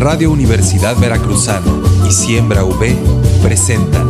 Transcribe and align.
Radio 0.00 0.30
Universidad 0.30 0.96
Veracruzana 0.96 1.70
y 2.08 2.10
Siembra 2.10 2.64
V 2.64 2.96
presentan 3.42 4.08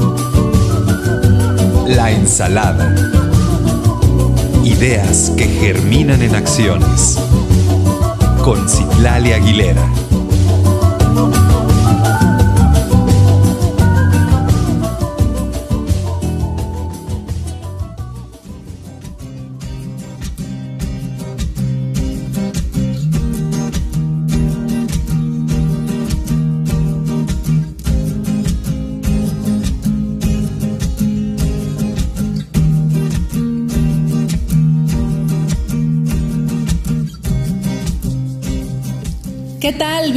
La 1.89 2.13
Ensalada. 2.13 2.95
Ideas 4.63 5.33
que 5.37 5.47
germinan 5.47 6.23
en 6.23 6.37
acciones. 6.37 7.19
Con 8.45 8.69
Citlali 8.69 9.33
Aguilera. 9.33 9.85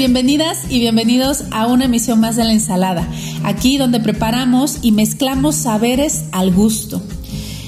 Bienvenidas 0.03 0.65
y 0.69 0.79
bienvenidos 0.79 1.45
a 1.51 1.65
una 1.65 1.85
emisión 1.85 2.19
más 2.19 2.35
de 2.35 2.43
la 2.43 2.51
ensalada, 2.51 3.07
aquí 3.45 3.77
donde 3.77 4.01
preparamos 4.01 4.79
y 4.81 4.91
mezclamos 4.91 5.55
saberes 5.55 6.25
al 6.33 6.51
gusto. 6.53 7.01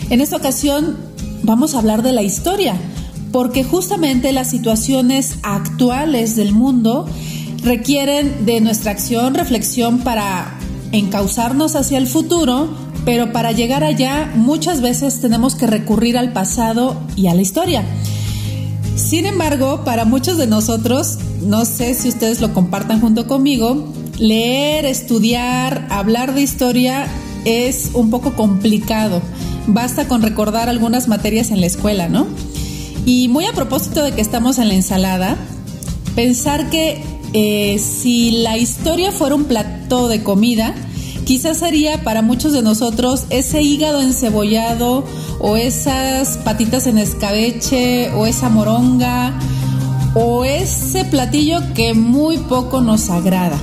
En 0.10 0.20
esta 0.20 0.36
ocasión 0.36 0.98
vamos 1.44 1.74
a 1.74 1.78
hablar 1.80 2.04
de 2.04 2.12
la 2.12 2.24
historia, 2.24 2.76
porque 3.32 3.64
justamente 3.64 4.34
las 4.34 4.50
situaciones 4.50 5.36
actuales 5.44 6.36
del 6.36 6.52
mundo 6.52 7.08
requieren 7.64 8.46
de 8.46 8.60
nuestra 8.60 8.92
acción, 8.92 9.34
reflexión 9.34 10.00
para 10.00 10.60
encauzarnos 10.92 11.78
hacia 11.78 11.98
el 11.98 12.06
futuro, 12.06 12.68
pero 13.06 13.32
para 13.32 13.54
llegar 13.54 13.86
allá 13.86 14.30
muchas 14.36 14.82
veces 14.82 15.22
tenemos 15.22 15.56
que 15.56 15.68
recurrir 15.68 16.18
al 16.18 16.34
pasado 16.34 17.00
y 17.16 17.28
a 17.28 17.34
la 17.34 17.42
historia. 17.42 17.86
Sin 18.98 19.26
embargo, 19.26 19.86
para 19.86 20.04
muchos 20.04 20.38
de 20.38 20.48
nosotros, 20.48 21.18
no 21.42 21.66
sé 21.66 21.94
si 21.94 22.10
ustedes 22.10 22.42
lo 22.42 22.54
compartan 22.54 23.02
junto 23.02 23.28
conmigo, 23.28 23.86
leer, 24.18 24.86
estudiar, 24.86 25.88
hablar 25.90 26.34
de 26.34 26.42
historia 26.42 27.08
es 27.46 27.92
un 27.94 28.10
poco 28.10 28.34
complicado. 28.34 29.22
Basta 29.68 30.08
con 30.08 30.22
recordar 30.22 30.70
algunas 30.70 31.08
materias 31.08 31.52
en 31.52 31.62
la 31.62 31.68
escuela, 31.68 32.10
¿no? 32.10 32.28
Y 33.06 33.28
muy 33.28 33.46
a 33.46 33.54
propósito 33.54 34.04
de 34.04 34.12
que 34.12 34.22
estamos 34.22 34.58
en 34.58 34.68
la 34.68 34.74
ensalada, 34.74 35.38
pensar 36.16 36.70
que 36.70 37.04
eh, 37.34 37.80
si 37.80 38.32
la 38.44 38.58
historia 38.58 39.12
fuera 39.12 39.36
un 39.36 39.46
plato 39.46 40.08
de 40.08 40.24
comida, 40.24 40.74
quizás 41.26 41.60
sería 41.60 42.04
para 42.04 42.22
muchos 42.22 42.54
de 42.54 42.62
nosotros 42.62 43.26
ese 43.30 43.62
hígado 43.62 44.02
encebollado 44.02 45.04
o 45.40 45.56
esas 45.56 46.38
patitas 46.38 46.88
en 46.88 46.98
escabeche 46.98 48.12
o 48.12 48.26
esa 48.26 48.50
moronga 48.50 49.38
o 50.16 50.46
ese 50.46 51.06
platillo 51.06 51.60
que 51.76 51.94
muy 51.94 52.38
poco 52.38 52.82
nos 52.82 53.10
agrada. 53.10 53.60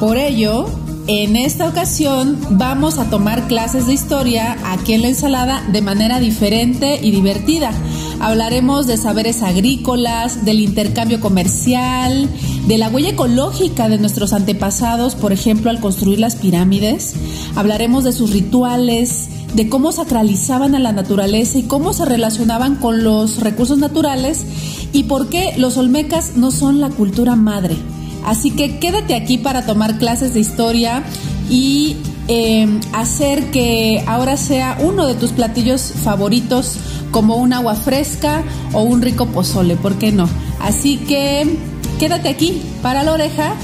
Por 0.00 0.16
ello, 0.16 0.66
en 1.06 1.36
esta 1.36 1.68
ocasión 1.68 2.38
vamos 2.50 2.98
a 2.98 3.10
tomar 3.10 3.46
clases 3.48 3.86
de 3.86 3.92
historia 3.92 4.56
aquí 4.64 4.94
en 4.94 5.02
la 5.02 5.08
ensalada 5.08 5.62
de 5.70 5.82
manera 5.82 6.20
diferente 6.20 6.98
y 7.02 7.10
divertida. 7.10 7.72
Hablaremos 8.20 8.86
de 8.86 8.96
saberes 8.96 9.42
agrícolas, 9.42 10.44
del 10.44 10.60
intercambio 10.60 11.20
comercial, 11.20 12.28
de 12.66 12.78
la 12.78 12.88
huella 12.88 13.10
ecológica 13.10 13.88
de 13.88 13.98
nuestros 13.98 14.32
antepasados, 14.32 15.16
por 15.16 15.32
ejemplo, 15.32 15.70
al 15.70 15.80
construir 15.80 16.20
las 16.20 16.36
pirámides. 16.36 17.14
Hablaremos 17.56 18.04
de 18.04 18.12
sus 18.12 18.30
rituales, 18.30 19.28
de 19.54 19.68
cómo 19.68 19.92
sacralizaban 19.92 20.74
a 20.74 20.78
la 20.78 20.92
naturaleza 20.92 21.58
y 21.58 21.64
cómo 21.64 21.92
se 21.92 22.04
relacionaban 22.04 22.76
con 22.76 23.04
los 23.04 23.40
recursos 23.40 23.78
naturales 23.78 24.44
y 24.92 25.04
por 25.04 25.28
qué 25.28 25.54
los 25.58 25.76
olmecas 25.76 26.36
no 26.36 26.50
son 26.50 26.80
la 26.80 26.90
cultura 26.90 27.36
madre. 27.36 27.76
Así 28.24 28.50
que 28.50 28.78
quédate 28.78 29.14
aquí 29.14 29.38
para 29.38 29.66
tomar 29.66 29.98
clases 29.98 30.32
de 30.34 30.40
historia 30.40 31.02
y 31.50 31.96
eh, 32.28 32.66
hacer 32.92 33.50
que 33.50 34.02
ahora 34.06 34.36
sea 34.36 34.78
uno 34.80 35.06
de 35.06 35.14
tus 35.14 35.32
platillos 35.32 35.92
favoritos 36.02 36.76
como 37.10 37.36
un 37.36 37.52
agua 37.52 37.74
fresca 37.74 38.42
o 38.72 38.82
un 38.82 39.02
rico 39.02 39.26
pozole, 39.26 39.76
¿por 39.76 39.96
qué 39.96 40.12
no? 40.12 40.28
Así 40.60 40.98
que 40.98 41.58
quédate 41.98 42.28
aquí 42.28 42.62
para 42.80 43.02
la 43.02 43.12
oreja 43.12 43.54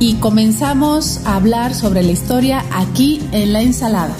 y 0.00 0.14
comenzamos 0.14 1.20
a 1.24 1.36
hablar 1.36 1.74
sobre 1.74 2.02
la 2.02 2.12
historia 2.12 2.64
aquí 2.72 3.20
en 3.32 3.52
la 3.52 3.62
ensalada. 3.62 4.14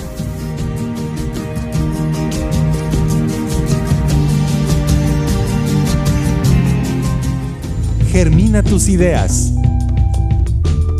Germina 8.12 8.64
tus 8.64 8.88
ideas. 8.88 9.52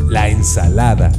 La 0.09 0.29
ensalada. 0.29 1.11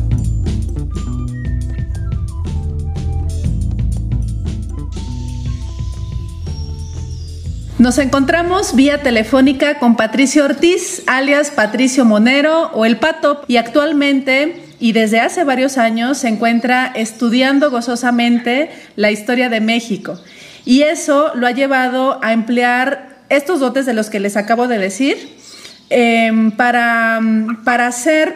Nos 7.78 7.98
encontramos 7.98 8.74
vía 8.74 9.02
telefónica 9.02 9.80
con 9.80 9.98
Patricio 9.98 10.46
Ortiz, 10.46 11.04
alias 11.08 11.52
Patricio 11.52 12.06
Monero 12.06 12.72
o 12.74 12.86
El 12.86 12.96
Pato, 12.98 13.44
y 13.50 13.58
actualmente 13.58 14.64
y 14.80 14.94
desde 14.94 15.20
hace 15.20 15.44
varios 15.44 15.78
años 15.78 16.20
se 16.20 16.30
encuentra 16.30 16.86
estudiando 16.96 17.70
gozosamente 17.70 18.70
la 18.96 19.12
historia 19.12 19.50
de 19.50 19.60
México. 19.60 20.18
Y 20.64 20.84
eso 20.84 21.34
lo 21.36 21.48
ha 21.48 21.52
llevado 21.52 22.24
a 22.24 22.32
emplear 22.32 23.18
estos 23.28 23.60
dotes 23.60 23.86
de 23.86 23.94
los 23.94 24.10
que 24.10 24.22
les 24.22 24.38
acabo 24.38 24.70
de 24.70 24.78
decir 24.78 25.41
eh, 25.92 26.32
para, 26.58 27.20
para 27.64 27.88
hacer 27.88 28.34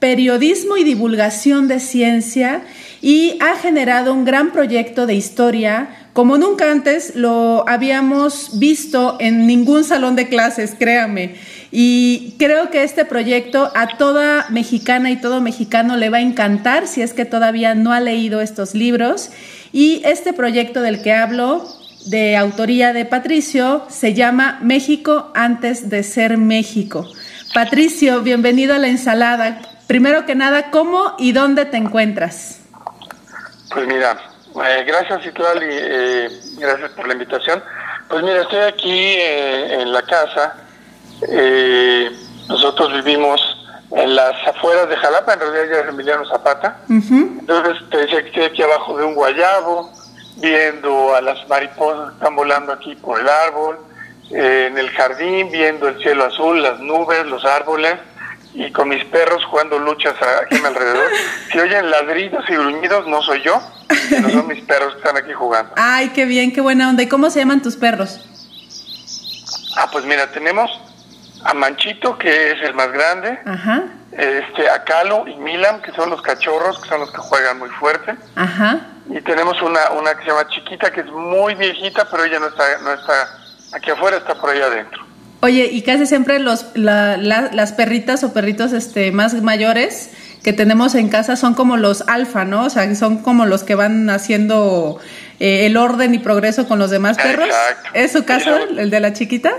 periodismo 0.00 0.76
y 0.76 0.84
divulgación 0.84 1.68
de 1.68 1.78
ciencia 1.78 2.62
y 3.00 3.38
ha 3.40 3.56
generado 3.56 4.12
un 4.12 4.24
gran 4.24 4.50
proyecto 4.50 5.06
de 5.06 5.14
historia 5.14 6.04
como 6.14 6.38
nunca 6.38 6.70
antes 6.70 7.16
lo 7.16 7.68
habíamos 7.68 8.60
visto 8.60 9.16
en 9.18 9.48
ningún 9.48 9.82
salón 9.82 10.14
de 10.14 10.28
clases, 10.28 10.76
créame. 10.78 11.34
Y 11.72 12.36
creo 12.38 12.70
que 12.70 12.84
este 12.84 13.04
proyecto 13.04 13.72
a 13.74 13.98
toda 13.98 14.46
mexicana 14.50 15.10
y 15.10 15.16
todo 15.16 15.40
mexicano 15.40 15.96
le 15.96 16.10
va 16.10 16.18
a 16.18 16.20
encantar 16.20 16.86
si 16.86 17.02
es 17.02 17.14
que 17.14 17.24
todavía 17.24 17.74
no 17.74 17.92
ha 17.92 17.98
leído 17.98 18.40
estos 18.40 18.76
libros. 18.76 19.30
Y 19.72 20.02
este 20.04 20.32
proyecto 20.32 20.82
del 20.82 21.02
que 21.02 21.12
hablo, 21.12 21.66
de 22.04 22.36
autoría 22.36 22.92
de 22.92 23.04
Patricio, 23.04 23.84
se 23.88 24.14
llama 24.14 24.58
México 24.62 25.30
antes 25.34 25.88
de 25.88 26.02
ser 26.02 26.36
México. 26.36 27.08
Patricio, 27.54 28.20
bienvenido 28.22 28.74
a 28.74 28.78
la 28.78 28.88
ensalada. 28.88 29.60
Primero 29.86 30.26
que 30.26 30.34
nada, 30.34 30.70
¿cómo 30.70 31.14
y 31.18 31.32
dónde 31.32 31.64
te 31.64 31.76
encuentras? 31.76 32.60
Pues 33.72 33.86
mira, 33.86 34.18
eh, 34.56 34.84
gracias 34.86 35.26
Itual 35.26 35.62
y 35.62 35.68
eh, 35.70 36.28
gracias 36.58 36.90
por 36.90 37.06
la 37.06 37.14
invitación. 37.14 37.62
Pues 38.08 38.22
mira, 38.22 38.42
estoy 38.42 38.60
aquí 38.60 38.92
eh, 38.92 39.80
en 39.80 39.92
la 39.92 40.02
casa. 40.02 40.56
Eh, 41.28 42.10
nosotros 42.48 42.92
vivimos 42.92 43.40
en 43.90 44.14
las 44.14 44.34
afueras 44.46 44.88
de 44.88 44.96
Jalapa, 44.96 45.34
en 45.34 45.40
realidad 45.40 45.64
ya 45.70 45.80
es 45.80 45.88
Emiliano 45.88 46.26
Zapata. 46.26 46.78
Entonces 46.88 47.88
te 47.90 47.98
decía 47.98 48.22
que 48.22 48.28
estoy 48.28 48.44
aquí 48.44 48.62
abajo 48.62 48.98
de 48.98 49.04
un 49.04 49.14
guayabo, 49.14 49.90
viendo 50.36 51.14
a 51.14 51.20
las 51.20 51.48
mariposas 51.48 52.10
que 52.10 52.14
están 52.14 52.36
volando 52.36 52.72
aquí 52.72 52.94
por 52.96 53.20
el 53.20 53.28
árbol, 53.28 53.78
eh, 54.30 54.68
en 54.70 54.78
el 54.78 54.90
jardín, 54.90 55.50
viendo 55.50 55.88
el 55.88 55.98
cielo 56.02 56.24
azul, 56.24 56.62
las 56.62 56.80
nubes, 56.80 57.26
los 57.26 57.44
árboles 57.44 57.94
y 58.54 58.70
con 58.70 58.88
mis 58.88 59.04
perros 59.06 59.44
jugando 59.46 59.78
luchas 59.78 60.14
aquí 60.42 60.58
mi 60.58 60.66
alrededor. 60.66 61.10
Si 61.52 61.58
oyen 61.58 61.90
ladridos 61.90 62.44
y 62.48 62.52
gruñidos, 62.54 63.06
no 63.06 63.22
soy 63.22 63.42
yo, 63.42 63.60
no 64.20 64.30
son 64.30 64.48
mis 64.48 64.60
perros 64.62 64.92
que 64.94 64.98
están 64.98 65.16
aquí 65.16 65.32
jugando. 65.32 65.72
Ay, 65.76 66.08
qué 66.08 66.24
bien, 66.24 66.52
qué 66.52 66.60
buena 66.60 66.88
onda. 66.88 67.02
¿Y 67.02 67.08
cómo 67.08 67.30
se 67.30 67.38
llaman 67.38 67.62
tus 67.62 67.76
perros? 67.76 68.20
Ah, 69.76 69.88
pues 69.92 70.04
mira, 70.04 70.30
tenemos 70.32 70.70
a 71.44 71.54
Manchito, 71.54 72.16
que 72.18 72.52
es 72.52 72.62
el 72.62 72.74
más 72.74 72.90
grande, 72.90 73.38
Ajá, 73.44 73.84
este, 74.16 74.68
a 74.68 74.84
Calo 74.84 75.26
y 75.26 75.36
Milan, 75.36 75.82
que 75.82 75.92
son 75.92 76.10
los 76.10 76.22
cachorros, 76.22 76.78
que 76.80 76.88
son 76.88 77.00
los 77.00 77.10
que 77.10 77.18
juegan 77.18 77.58
muy 77.58 77.68
fuerte. 77.70 78.14
ajá. 78.36 78.80
Y 79.10 79.20
tenemos 79.20 79.60
una, 79.60 79.90
una 79.90 80.14
que 80.16 80.22
se 80.24 80.30
llama 80.30 80.48
Chiquita, 80.48 80.90
que 80.90 81.00
es 81.00 81.06
muy 81.08 81.54
viejita, 81.56 82.08
pero 82.10 82.24
ella 82.24 82.38
no 82.38 82.48
está, 82.48 82.64
no 82.82 82.90
está 82.94 83.12
aquí 83.74 83.90
afuera, 83.90 84.16
está 84.16 84.34
por 84.34 84.48
ahí 84.48 84.60
adentro. 84.62 85.04
Oye, 85.42 85.68
y 85.70 85.82
casi 85.82 86.06
siempre 86.06 86.38
los, 86.38 86.68
la- 86.74 87.18
la- 87.18 87.50
las 87.52 87.74
perritas 87.74 88.24
o 88.24 88.32
perritos 88.32 88.72
este, 88.72 89.12
más 89.12 89.34
mayores 89.42 90.10
que 90.42 90.54
tenemos 90.54 90.94
en 90.94 91.10
casa 91.10 91.36
son 91.36 91.52
como 91.52 91.76
los 91.76 92.08
alfa, 92.08 92.46
¿no? 92.46 92.64
O 92.64 92.70
sea, 92.70 92.94
son 92.94 93.18
como 93.22 93.44
los 93.44 93.62
que 93.62 93.74
van 93.74 94.08
haciendo 94.08 94.98
eh, 95.38 95.66
el 95.66 95.76
orden 95.76 96.14
y 96.14 96.18
progreso 96.18 96.66
con 96.66 96.78
los 96.78 96.88
demás 96.90 97.18
perros. 97.18 97.46
Exacto. 97.48 97.90
¿Es 97.92 98.12
su 98.12 98.24
caso, 98.24 98.56
el 98.56 98.88
de 98.88 99.00
la 99.00 99.12
chiquita? 99.12 99.52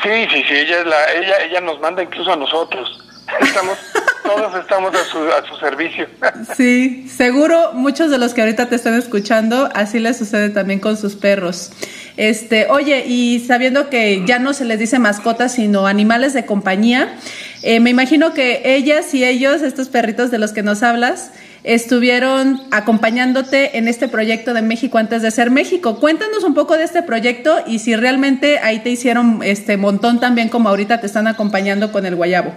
Sí, 0.00 0.26
sí, 0.32 0.44
sí, 0.48 0.54
ella, 0.54 0.78
es 0.80 0.86
la, 0.86 1.12
ella, 1.12 1.34
ella 1.44 1.60
nos 1.60 1.80
manda 1.80 2.02
incluso 2.04 2.32
a 2.32 2.36
nosotros. 2.36 3.04
Estamos, 3.40 3.78
todos 4.22 4.54
estamos 4.54 4.94
a 4.94 5.04
su, 5.04 5.18
a 5.18 5.46
su 5.46 5.56
servicio. 5.56 6.06
Sí, 6.56 7.08
seguro 7.08 7.72
muchos 7.74 8.10
de 8.10 8.18
los 8.18 8.34
que 8.34 8.40
ahorita 8.40 8.68
te 8.68 8.76
están 8.76 8.94
escuchando, 8.94 9.68
así 9.74 9.98
les 9.98 10.16
sucede 10.16 10.50
también 10.50 10.80
con 10.80 10.96
sus 10.96 11.16
perros. 11.16 11.72
Este, 12.16 12.66
oye, 12.68 13.04
y 13.06 13.40
sabiendo 13.40 13.90
que 13.90 14.24
ya 14.26 14.38
no 14.38 14.52
se 14.52 14.64
les 14.64 14.78
dice 14.78 14.98
mascotas, 14.98 15.54
sino 15.54 15.86
animales 15.86 16.32
de 16.32 16.46
compañía, 16.46 17.16
eh, 17.62 17.80
me 17.80 17.90
imagino 17.90 18.34
que 18.34 18.62
ellas 18.64 19.14
y 19.14 19.24
ellos, 19.24 19.62
estos 19.62 19.88
perritos 19.88 20.30
de 20.30 20.38
los 20.38 20.52
que 20.52 20.62
nos 20.62 20.82
hablas, 20.82 21.32
estuvieron 21.64 22.62
acompañándote 22.70 23.78
en 23.78 23.88
este 23.88 24.08
proyecto 24.08 24.54
de 24.54 24.62
México 24.62 24.98
antes 24.98 25.22
de 25.22 25.30
ser 25.30 25.50
México. 25.50 26.00
Cuéntanos 26.00 26.44
un 26.44 26.54
poco 26.54 26.76
de 26.76 26.84
este 26.84 27.02
proyecto 27.02 27.58
y 27.66 27.80
si 27.80 27.94
realmente 27.96 28.58
ahí 28.60 28.80
te 28.80 28.90
hicieron 28.90 29.40
este 29.42 29.76
montón 29.76 30.20
también 30.20 30.48
como 30.48 30.68
ahorita 30.68 31.00
te 31.00 31.06
están 31.06 31.26
acompañando 31.26 31.92
con 31.92 32.06
el 32.06 32.14
guayabo. 32.14 32.52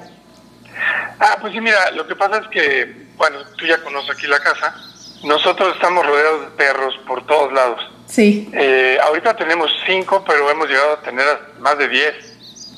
Ah, 1.19 1.37
pues 1.39 1.53
sí, 1.53 1.61
mira, 1.61 1.91
lo 1.91 2.07
que 2.07 2.15
pasa 2.15 2.37
es 2.37 2.47
que, 2.47 3.07
bueno, 3.15 3.39
tú 3.57 3.65
ya 3.65 3.81
conoces 3.83 4.11
aquí 4.11 4.27
la 4.27 4.39
casa, 4.39 4.75
nosotros 5.23 5.75
estamos 5.75 6.05
rodeados 6.05 6.41
de 6.41 6.57
perros 6.57 6.99
por 7.07 7.25
todos 7.25 7.53
lados. 7.53 7.79
Sí. 8.07 8.49
Eh, 8.53 8.97
ahorita 9.03 9.35
tenemos 9.35 9.71
cinco, 9.85 10.23
pero 10.25 10.49
hemos 10.49 10.67
llegado 10.67 10.93
a 10.93 11.01
tener 11.01 11.25
más 11.59 11.77
de 11.77 11.87
diez. 11.87 12.15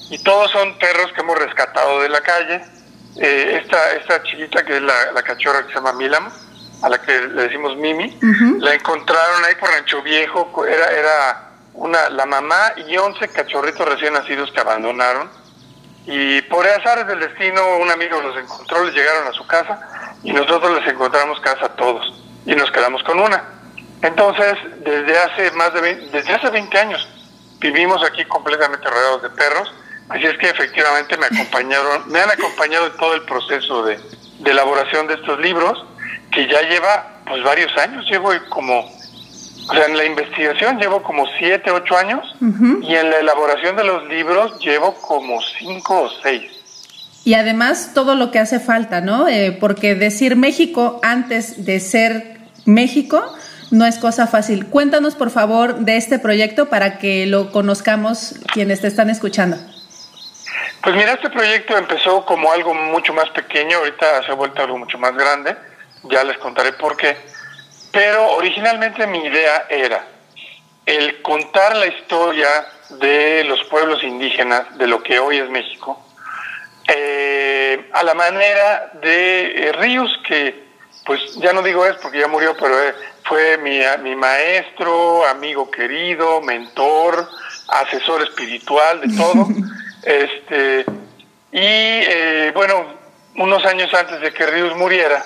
Y 0.09 0.21
todos 0.21 0.51
son 0.51 0.77
perros 0.77 1.11
que 1.13 1.21
hemos 1.21 1.37
rescatado 1.39 2.01
de 2.01 2.09
la 2.09 2.21
calle 2.21 2.61
eh, 3.15 3.59
esta, 3.61 3.91
esta 3.91 4.23
chiquita 4.23 4.63
que 4.65 4.77
es 4.77 4.81
la, 4.81 5.21
cachorra 5.23 5.61
que 5.63 5.69
se 5.69 5.75
llama 5.75 5.93
Milam, 5.93 6.31
a 6.81 6.89
la 6.89 6.99
que 6.99 7.11
le 7.11 7.43
decimos 7.43 7.77
Mimi, 7.77 8.17
la 8.59 8.73
encontraron 8.73 9.45
ahí 9.45 9.55
por 9.59 9.69
Rancho 9.69 10.01
Viejo, 10.01 10.65
era, 10.65 10.91
era 10.91 11.49
una, 11.73 12.09
la 12.09 12.25
mamá 12.25 12.73
y 12.87 12.97
11 12.97 13.27
cachorritos 13.29 13.87
recién 13.87 14.13
nacidos 14.13 14.51
que 14.51 14.59
abandonaron. 14.59 15.29
Y 16.05 16.41
por 16.43 16.67
azares 16.67 17.07
del 17.07 17.19
destino, 17.19 17.77
un 17.77 17.89
amigo 17.89 18.21
los 18.21 18.37
encontró, 18.37 18.83
les 18.85 18.93
llegaron 18.93 19.27
a 19.27 19.31
su 19.31 19.45
casa 19.47 20.15
y 20.23 20.33
nosotros 20.33 20.81
les 20.81 20.93
encontramos 20.93 21.39
casa 21.39 21.65
a 21.65 21.75
todos 21.75 22.21
y 22.45 22.55
nos 22.55 22.71
quedamos 22.71 23.03
con 23.03 23.19
una. 23.19 23.43
Entonces, 24.01 24.57
desde 24.79 25.17
hace 25.17 25.51
más 25.51 25.73
de 25.73 25.81
20, 25.81 26.09
desde 26.17 26.33
hace 26.33 26.49
20 26.49 26.77
años 26.77 27.07
vivimos 27.59 28.03
aquí 28.03 28.25
completamente 28.25 28.89
rodeados 28.89 29.21
de 29.21 29.29
perros 29.29 29.73
Así 30.09 30.25
es 30.25 30.37
que 30.37 30.49
efectivamente 30.49 31.17
me 31.17 31.25
acompañaron, 31.25 32.11
me 32.11 32.19
han 32.19 32.29
acompañado 32.29 32.87
en 32.87 32.97
todo 32.97 33.15
el 33.15 33.21
proceso 33.23 33.83
de, 33.83 33.99
elaboración 34.45 35.07
de 35.07 35.13
estos 35.15 35.39
libros, 35.39 35.85
que 36.31 36.47
ya 36.47 36.61
lleva 36.63 37.21
pues 37.25 37.41
varios 37.43 37.75
años, 37.77 38.05
llevo 38.09 38.31
como, 38.49 38.85
o 39.67 39.73
sea, 39.73 39.85
en 39.85 39.97
la 39.97 40.05
investigación 40.05 40.77
llevo 40.77 41.01
como 41.03 41.25
siete, 41.37 41.71
ocho 41.71 41.97
años, 41.97 42.35
y 42.41 42.95
en 42.95 43.09
la 43.09 43.19
elaboración 43.19 43.75
de 43.75 43.83
los 43.83 44.07
libros 44.07 44.59
llevo 44.59 44.93
como 44.95 45.41
cinco 45.59 46.03
o 46.03 46.09
seis. 46.21 46.51
Y 47.25 47.35
además 47.35 47.91
todo 47.93 48.15
lo 48.15 48.31
que 48.31 48.39
hace 48.39 48.59
falta, 48.59 48.99
¿no? 48.99 49.29
Eh, 49.29 49.55
porque 49.57 49.95
decir 49.95 50.35
México 50.35 50.99
antes 51.03 51.65
de 51.65 51.79
ser 51.79 52.37
México 52.65 53.33
no 53.71 53.85
es 53.85 53.97
cosa 53.97 54.27
fácil. 54.27 54.67
Cuéntanos, 54.67 55.15
por 55.15 55.31
favor, 55.31 55.79
de 55.79 55.95
este 55.97 56.19
proyecto 56.19 56.69
para 56.69 56.99
que 56.99 57.25
lo 57.25 57.51
conozcamos 57.51 58.35
quienes 58.53 58.81
te 58.81 58.87
están 58.87 59.09
escuchando. 59.09 59.57
Pues 60.83 60.95
mira, 60.95 61.13
este 61.13 61.29
proyecto 61.29 61.77
empezó 61.77 62.25
como 62.25 62.51
algo 62.51 62.73
mucho 62.73 63.13
más 63.13 63.29
pequeño, 63.29 63.77
ahorita 63.77 64.23
se 64.25 64.31
ha 64.31 64.35
vuelto 64.35 64.61
algo 64.61 64.77
mucho 64.77 64.97
más 64.97 65.15
grande, 65.15 65.55
ya 66.03 66.25
les 66.25 66.37
contaré 66.37 66.73
por 66.73 66.97
qué, 66.97 67.15
pero 67.93 68.31
originalmente 68.31 69.07
mi 69.07 69.19
idea 69.19 69.67
era 69.69 70.05
el 70.85 71.21
contar 71.21 71.77
la 71.77 71.85
historia 71.85 72.49
de 72.89 73.45
los 73.45 73.63
pueblos 73.65 74.03
indígenas, 74.03 74.77
de 74.77 74.87
lo 74.87 75.01
que 75.01 75.19
hoy 75.19 75.37
es 75.37 75.49
México, 75.49 76.03
eh, 76.87 77.89
a 77.93 78.03
la 78.03 78.15
manera 78.15 78.91
de 79.01 79.67
eh, 79.67 79.71
Ríos, 79.73 80.11
que 80.27 80.63
pues 81.05 81.35
ya 81.35 81.53
no 81.53 81.61
digo 81.61 81.85
es 81.85 81.95
porque 81.97 82.19
ya 82.19 82.27
murió, 82.27 82.55
pero 82.59 82.81
eh, 82.81 82.93
fue 83.25 83.57
mi, 83.59 83.79
mi 84.01 84.15
maestro, 84.15 85.25
amigo 85.27 85.69
querido, 85.69 86.41
mentor, 86.41 87.29
asesor 87.67 88.23
espiritual 88.23 89.01
de 89.01 89.15
todo. 89.15 89.47
Este, 90.05 90.83
y 91.49 91.61
eh, 91.61 92.51
bueno, 92.53 92.85
unos 93.37 93.65
años 93.65 93.93
antes 93.93 94.19
de 94.19 94.33
que 94.33 94.45
Ríos 94.45 94.75
muriera, 94.75 95.23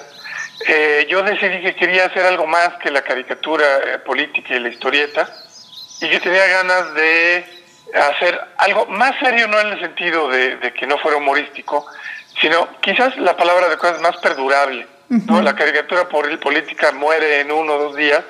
eh, 0.66 1.06
yo 1.10 1.22
decidí 1.24 1.62
que 1.62 1.76
quería 1.76 2.06
hacer 2.06 2.26
algo 2.26 2.48
más 2.48 2.74
que 2.82 2.90
la 2.90 3.02
caricatura 3.02 3.66
eh, 3.78 4.00
política 4.00 4.56
y 4.56 4.60
la 4.60 4.70
historieta, 4.70 5.30
y 6.02 6.10
que 6.10 6.20
tenía 6.20 6.46
ganas 6.48 6.94
de 6.94 7.46
hacer 7.94 8.40
algo 8.58 8.86
más 8.88 9.18
serio, 9.20 9.48
no 9.48 9.60
en 9.60 9.68
el 9.68 9.80
sentido 9.80 10.30
de, 10.30 10.74
que 10.78 10.88
no 10.88 10.98
fuera 10.98 11.18
humorístico, 11.18 11.86
sino 12.42 12.68
quizás 12.82 13.18
la 13.18 13.36
palabra 13.38 13.70
de 13.70 13.78
cosas 13.78 14.02
más 14.02 14.18
perdurable. 14.18 14.88
¿no? 15.10 15.42
La 15.42 15.56
caricatura 15.56 16.08
política 16.10 16.92
muere 16.92 17.40
en 17.40 17.52
uno 17.52 17.74
o 17.74 17.84
dos 17.86 17.96
días, 17.96 18.24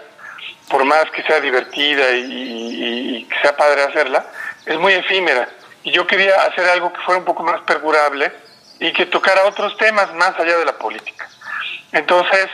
por 0.69 0.85
más 0.85 1.09
que 1.11 1.23
sea 1.23 1.39
divertida 1.39 2.11
y, 2.11 3.19
y 3.19 3.23
que 3.25 3.39
sea 3.41 3.55
padre 3.55 3.83
hacerla, 3.83 4.25
es 4.65 4.77
muy 4.77 4.93
efímera. 4.93 5.49
Y 5.83 5.91
yo 5.91 6.05
quería 6.05 6.35
hacer 6.43 6.67
algo 6.69 6.91
que 6.93 7.01
fuera 7.01 7.19
un 7.19 7.25
poco 7.25 7.43
más 7.43 7.61
perdurable 7.61 8.31
y 8.79 8.91
que 8.93 9.05
tocara 9.05 9.45
otros 9.45 9.75
temas 9.77 10.13
más 10.13 10.37
allá 10.37 10.57
de 10.57 10.65
la 10.65 10.77
política. 10.77 11.27
Entonces, 11.91 12.47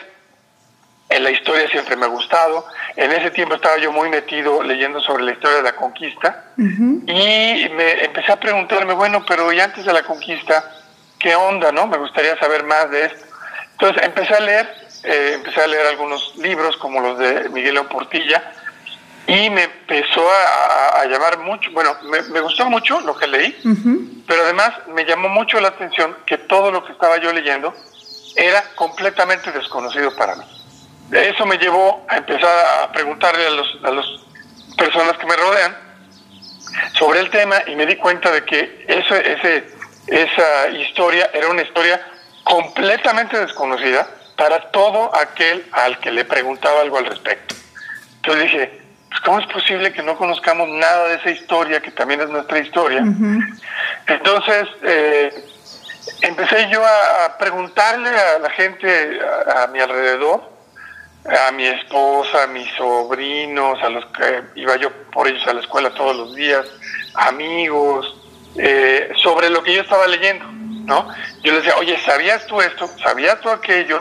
en 1.09 1.23
la 1.23 1.31
historia 1.31 1.67
siempre 1.69 1.95
me 1.95 2.05
ha 2.05 2.09
gustado. 2.09 2.65
En 2.95 3.11
ese 3.11 3.31
tiempo 3.31 3.55
estaba 3.55 3.77
yo 3.77 3.91
muy 3.91 4.09
metido 4.09 4.63
leyendo 4.63 4.99
sobre 5.01 5.23
la 5.23 5.31
historia 5.31 5.57
de 5.57 5.63
la 5.63 5.75
conquista 5.75 6.45
y 6.57 7.69
me 7.69 8.03
empecé 8.03 8.31
a 8.31 8.39
preguntarme, 8.39 8.93
bueno, 8.93 9.23
pero 9.27 9.51
y 9.51 9.59
antes 9.59 9.85
de 9.85 9.93
la 9.93 10.03
conquista, 10.03 10.71
¿qué 11.19 11.35
onda, 11.35 11.71
no? 11.71 11.87
Me 11.87 11.97
gustaría 11.97 12.37
saber 12.37 12.63
más 12.63 12.89
de 12.89 13.05
esto. 13.05 13.25
Entonces 13.73 14.03
empecé 14.03 14.33
a 14.33 14.39
leer, 14.39 14.75
eh, 15.03 15.31
empecé 15.35 15.61
a 15.61 15.67
leer 15.67 15.87
algunos 15.87 16.35
libros 16.37 16.77
como 16.77 16.99
los 16.99 17.17
de 17.17 17.49
Miguel 17.49 17.75
León 17.75 17.87
Portilla, 17.89 18.51
y 19.25 19.49
me 19.49 19.63
empezó 19.63 20.27
a, 20.29 21.05
llamar 21.05 21.39
mucho, 21.39 21.69
bueno, 21.71 21.95
me, 22.03 22.39
gustó 22.41 22.65
mucho 22.65 22.99
lo 23.01 23.15
que 23.15 23.27
leí, 23.27 23.55
pero 24.27 24.43
además 24.43 24.71
me 24.93 25.05
llamó 25.05 25.29
mucho 25.29 25.59
la 25.59 25.69
atención 25.69 26.15
que 26.25 26.37
todo 26.37 26.71
lo 26.71 26.83
que 26.83 26.91
estaba 26.91 27.17
yo 27.17 27.31
leyendo 27.31 27.73
era 28.35 28.63
completamente 28.75 29.51
desconocido 29.51 30.15
para 30.15 30.35
mí. 30.35 30.45
Eso 31.11 31.45
me 31.45 31.57
llevó 31.57 32.05
a 32.09 32.17
empezar 32.17 32.83
a 32.83 32.91
preguntarle 32.91 33.45
a 33.45 33.49
las 33.51 33.67
a 33.83 33.91
los 33.91 34.25
personas 34.77 35.17
que 35.17 35.25
me 35.25 35.35
rodean 35.35 35.75
sobre 36.93 37.19
el 37.19 37.29
tema 37.29 37.55
y 37.67 37.75
me 37.75 37.85
di 37.85 37.95
cuenta 37.95 38.31
de 38.31 38.43
que 38.43 38.85
eso, 38.87 39.15
ese, 39.15 39.67
esa 40.07 40.69
historia 40.69 41.29
era 41.33 41.49
una 41.49 41.61
historia 41.61 42.01
completamente 42.43 43.39
desconocida 43.39 44.07
para 44.35 44.71
todo 44.71 45.15
aquel 45.15 45.65
al 45.71 45.99
que 45.99 46.11
le 46.11 46.25
preguntaba 46.25 46.81
algo 46.81 46.97
al 46.97 47.05
respecto. 47.05 47.55
Entonces 48.17 48.43
dije, 48.43 48.81
pues, 49.09 49.21
¿cómo 49.21 49.39
es 49.39 49.47
posible 49.47 49.93
que 49.93 50.01
no 50.01 50.17
conozcamos 50.17 50.67
nada 50.69 51.09
de 51.09 51.15
esa 51.15 51.29
historia, 51.29 51.81
que 51.81 51.91
también 51.91 52.21
es 52.21 52.29
nuestra 52.29 52.59
historia? 52.59 53.03
Entonces, 54.07 54.67
eh, 54.81 55.45
empecé 56.23 56.69
yo 56.69 56.83
a, 56.83 57.37
preguntarle 57.37 58.09
a 58.09 58.39
la 58.39 58.49
gente 58.51 59.19
a, 59.55 59.67
mi 59.67 59.79
alrededor, 59.79 60.41
a 61.25 61.51
mi 61.51 61.65
esposa, 61.65 62.43
a 62.43 62.47
mis 62.47 62.69
sobrinos, 62.75 63.81
a 63.83 63.89
los 63.89 64.05
que 64.07 64.41
iba 64.55 64.75
yo 64.77 64.91
por 65.11 65.27
ellos 65.27 65.45
a 65.47 65.53
la 65.53 65.61
escuela 65.61 65.93
todos 65.93 66.15
los 66.15 66.35
días, 66.35 66.65
amigos, 67.15 68.15
eh, 68.57 69.11
sobre 69.21 69.49
lo 69.49 69.63
que 69.63 69.75
yo 69.75 69.81
estaba 69.81 70.07
leyendo, 70.07 70.45
¿no? 70.85 71.07
Yo 71.43 71.53
les 71.53 71.63
decía, 71.63 71.77
oye, 71.77 71.97
¿sabías 72.05 72.45
tú 72.47 72.61
esto? 72.61 72.87
¿Sabías 73.03 73.39
tú 73.41 73.49
aquello? 73.49 73.99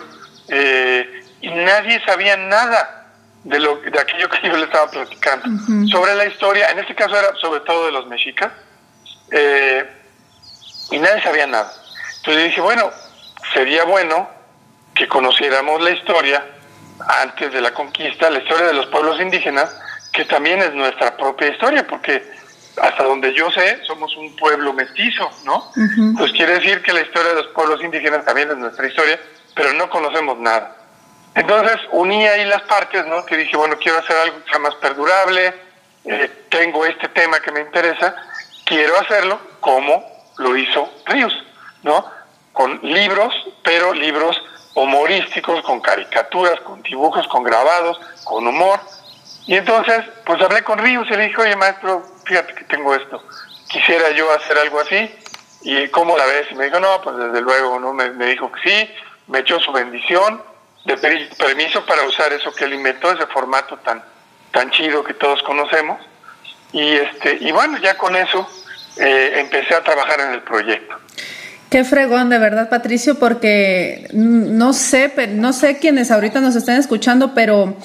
Eh, 0.48 1.24
y 1.40 1.50
nadie 1.50 2.00
sabía 2.04 2.36
nada 2.36 3.08
de, 3.44 3.58
lo, 3.58 3.76
de 3.76 3.98
aquello 3.98 4.28
que 4.28 4.48
yo 4.48 4.56
le 4.56 4.64
estaba 4.64 4.88
platicando. 4.90 5.46
Sobre 5.88 6.14
la 6.14 6.26
historia, 6.26 6.70
en 6.70 6.78
este 6.78 6.94
caso 6.94 7.18
era 7.18 7.34
sobre 7.40 7.60
todo 7.60 7.86
de 7.86 7.92
los 7.92 8.06
mexicas, 8.06 8.52
eh, 9.32 9.90
y 10.90 10.98
nadie 10.98 11.22
sabía 11.22 11.46
nada. 11.46 11.72
Entonces 12.22 12.44
dije, 12.44 12.60
bueno, 12.60 12.88
sería 13.52 13.84
bueno 13.84 14.30
que 14.94 15.08
conociéramos 15.08 15.82
la 15.82 15.90
historia 15.90 16.44
antes 17.20 17.52
de 17.52 17.60
la 17.60 17.74
conquista, 17.74 18.30
la 18.30 18.38
historia 18.38 18.66
de 18.66 18.74
los 18.74 18.86
pueblos 18.86 19.20
indígenas, 19.20 19.76
que 20.12 20.24
también 20.26 20.60
es 20.60 20.72
nuestra 20.72 21.16
propia 21.16 21.48
historia, 21.48 21.84
porque 21.84 22.22
hasta 22.80 23.02
donde 23.02 23.34
yo 23.34 23.50
sé, 23.50 23.84
somos 23.84 24.16
un 24.16 24.36
pueblo 24.36 24.72
mestizo, 24.72 25.28
¿no? 25.44 25.72
Pues 26.16 26.30
quiere 26.30 26.60
decir 26.60 26.80
que 26.82 26.92
la 26.92 27.00
historia 27.00 27.30
de 27.30 27.42
los 27.42 27.48
pueblos 27.48 27.82
indígenas 27.82 28.24
también 28.24 28.50
es 28.50 28.56
nuestra 28.56 28.86
historia, 28.86 29.18
pero 29.56 29.72
no 29.72 29.90
conocemos 29.90 30.38
nada. 30.38 30.76
Entonces 31.34 31.76
uní 31.90 32.24
ahí 32.28 32.44
las 32.44 32.62
partes, 32.62 33.04
¿no? 33.06 33.26
Que 33.26 33.36
dije, 33.36 33.56
bueno, 33.56 33.76
quiero 33.82 33.98
hacer 33.98 34.16
algo 34.16 34.44
que 34.44 34.50
sea 34.50 34.60
más 34.60 34.76
perdurable, 34.76 35.54
eh, 36.04 36.30
tengo 36.50 36.86
este 36.86 37.08
tema 37.08 37.40
que 37.40 37.50
me 37.50 37.62
interesa, 37.62 38.14
quiero 38.64 38.96
hacerlo 39.00 39.40
como 39.58 40.04
lo 40.38 40.56
hizo 40.56 40.88
Ríos, 41.06 41.32
¿no? 41.82 42.04
Con 42.52 42.80
libros, 42.82 43.34
pero 43.62 43.94
libros 43.94 44.40
humorísticos, 44.74 45.62
con 45.62 45.80
caricaturas, 45.80 46.60
con 46.60 46.82
dibujos, 46.82 47.26
con 47.28 47.42
grabados, 47.42 48.00
con 48.24 48.46
humor. 48.46 48.80
Y 49.46 49.56
entonces, 49.56 50.04
pues 50.24 50.40
hablé 50.40 50.62
con 50.62 50.78
Ríos 50.78 51.06
y 51.10 51.16
le 51.16 51.28
dije, 51.28 51.40
oye 51.40 51.56
maestro, 51.56 52.02
fíjate 52.24 52.54
que 52.54 52.64
tengo 52.64 52.94
esto, 52.94 53.22
quisiera 53.68 54.10
yo 54.10 54.32
hacer 54.32 54.58
algo 54.58 54.80
así. 54.80 55.10
¿y 55.64 55.88
cómo 55.88 56.16
la 56.16 56.26
ves? 56.26 56.48
Y 56.50 56.54
me 56.54 56.66
dijo, 56.66 56.80
no, 56.80 57.00
pues 57.02 57.16
desde 57.16 57.40
luego, 57.40 57.78
¿no? 57.78 57.92
Me, 57.92 58.10
dijo 58.26 58.50
que 58.52 58.68
sí, 58.68 58.90
me 59.28 59.40
echó 59.40 59.58
su 59.60 59.72
bendición, 59.72 60.42
de 60.84 60.96
permiso 60.96 61.86
para 61.86 62.02
usar 62.02 62.32
eso 62.32 62.52
que 62.52 62.64
él 62.64 62.74
inventó, 62.74 63.12
ese 63.12 63.26
formato 63.28 63.76
tan, 63.78 64.02
tan 64.50 64.70
chido 64.70 65.04
que 65.04 65.14
todos 65.14 65.42
conocemos. 65.42 66.00
Y, 66.72 66.94
este, 66.94 67.38
y 67.40 67.52
bueno, 67.52 67.78
ya 67.78 67.96
con 67.96 68.16
eso 68.16 68.48
eh, 68.96 69.34
empecé 69.36 69.74
a 69.74 69.84
trabajar 69.84 70.20
en 70.20 70.32
el 70.32 70.42
proyecto. 70.42 70.96
Qué 71.72 71.84
fregón, 71.84 72.28
de 72.28 72.36
verdad, 72.36 72.68
Patricio, 72.68 73.18
porque 73.18 74.06
no 74.12 74.74
sé, 74.74 75.10
no 75.32 75.54
sé 75.54 75.78
quiénes 75.78 76.10
ahorita 76.10 76.42
nos 76.42 76.54
están 76.54 76.78
escuchando, 76.78 77.32
pero 77.32 77.78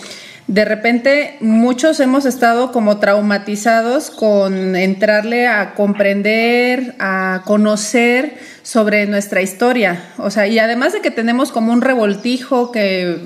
de 0.47 0.65
repente 0.65 1.37
muchos 1.39 2.01
hemos 2.01 2.25
estado 2.25 2.73
como 2.73 2.99
traumatizados 2.99 4.09
con 4.09 4.75
entrarle 4.75 5.47
a 5.47 5.73
comprender, 5.73 6.95
a 6.99 7.43
conocer 7.45 8.37
sobre 8.61 9.05
nuestra 9.05 9.41
historia. 9.41 10.03
O 10.17 10.31
sea, 10.31 10.47
y 10.47 10.59
además 10.59 10.91
de 10.91 10.99
que 10.99 11.09
tenemos 11.09 11.53
como 11.53 11.71
un 11.71 11.79
revoltijo 11.79 12.73
que, 12.73 13.21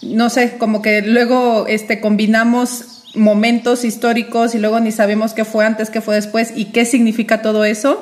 no 0.00 0.30
sé, 0.30 0.58
como 0.58 0.80
que 0.80 1.02
luego 1.02 1.66
este, 1.66 2.00
combinamos 2.00 3.02
momentos 3.16 3.84
históricos 3.84 4.54
y 4.54 4.60
luego 4.60 4.78
ni 4.78 4.92
sabemos 4.92 5.34
qué 5.34 5.44
fue 5.44 5.66
antes, 5.66 5.90
qué 5.90 6.00
fue 6.00 6.14
después 6.14 6.52
y 6.54 6.66
qué 6.66 6.84
significa 6.84 7.42
todo 7.42 7.64
eso. 7.64 8.00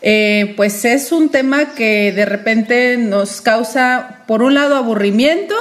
Eh, 0.00 0.54
pues 0.56 0.84
es 0.84 1.10
un 1.10 1.28
tema 1.28 1.74
que 1.74 2.12
de 2.12 2.24
repente 2.24 2.96
nos 2.96 3.40
causa, 3.40 4.22
por 4.26 4.42
un 4.42 4.54
lado, 4.54 4.76
aburrimiento, 4.76 5.54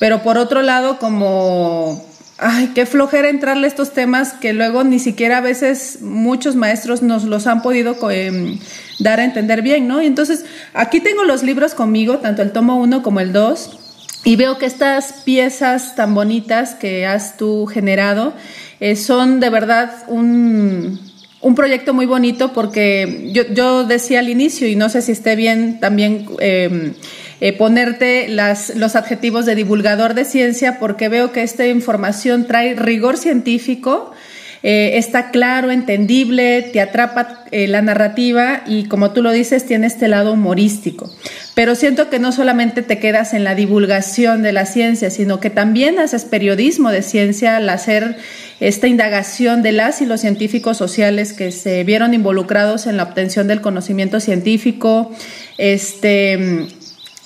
pero 0.00 0.22
por 0.22 0.38
otro 0.38 0.62
lado, 0.62 0.98
como, 0.98 2.04
ay, 2.38 2.72
qué 2.74 2.86
flojera 2.86 3.28
entrarle 3.28 3.66
a 3.66 3.68
estos 3.68 3.92
temas 3.92 4.32
que 4.32 4.52
luego 4.52 4.84
ni 4.84 4.98
siquiera 4.98 5.38
a 5.38 5.42
veces 5.42 5.98
muchos 6.00 6.56
maestros 6.56 7.02
nos 7.02 7.24
los 7.24 7.46
han 7.46 7.62
podido 7.62 7.96
em, 8.10 8.58
dar 8.98 9.20
a 9.20 9.24
entender 9.24 9.62
bien, 9.62 9.86
¿no? 9.86 10.02
Y 10.02 10.06
entonces, 10.06 10.44
aquí 10.74 11.00
tengo 11.00 11.24
los 11.24 11.42
libros 11.42 11.74
conmigo, 11.74 12.18
tanto 12.18 12.42
el 12.42 12.52
tomo 12.52 12.76
1 12.80 13.02
como 13.02 13.20
el 13.20 13.32
2. 13.32 13.78
Y 14.24 14.34
veo 14.34 14.58
que 14.58 14.66
estas 14.66 15.12
piezas 15.24 15.94
tan 15.94 16.14
bonitas 16.14 16.74
que 16.74 17.06
has 17.06 17.36
tú 17.36 17.66
generado 17.66 18.34
eh, 18.80 18.96
son 18.96 19.38
de 19.38 19.48
verdad 19.48 19.90
un, 20.08 21.07
un 21.40 21.54
proyecto 21.54 21.94
muy 21.94 22.06
bonito 22.06 22.52
porque 22.52 23.30
yo, 23.32 23.44
yo, 23.52 23.84
decía 23.84 24.18
al 24.18 24.28
inicio, 24.28 24.66
y 24.66 24.76
no 24.76 24.88
sé 24.88 25.02
si 25.02 25.12
esté 25.12 25.36
bien 25.36 25.78
también 25.80 26.26
em, 26.40 26.94
eh, 27.40 27.52
ponerte 27.52 28.28
las, 28.28 28.74
los 28.74 28.96
adjetivos 28.96 29.46
de 29.46 29.54
divulgador 29.54 30.14
de 30.14 30.24
ciencia, 30.24 30.78
porque 30.80 31.08
veo 31.08 31.30
que 31.30 31.42
esta 31.42 31.66
información 31.66 32.46
trae 32.46 32.74
rigor 32.74 33.16
científico, 33.16 34.12
eh, 34.62 34.92
está 34.94 35.30
claro, 35.30 35.70
entendible, 35.70 36.62
te 36.62 36.80
atrapa 36.80 37.44
eh, 37.50 37.68
la 37.68 37.80
narrativa 37.80 38.62
y 38.66 38.84
como 38.84 39.12
tú 39.12 39.22
lo 39.22 39.30
dices, 39.30 39.66
tiene 39.66 39.86
este 39.86 40.08
lado 40.08 40.32
humorístico. 40.32 41.10
Pero 41.54 41.74
siento 41.74 42.10
que 42.10 42.18
no 42.18 42.32
solamente 42.32 42.82
te 42.82 42.98
quedas 42.98 43.34
en 43.34 43.44
la 43.44 43.54
divulgación 43.54 44.42
de 44.42 44.52
la 44.52 44.66
ciencia, 44.66 45.10
sino 45.10 45.40
que 45.40 45.50
también 45.50 45.98
haces 45.98 46.24
periodismo 46.24 46.90
de 46.90 47.02
ciencia 47.02 47.56
al 47.56 47.68
hacer 47.68 48.16
esta 48.60 48.88
indagación 48.88 49.62
de 49.62 49.72
las 49.72 50.00
y 50.00 50.06
los 50.06 50.20
científicos 50.20 50.76
sociales 50.76 51.32
que 51.32 51.52
se 51.52 51.84
vieron 51.84 52.14
involucrados 52.14 52.86
en 52.86 52.96
la 52.96 53.04
obtención 53.04 53.46
del 53.46 53.60
conocimiento 53.60 54.20
científico, 54.20 55.12
este, 55.58 56.66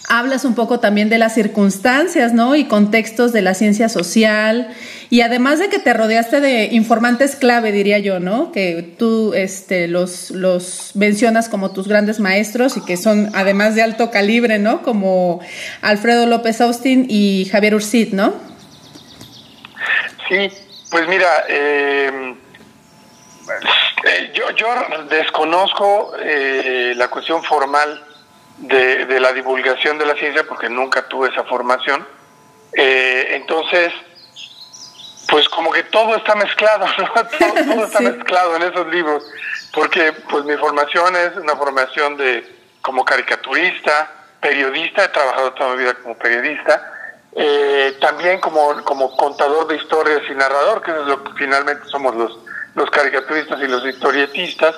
hablas 0.09 0.45
un 0.45 0.55
poco 0.55 0.81
también 0.81 1.09
de 1.09 1.19
las 1.19 1.35
circunstancias, 1.35 2.33
¿no? 2.33 2.55
Y 2.55 2.65
contextos 2.65 3.33
de 3.33 3.43
la 3.43 3.55
ciencia 3.55 3.89
social. 3.89 4.75
Y 5.11 5.21
además 5.21 5.59
de 5.59 5.69
que 5.69 5.79
te 5.79 5.93
rodeaste 5.93 6.41
de 6.41 6.67
informantes 6.67 7.37
clave, 7.37 7.73
diría 7.73 7.99
yo, 7.99 8.21
¿no? 8.21 8.53
Que 8.53 8.83
tú 8.99 9.33
este, 9.35 9.89
los, 9.89 10.31
los 10.31 10.93
mencionas 10.95 11.49
como 11.49 11.73
tus 11.73 11.89
grandes 11.89 12.21
maestros 12.21 12.77
y 12.77 12.85
que 12.85 12.97
son 12.97 13.31
además 13.35 13.75
de 13.75 13.83
alto 13.83 14.11
calibre, 14.11 14.59
¿no? 14.59 14.83
Como 14.83 15.41
Alfredo 15.81 16.27
López 16.27 16.61
Austin 16.61 17.07
y 17.09 17.49
Javier 17.51 17.75
Ursid, 17.75 18.13
¿no? 18.13 18.35
Sí, 20.29 20.51
pues 20.91 21.09
mira, 21.09 21.29
em, 21.49 22.33
eh, 24.05 24.33
yo, 24.35 24.51
yo 24.57 24.67
desconozco 25.11 26.13
eh, 26.21 26.95
la 26.97 27.09
cuestión 27.09 27.43
formal 27.43 28.12
de, 28.63 29.07
de, 29.07 29.21
la 29.21 29.33
divulgación 29.33 29.99
de 29.99 30.07
la 30.07 30.15
ciencia 30.15 30.45
porque 30.45 30.69
nunca 30.69 31.07
tuve 31.09 31.29
esa 31.29 31.45
formación. 31.45 32.07
Eh, 32.75 33.29
entonces, 33.33 33.93
pues 35.29 35.49
como 35.49 35.71
que 35.73 35.83
todo 35.85 36.17
está 36.17 36.35
mezclado, 36.35 36.87
todo, 37.39 37.85
está 37.85 38.01
mezclado 38.01 38.57
en 38.57 38.63
esos 38.63 38.87
libros, 38.89 39.25
porque 39.73 40.13
pues 40.31 40.45
mi 40.45 40.57
formación 40.57 41.15
es 41.17 41.37
una 41.37 41.57
formación 41.57 42.17
de 42.17 42.47
como 42.81 43.05
caricaturista, 43.05 44.11
periodista, 44.41 45.05
he 45.05 45.09
trabajado 45.09 45.53
toda 45.53 45.71
mi 45.75 45.83
vida 45.83 45.95
como 45.95 46.19
periodista, 46.19 46.93
eh, 47.35 47.97
también 48.01 48.41
como, 48.41 48.83
como 48.85 49.17
contador 49.17 49.67
de 49.69 49.77
historias 49.77 50.23
y 50.31 50.35
narrador, 50.35 50.83
que 50.83 50.91
es 50.91 51.07
lo 51.07 51.25
que 51.25 51.33
finalmente 51.39 51.87
somos 51.89 52.15
los, 52.15 52.39
los 52.75 52.91
caricaturistas 52.91 53.61
y 53.63 53.69
los 53.69 53.87
historietistas, 53.87 54.75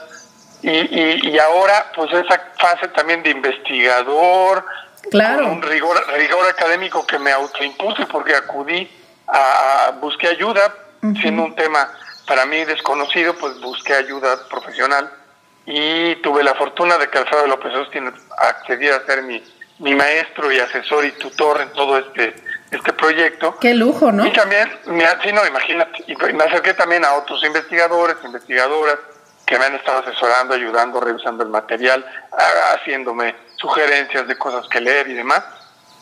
y, 0.71 1.28
y, 1.28 1.38
ahora, 1.38 1.92
pues 1.94 2.12
esa 2.12 2.40
fase 2.59 2.88
también 2.88 3.23
de 3.23 3.30
investigador, 3.30 4.64
claro. 5.11 5.49
un 5.49 5.62
rigor, 5.62 5.97
rigor 6.16 6.49
académico 6.49 7.06
que 7.06 7.18
me 7.18 7.33
autoimpuse 7.33 8.06
porque 8.06 8.35
acudí 8.35 8.90
a, 9.26 9.92
busqué 10.00 10.28
ayuda, 10.28 10.75
siendo 11.21 11.44
un 11.44 11.54
tema 11.54 11.90
para 12.26 12.47
mí 12.47 12.64
desconocido, 12.64 13.35
pues 13.35 13.61
busqué 13.61 13.92
ayuda 13.94 14.49
profesional 14.49 15.11
y 15.66 16.16
tuve 16.16 16.42
la 16.42 16.54
fortuna 16.54 16.97
de 16.97 17.09
que 17.11 17.18
Alfredo 17.18 17.47
López 17.47 17.75
Austin 17.75 18.11
accediera 18.38 18.97
a 18.97 19.06
ser 19.06 19.23
mi, 19.23 19.42
mi 19.80 19.94
maestro 19.94 20.50
y 20.50 20.59
asesor 20.59 21.04
y 21.04 21.12
tutor 21.12 21.61
en 21.61 21.73
todo 21.73 21.99
este 21.99 22.35
este 22.71 22.92
proyecto. 22.92 23.56
Qué 23.61 23.75
lujo, 23.75 24.11
¿no? 24.11 24.26
Y 24.26 24.33
también, 24.33 24.68
me, 24.87 25.04
sí, 25.23 25.33
no, 25.33 25.47
imagínate, 25.47 26.04
y 26.06 26.16
me 26.16 26.44
acerqué 26.44 26.75
también 26.75 27.04
a 27.04 27.14
otros 27.14 27.44
investigadores, 27.44 28.16
investigadoras, 28.25 28.99
que 29.46 29.58
me 29.58 29.66
han 29.66 29.74
estado 29.74 29.98
asesorando, 29.98 30.54
ayudando, 30.54 31.00
revisando 31.00 31.42
el 31.42 31.50
material, 31.50 32.04
haciéndome 32.74 33.34
sugerencias 33.56 34.26
de 34.26 34.36
cosas 34.38 34.66
que 34.68 34.80
leer 34.80 35.08
y 35.08 35.14
demás. 35.14 35.42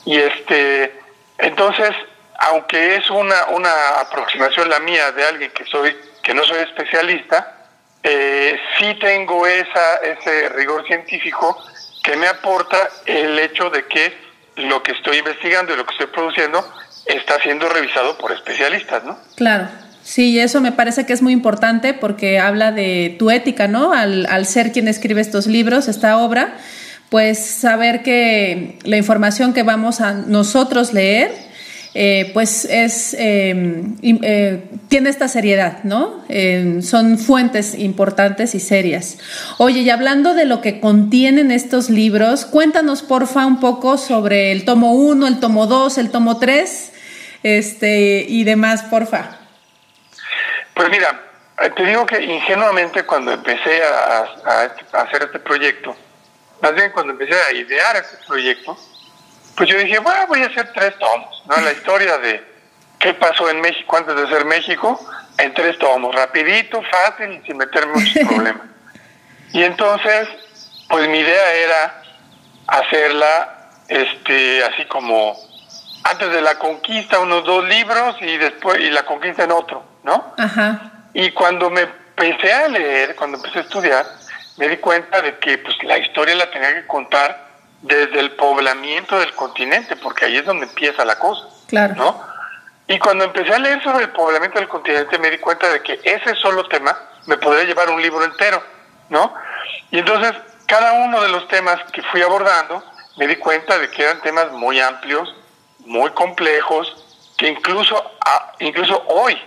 Y 0.04 0.16
este, 0.16 1.00
entonces, 1.38 1.90
aunque 2.38 2.96
es 2.96 3.10
una, 3.10 3.46
una 3.48 4.00
aproximación 4.00 4.68
la 4.68 4.80
mía 4.80 5.12
de 5.12 5.24
alguien 5.24 5.50
que 5.52 5.64
soy, 5.64 5.96
que 6.22 6.34
no 6.34 6.44
soy 6.44 6.58
especialista, 6.58 7.56
eh, 8.02 8.58
sí 8.78 8.94
tengo 9.00 9.46
esa, 9.46 9.96
ese 9.96 10.48
rigor 10.50 10.84
científico 10.86 11.56
que 12.02 12.16
me 12.16 12.26
aporta 12.26 12.88
el 13.06 13.38
hecho 13.38 13.70
de 13.70 13.86
que 13.86 14.32
lo 14.56 14.82
que 14.82 14.92
estoy 14.92 15.18
investigando 15.18 15.72
y 15.72 15.76
lo 15.76 15.86
que 15.86 15.92
estoy 15.92 16.08
produciendo 16.08 16.68
está 17.06 17.40
siendo 17.40 17.68
revisado 17.68 18.18
por 18.18 18.32
especialistas, 18.32 19.04
¿no? 19.04 19.18
Claro. 19.36 19.68
Sí, 20.04 20.38
eso 20.38 20.60
me 20.60 20.72
parece 20.72 21.06
que 21.06 21.12
es 21.12 21.22
muy 21.22 21.32
importante 21.32 21.94
porque 21.94 22.38
habla 22.38 22.72
de 22.72 23.14
tu 23.18 23.30
ética, 23.30 23.68
¿no? 23.68 23.92
Al, 23.92 24.46
ser 24.46 24.72
quien 24.72 24.88
escribe 24.88 25.20
estos 25.20 25.46
libros, 25.46 25.88
esta 25.88 26.18
obra, 26.18 26.54
pues 27.08 27.38
saber 27.38 28.02
que 28.02 28.78
la 28.84 28.96
información 28.96 29.52
que 29.52 29.62
vamos 29.62 30.00
a 30.00 30.12
nosotros 30.12 30.92
leer, 30.92 31.30
eh, 31.94 32.30
pues 32.32 32.64
es 32.64 33.14
em, 33.18 33.96
eh, 34.02 34.64
tiene 34.88 35.10
esta 35.10 35.28
seriedad, 35.28 35.84
¿no? 35.84 36.24
Em, 36.28 36.80
son 36.80 37.18
fuentes 37.18 37.78
importantes 37.78 38.54
y 38.54 38.60
serias. 38.60 39.18
Oye, 39.58 39.80
y 39.80 39.90
hablando 39.90 40.34
de 40.34 40.46
lo 40.46 40.62
que 40.62 40.80
contienen 40.80 41.50
estos 41.50 41.90
libros, 41.90 42.46
cuéntanos 42.46 43.02
porfa 43.02 43.46
un 43.46 43.60
poco 43.60 43.98
sobre 43.98 44.52
el 44.52 44.64
tomo 44.64 44.94
1, 44.94 45.26
el 45.26 45.38
tomo 45.38 45.66
2, 45.66 45.98
el 45.98 46.10
tomo 46.10 46.38
3, 46.38 46.92
este, 47.42 48.24
y 48.26 48.44
demás, 48.44 48.84
porfa. 48.84 49.41
Pues 50.74 50.88
mira, 50.90 51.20
eh, 51.60 51.70
te 51.70 51.84
digo 51.84 52.06
que 52.06 52.22
ingenuamente 52.22 53.04
cuando 53.04 53.32
empecé 53.32 53.82
a, 53.84 54.72
hacer 54.92 55.22
este 55.22 55.38
proyecto, 55.38 55.94
más 56.60 56.74
bien 56.74 56.90
cuando 56.92 57.12
empecé 57.12 57.34
a 57.34 57.52
idear 57.52 57.96
este 57.96 58.24
proyecto, 58.26 58.76
pues 59.56 59.68
yo 59.68 59.78
dije, 59.78 59.98
bueno, 59.98 60.26
voy 60.26 60.42
a 60.42 60.46
hacer 60.46 60.72
tres 60.72 60.98
tomos, 60.98 61.42
¿no? 61.46 61.56
La 61.60 61.72
historia 61.72 62.16
de 62.18 62.42
qué 62.98 63.14
pasó 63.14 63.50
en 63.50 63.60
México 63.60 63.96
antes 63.96 64.16
de 64.16 64.28
ser 64.28 64.44
México, 64.44 64.98
en 65.38 65.52
tres 65.52 65.78
tomos, 65.78 66.14
rapidito, 66.14 66.82
fácil, 66.82 67.42
sin 67.46 67.58
meter 67.58 67.86
muchos 67.88 68.26
problemas. 68.26 68.66
Y 69.52 69.62
entonces, 69.62 70.28
pues 70.88 71.08
mi 71.08 71.18
idea 71.18 71.54
era 71.54 72.02
hacerla, 72.66 73.70
este, 73.88 74.64
así 74.64 74.86
como 74.86 75.36
antes 76.04 76.32
de 76.32 76.40
la 76.40 76.58
conquista, 76.58 77.20
unos 77.20 77.44
dos 77.44 77.64
libros 77.66 78.16
y 78.20 78.38
después, 78.38 78.80
y 78.80 78.90
la 78.90 79.04
conquista 79.04 79.44
en 79.44 79.52
otro. 79.52 79.91
¿No? 80.02 80.34
Ajá. 80.38 80.92
Y 81.14 81.30
cuando 81.32 81.70
me 81.70 81.82
empecé 81.82 82.52
a 82.52 82.68
leer, 82.68 83.14
cuando 83.16 83.36
empecé 83.36 83.58
a 83.58 83.62
estudiar, 83.62 84.06
me 84.56 84.68
di 84.68 84.76
cuenta 84.78 85.20
de 85.20 85.38
que 85.38 85.58
pues 85.58 85.76
la 85.82 85.98
historia 85.98 86.34
la 86.34 86.50
tenía 86.50 86.74
que 86.74 86.86
contar 86.86 87.52
desde 87.82 88.20
el 88.20 88.32
poblamiento 88.32 89.18
del 89.18 89.32
continente, 89.34 89.96
porque 89.96 90.26
ahí 90.26 90.36
es 90.36 90.44
donde 90.44 90.66
empieza 90.66 91.04
la 91.04 91.18
cosa, 91.18 91.48
claro. 91.66 91.94
¿no? 91.96 92.32
Y 92.86 92.98
cuando 92.98 93.24
empecé 93.24 93.52
a 93.52 93.58
leer 93.58 93.82
sobre 93.82 94.04
el 94.04 94.10
poblamiento 94.10 94.58
del 94.58 94.68
continente, 94.68 95.18
me 95.18 95.30
di 95.30 95.38
cuenta 95.38 95.68
de 95.68 95.82
que 95.82 96.00
ese 96.02 96.34
solo 96.36 96.66
tema 96.68 96.96
me 97.26 97.38
podría 97.38 97.64
llevar 97.64 97.90
un 97.90 98.00
libro 98.00 98.24
entero, 98.24 98.62
¿no? 99.08 99.34
Y 99.90 99.98
entonces 99.98 100.32
cada 100.66 100.92
uno 100.92 101.20
de 101.20 101.28
los 101.28 101.48
temas 101.48 101.78
que 101.92 102.02
fui 102.02 102.22
abordando, 102.22 102.82
me 103.16 103.26
di 103.26 103.36
cuenta 103.36 103.78
de 103.78 103.90
que 103.90 104.02
eran 104.02 104.20
temas 104.22 104.52
muy 104.52 104.80
amplios, 104.80 105.34
muy 105.80 106.10
complejos, 106.10 107.04
que 107.36 107.48
incluso, 107.48 108.12
incluso 108.60 109.02
hoy 109.08 109.38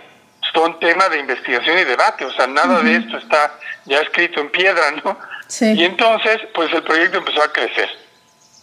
son 0.52 0.78
tema 0.80 1.08
de 1.08 1.18
investigación 1.18 1.78
y 1.78 1.84
debate, 1.84 2.24
o 2.24 2.32
sea, 2.32 2.46
nada 2.46 2.82
de 2.82 2.96
esto 2.96 3.18
está 3.18 3.54
ya 3.84 3.98
escrito 4.00 4.40
en 4.40 4.50
piedra, 4.50 4.90
¿no? 5.04 5.18
Y 5.60 5.84
entonces, 5.84 6.40
pues 6.54 6.72
el 6.72 6.82
proyecto 6.82 7.18
empezó 7.18 7.42
a 7.42 7.52
crecer. 7.52 7.88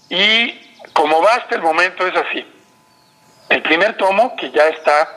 Y 0.10 0.76
como 0.94 1.22
va 1.22 1.36
hasta 1.36 1.56
el 1.56 1.62
momento 1.62 2.06
es 2.06 2.16
así. 2.16 2.46
El 3.50 3.62
primer 3.62 3.98
tomo, 3.98 4.36
que 4.36 4.52
ya 4.52 4.68
está 4.68 5.10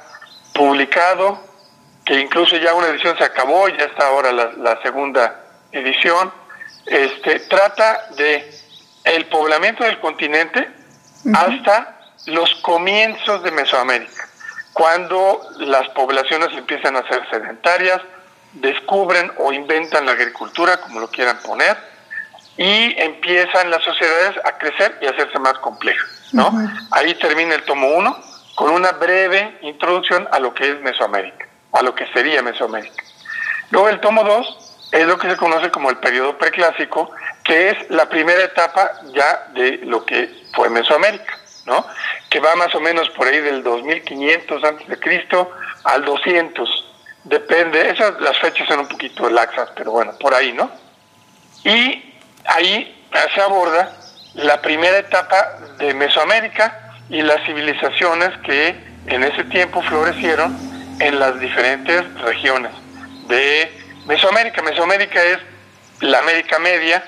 publicado, 0.55 1.43
que 2.05 2.21
incluso 2.21 2.57
ya 2.57 2.73
una 2.75 2.89
edición 2.89 3.17
se 3.19 3.25
acabó, 3.25 3.69
ya 3.69 3.85
está 3.85 4.07
ahora 4.07 4.33
la, 4.33 4.81
segunda 4.83 5.45
edición, 5.73 6.33
este, 6.87 7.41
trata 7.41 8.09
de 8.17 8.49
el 9.05 9.27
poblamiento 9.27 9.85
del 9.85 9.99
continente 10.01 10.69
hasta 11.35 11.99
los 12.27 12.55
comienzos 12.57 13.43
de 13.43 13.51
Mesoamérica, 13.51 14.16
cuando 14.77 15.41
las 15.61 15.89
poblaciones 15.89 16.49
empiezan 16.53 16.97
a 16.97 17.09
ser 17.09 17.27
sedentarias, 17.31 17.99
descubren 18.53 19.33
o 19.39 19.51
inventan 19.51 20.05
la 20.05 20.13
agricultura, 20.13 20.77
como 20.83 21.01
lo 21.01 21.09
quieran 21.09 21.39
poner, 21.39 21.79
y 22.59 22.95
empiezan 23.01 23.71
las 23.71 23.83
sociedades 23.83 24.37
a 24.45 24.59
crecer 24.59 24.99
y 25.01 25.07
a 25.07 25.11
hacerse 25.13 25.39
más 25.39 25.55
complejas. 25.61 26.29
¿no? 26.33 26.53
Ahí 26.91 27.15
termina 27.15 27.55
el 27.55 27.63
tomo 27.63 27.89
1 27.89 28.23
con 28.55 28.71
una 28.71 28.93
breve 28.93 29.57
introducción 29.63 30.29
a 30.31 30.39
lo 30.41 30.53
que 30.53 30.69
es 30.71 30.81
Mesoamérica, 30.83 31.47
a 31.73 31.81
lo 31.81 31.95
que 31.95 32.07
sería 32.09 32.43
Mesoamérica. 32.43 33.03
Luego 33.71 33.89
el 33.89 33.99
tomo 34.01 34.25
2 34.25 34.91
es 34.93 35.07
lo 35.07 35.17
que 35.17 35.31
se 35.31 35.39
conoce 35.39 35.71
como 35.71 35.89
el 35.89 35.97
periodo 35.97 36.37
preclásico, 36.37 37.11
que 37.45 37.71
es 37.71 37.91
la 37.91 38.11
primera 38.11 38.45
etapa 38.45 38.91
ya 39.15 39.49
de 39.55 39.79
lo 39.85 40.05
que 40.05 40.45
fue 40.53 40.69
Mesoamérica, 40.69 41.39
¿no? 41.67 41.87
que 42.31 42.41
va 42.41 42.55
más 42.57 42.75
o 42.75 42.81
menos 42.81 43.11
por 43.11 43.27
ahí 43.27 43.41
del 43.41 43.63
2500 43.63 44.65
antes 44.65 44.89
de 44.89 44.99
Cristo 44.99 45.51
al 45.85 46.05
200 46.05 46.87
Depende, 47.27 47.91
esas 47.91 48.21
las 48.21 48.39
fechas 48.39 48.69
son 48.69 48.81
un 48.81 48.87
poquito 48.87 49.29
laxas, 49.29 49.71
pero 49.75 49.91
bueno, 49.91 50.13
por 50.21 50.33
ahí, 50.33 50.53
¿no? 50.53 50.71
Y 51.65 52.15
ahí 52.45 53.05
se 53.35 53.41
aborda 53.41 53.97
la 54.35 54.63
primera 54.63 54.99
etapa 54.99 55.59
de 55.79 55.93
Mesoamérica 55.93 56.95
y 57.09 57.23
las 57.23 57.45
civilizaciones 57.45 58.31
que 58.45 58.77
en 59.09 59.25
ese 59.25 59.43
tiempo 59.45 59.83
florecieron 59.83 60.57
en 61.01 61.19
las 61.19 61.41
diferentes 61.41 62.15
regiones 62.21 62.71
de 63.27 63.73
Mesoamérica. 64.07 64.63
Mesoamérica 64.63 65.21
es 65.21 65.39
la 66.03 66.21
América 66.21 66.61
Media 66.61 67.03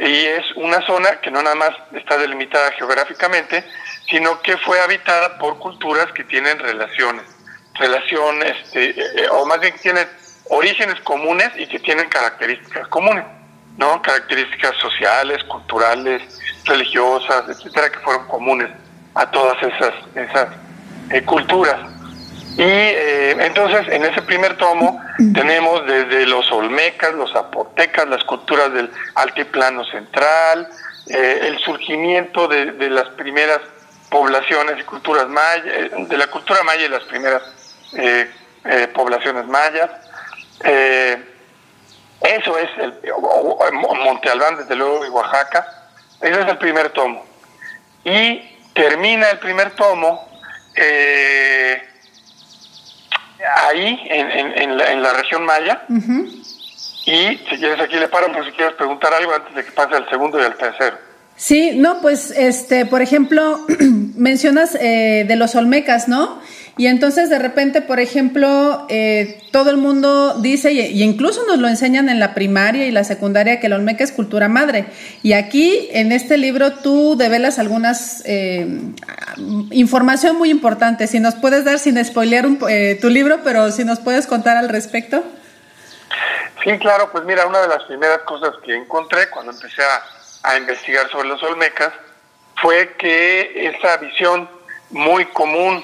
y 0.00 0.26
es 0.26 0.44
una 0.56 0.80
zona 0.86 1.20
que 1.20 1.30
no 1.30 1.42
nada 1.42 1.56
más 1.56 1.70
está 1.92 2.16
delimitada 2.18 2.72
geográficamente, 2.72 3.64
sino 4.08 4.40
que 4.42 4.56
fue 4.58 4.80
habitada 4.80 5.38
por 5.38 5.58
culturas 5.58 6.06
que 6.12 6.24
tienen 6.24 6.58
relaciones 6.58 7.24
relación, 7.78 8.42
este, 8.42 8.90
eh, 8.90 9.28
o 9.30 9.46
más 9.46 9.60
bien 9.60 9.72
que 9.72 9.78
tienen 9.80 10.08
orígenes 10.50 11.00
comunes 11.00 11.50
y 11.56 11.66
que 11.66 11.78
tienen 11.78 12.08
características 12.08 12.88
comunes, 12.88 13.24
¿no? 13.76 14.02
Características 14.02 14.76
sociales, 14.76 15.42
culturales, 15.44 16.22
religiosas, 16.64 17.48
etcétera, 17.48 17.90
que 17.90 17.98
fueron 18.00 18.26
comunes 18.26 18.70
a 19.14 19.30
todas 19.30 19.56
esas, 19.62 19.94
esas 20.14 20.48
eh, 21.10 21.22
culturas. 21.22 21.78
Y 22.58 22.62
eh, 22.62 23.36
entonces 23.38 23.86
en 23.88 24.04
ese 24.04 24.20
primer 24.22 24.56
tomo 24.56 25.00
tenemos 25.32 25.86
desde 25.86 26.26
los 26.26 26.50
olmecas, 26.52 27.14
los 27.14 27.32
zapotecas, 27.32 28.08
las 28.08 28.24
culturas 28.24 28.72
del 28.72 28.90
altiplano 29.14 29.84
central, 29.84 30.68
el 31.06 31.58
surgimiento 31.60 32.48
de, 32.48 32.72
de, 32.72 32.90
las 32.90 33.08
primeras 33.10 33.60
poblaciones 34.10 34.78
y 34.80 34.82
culturas 34.84 35.28
mayas, 35.28 35.64
de 36.08 36.16
la 36.16 36.26
cultura 36.28 36.62
maya 36.62 36.84
y 36.84 36.88
las 36.88 37.04
primeras 37.04 37.42
eh, 37.96 38.30
eh, 38.64 38.88
poblaciones 38.88 39.46
mayas. 39.46 39.90
Eh, 40.64 41.22
eso 42.20 42.58
es 42.58 42.68
el 42.78 42.94
Monte 43.72 44.28
Albán, 44.30 44.56
desde 44.56 44.74
luego, 44.74 45.06
y 45.06 45.08
Oaxaca. 45.08 45.66
Ese 46.20 46.40
es 46.40 46.48
el 46.48 46.58
primer 46.58 46.90
tomo. 46.90 47.24
Y 48.04 48.40
termina 48.74 49.30
el 49.30 49.38
primer 49.38 49.70
tomo 49.72 50.28
ahí, 53.66 54.00
en, 54.10 55.02
la, 55.02 55.12
región 55.12 55.44
maya. 55.44 55.82
Y 57.06 57.38
si 57.48 57.56
quieres, 57.58 57.80
aquí 57.80 57.96
le 57.96 58.08
paro 58.08 58.32
por 58.32 58.44
si 58.44 58.52
quieres 58.52 58.74
preguntar 58.74 59.12
algo 59.14 59.34
antes 59.34 59.54
de 59.54 59.64
que 59.64 59.72
pase 59.72 59.94
al 59.94 60.08
segundo 60.08 60.40
y 60.40 60.44
al 60.44 60.56
tercero. 60.56 60.96
Sí, 61.36 61.72
no, 61.76 62.00
pues, 62.00 62.32
este, 62.32 62.84
por 62.86 63.00
ejemplo, 63.00 63.64
mencionas 64.16 64.72
de 64.72 65.36
los 65.36 65.54
olmecas, 65.54 66.08
¿no? 66.08 66.40
Y 66.78 66.86
entonces 66.86 67.28
de 67.28 67.40
repente, 67.40 67.82
por 67.82 67.98
ejemplo, 67.98 68.86
eh, 68.88 69.42
todo 69.50 69.70
el 69.70 69.78
mundo 69.78 70.34
dice, 70.34 70.70
y, 70.72 71.02
incluso 71.02 71.44
nos 71.44 71.58
lo 71.58 71.66
enseñan 71.66 72.08
en 72.08 72.20
la 72.20 72.34
primaria 72.34 72.86
y 72.86 72.92
la 72.92 73.02
secundaria, 73.02 73.58
que 73.58 73.66
el 73.66 73.72
Olmeca 73.72 74.04
es 74.04 74.12
cultura 74.12 74.48
madre. 74.48 74.86
Y 75.24 75.32
aquí, 75.32 75.88
en 75.90 76.12
este 76.12 76.38
libro, 76.38 76.74
tú 76.74 77.16
develas 77.18 77.58
algunas 77.58 78.22
eh, 78.26 78.68
información 79.72 80.36
muy 80.36 80.50
importante. 80.50 81.08
Si 81.08 81.18
nos 81.18 81.34
puedes 81.34 81.64
dar, 81.64 81.80
sin 81.80 82.02
spoilear 82.04 82.46
eh, 82.68 82.96
tu 83.00 83.10
libro, 83.10 83.40
pero 83.42 83.72
si 83.72 83.84
nos 83.84 83.98
puedes 83.98 84.28
contar 84.28 84.56
al 84.56 84.68
respecto. 84.68 85.24
Sí, 86.62 86.78
claro, 86.78 87.10
pues 87.10 87.24
mira, 87.24 87.44
una 87.46 87.60
de 87.60 87.68
las 87.68 87.82
primeras 87.84 88.20
cosas 88.20 88.54
que 88.64 88.76
encontré 88.76 89.28
cuando 89.30 89.50
empecé 89.50 89.82
a, 89.82 90.50
a 90.52 90.56
investigar 90.56 91.10
sobre 91.10 91.26
los 91.26 91.42
Olmecas 91.42 91.92
fue 92.62 92.94
que 92.96 93.68
esa 93.68 93.96
visión 93.96 94.48
muy 94.90 95.24
común 95.26 95.82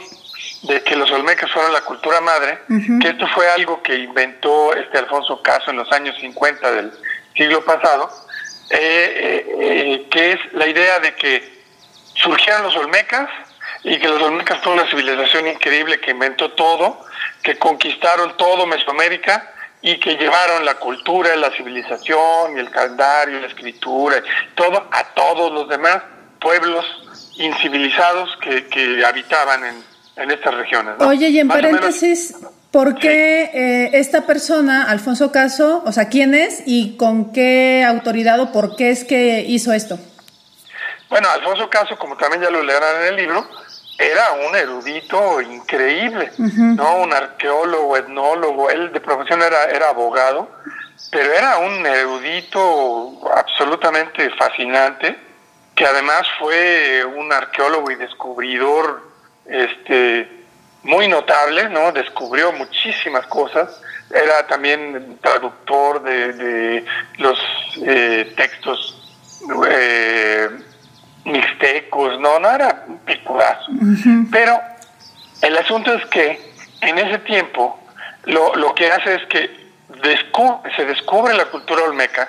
de 0.64 0.83
que 0.83 0.96
los 0.96 1.11
olmecas 1.11 1.50
fueron 1.50 1.72
la 1.72 1.83
cultura 1.83 2.20
madre, 2.20 2.59
que 3.00 3.09
esto 3.09 3.27
fue 3.29 3.48
algo 3.50 3.83
que 3.83 3.96
inventó 3.96 4.74
este 4.74 4.98
Alfonso 4.98 5.42
Caso 5.42 5.70
en 5.70 5.77
los 5.77 5.90
años 5.92 6.16
50 6.18 6.72
del 6.72 6.92
siglo 7.37 7.62
pasado, 7.64 8.11
eh, 8.70 8.79
eh, 8.79 9.57
eh, 9.61 10.07
que 10.11 10.33
es 10.33 10.40
la 10.53 10.66
idea 10.66 11.00
de 11.00 11.14
que 11.16 11.64
surgieron 12.14 12.62
los 12.62 12.77
olmecas 12.77 13.29
y 13.83 13.98
que 13.98 14.09
los 14.09 14.22
olmecas 14.22 14.59
fueron 14.62 14.81
una 14.81 14.90
civilización 14.90 15.48
increíble 15.48 16.00
que 16.00 16.12
inventó 16.12 16.53
todo, 16.53 17.05
que 17.42 17.59
conquistaron 17.59 18.35
todo 18.38 18.66
Mesoamérica 18.66 19.53
y 19.83 20.00
que 20.00 20.16
llevaron 20.16 20.64
la 20.64 20.77
cultura, 20.77 21.37
la 21.37 21.50
civilización 21.50 22.57
y 22.57 22.61
el 22.61 22.70
calendario, 22.70 23.38
la 23.38 23.48
escritura, 23.48 24.22
todo 24.55 24.88
a 24.90 25.05
todos 25.14 25.53
los 25.53 25.68
demás 25.68 26.03
pueblos 26.40 26.87
incivilizados 27.37 28.35
que, 28.38 28.66
que 28.68 29.05
habitaban 29.05 29.62
en, 29.64 29.93
en 30.16 30.31
estas 30.31 30.55
regiones. 30.55 30.94
Oye, 31.00 31.29
y 31.29 31.40
en 31.40 31.48
paréntesis, 31.48 32.37
¿por 32.70 32.96
qué 32.96 33.50
eh, 33.53 33.90
esta 33.94 34.27
persona, 34.27 34.90
Alfonso 34.90 35.33
Caso, 35.33 35.83
o 35.85 35.92
sea, 35.92 36.09
quién 36.09 36.35
es 36.35 36.62
y 36.66 36.96
con 36.96 37.33
qué 37.33 37.85
autoridad 37.87 38.40
o 38.40 38.53
por 38.53 38.77
qué 38.77 38.90
es 38.90 39.05
que 39.05 39.40
hizo 39.46 39.72
esto? 39.72 39.98
Bueno, 41.09 41.29
Alfonso 41.31 41.68
Caso, 41.68 41.96
como 41.98 42.16
también 42.16 42.42
ya 42.42 42.50
lo 42.50 42.62
leerán 42.62 43.03
en 43.03 43.09
el 43.09 43.16
libro, 43.16 43.48
era 43.98 44.33
un 44.48 44.57
erudito 44.57 45.40
increíble, 45.40 46.33
¿no? 46.38 46.96
Un 46.96 47.12
arqueólogo, 47.12 47.96
etnólogo, 47.96 48.70
él 48.70 48.92
de 48.92 49.00
profesión 49.00 49.40
era, 49.40 49.64
era 49.64 49.90
abogado, 49.90 50.48
pero 51.11 51.33
era 51.33 51.59
un 51.59 51.87
erudito 51.87 53.20
absolutamente 53.37 54.31
fascinante, 54.31 55.16
que 55.77 55.87
además 55.87 56.27
fue 56.40 57.05
un 57.05 57.33
arqueólogo 57.33 57.90
y 57.92 57.96
descubridor 57.96 59.13
este, 59.46 60.28
muy 60.83 61.09
notable, 61.09 61.68
¿no? 61.70 61.92
Descubrió 61.92 62.52
muchísimas 62.52 63.26
cosas. 63.26 63.80
Era 64.11 64.46
también 64.46 65.18
traductor 65.20 66.02
de, 66.02 66.85
los 67.18 67.38
eh, 67.85 68.33
textos 68.37 69.18
eh, 69.68 70.48
mixtecos, 71.24 72.20
¿no? 72.20 72.38
No 72.38 72.50
era 72.50 72.85
un 72.87 72.98
picurazo. 72.98 73.72
Pero 74.30 74.61
el 75.42 75.57
asunto 75.57 75.92
es 75.94 76.04
que 76.07 76.52
en 76.83 76.98
ese 76.98 77.18
tiempo 77.20 77.80
lo, 78.24 78.54
lo 78.57 78.74
que 78.74 78.90
hace 78.90 79.14
es 79.14 79.26
que 79.26 79.64
se 80.76 80.85
descubre 80.85 81.35
la 81.35 81.46
cultura 81.46 81.83
olmeca 81.85 82.28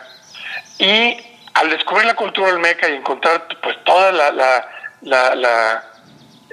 y 0.78 1.18
al 1.54 1.70
descubrir 1.70 2.06
la 2.06 2.16
cultura 2.16 2.50
olmeca 2.50 2.88
y 2.90 2.96
encontrar 2.96 3.48
pues 3.62 3.78
toda 3.84 4.12
la, 4.12 4.32
la, 5.02 5.36
la 5.36 5.84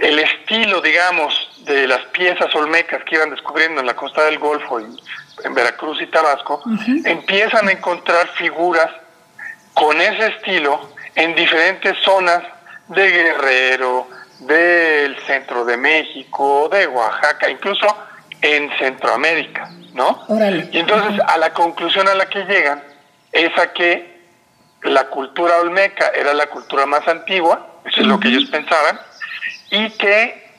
el 0.03 0.19
estilo, 0.19 0.81
digamos, 0.81 1.33
de 1.65 1.87
las 1.87 2.01
piezas 2.07 2.53
olmecas 2.57 3.05
que 3.05 3.15
iban 3.15 3.31
descubriendo 3.31 3.81
en 3.81 3.87
la 3.87 3.95
costa 3.95 4.25
del 4.25 4.39
Golfo, 4.39 4.81
y 4.81 4.97
en 5.45 5.55
Veracruz 5.55 6.03
y 6.03 6.07
Tabasco, 6.09 6.61
empiezan 7.05 7.69
a 7.69 7.73
encontrar 7.73 8.27
figuras 8.35 8.91
con 9.75 10.01
ese 10.01 10.27
estilo 10.27 10.91
en 11.15 11.37
diferentes 11.37 11.97
zonas 12.05 12.43
de 12.89 13.11
Guerrero, 13.11 14.09
del 14.41 15.17
centro 15.21 15.65
de 15.65 15.77
México, 15.77 16.69
de 16.71 16.89
Oaxaca, 16.89 17.49
incluso 17.49 17.87
en 18.41 18.71
Centroamérica, 18.79 19.71
¿no? 19.95 20.27
Y 20.73 20.79
entonces 20.81 21.21
a 21.29 21.39
la 21.39 21.53
conclusión 21.53 22.09
a 22.09 22.15
la 22.15 22.29
que 22.29 22.45
llegan 22.45 22.83
es 23.31 23.57
a 23.57 23.73
que 23.73 24.21
la 24.83 25.05
cultura 25.05 25.59
olmeca 25.61 26.09
era 26.09 26.35
la 26.35 26.49
cultura 26.49 26.87
más 26.87 27.07
antigua, 27.07 27.69
eso 27.85 28.01
es 28.01 28.07
lo 28.09 28.19
que 28.19 28.29
ellos 28.29 28.51
pensaban, 28.51 28.99
y 29.73 29.89
que 29.93 30.51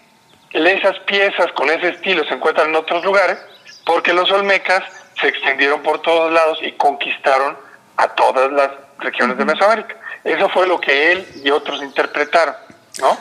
esas 0.52 1.00
piezas 1.02 1.52
con 1.54 1.70
ese 1.70 1.90
estilo 1.90 2.26
se 2.26 2.34
encuentran 2.34 2.70
en 2.70 2.76
otros 2.76 3.06
lugares, 3.06 3.38
porque 3.86 4.12
los 4.12 4.30
olmecas 4.32 4.84
se 5.22 5.28
extendieron 5.28 5.84
por 5.84 6.02
todos 6.02 6.34
lados 6.34 6.58
y 6.64 6.72
conquistaron 6.74 7.56
a 7.98 8.08
todas 8.10 8.52
las 8.52 8.72
regiones 8.98 9.38
de 9.38 9.46
Mesoamérica. 9.46 9.96
Eso 10.24 10.50
fue 10.50 10.68
lo 10.68 10.82
que 10.82 11.12
él 11.12 11.28
y 11.44 11.52
otros 11.52 11.84
interpretaron, 11.84 12.56
¿no? 13.00 13.18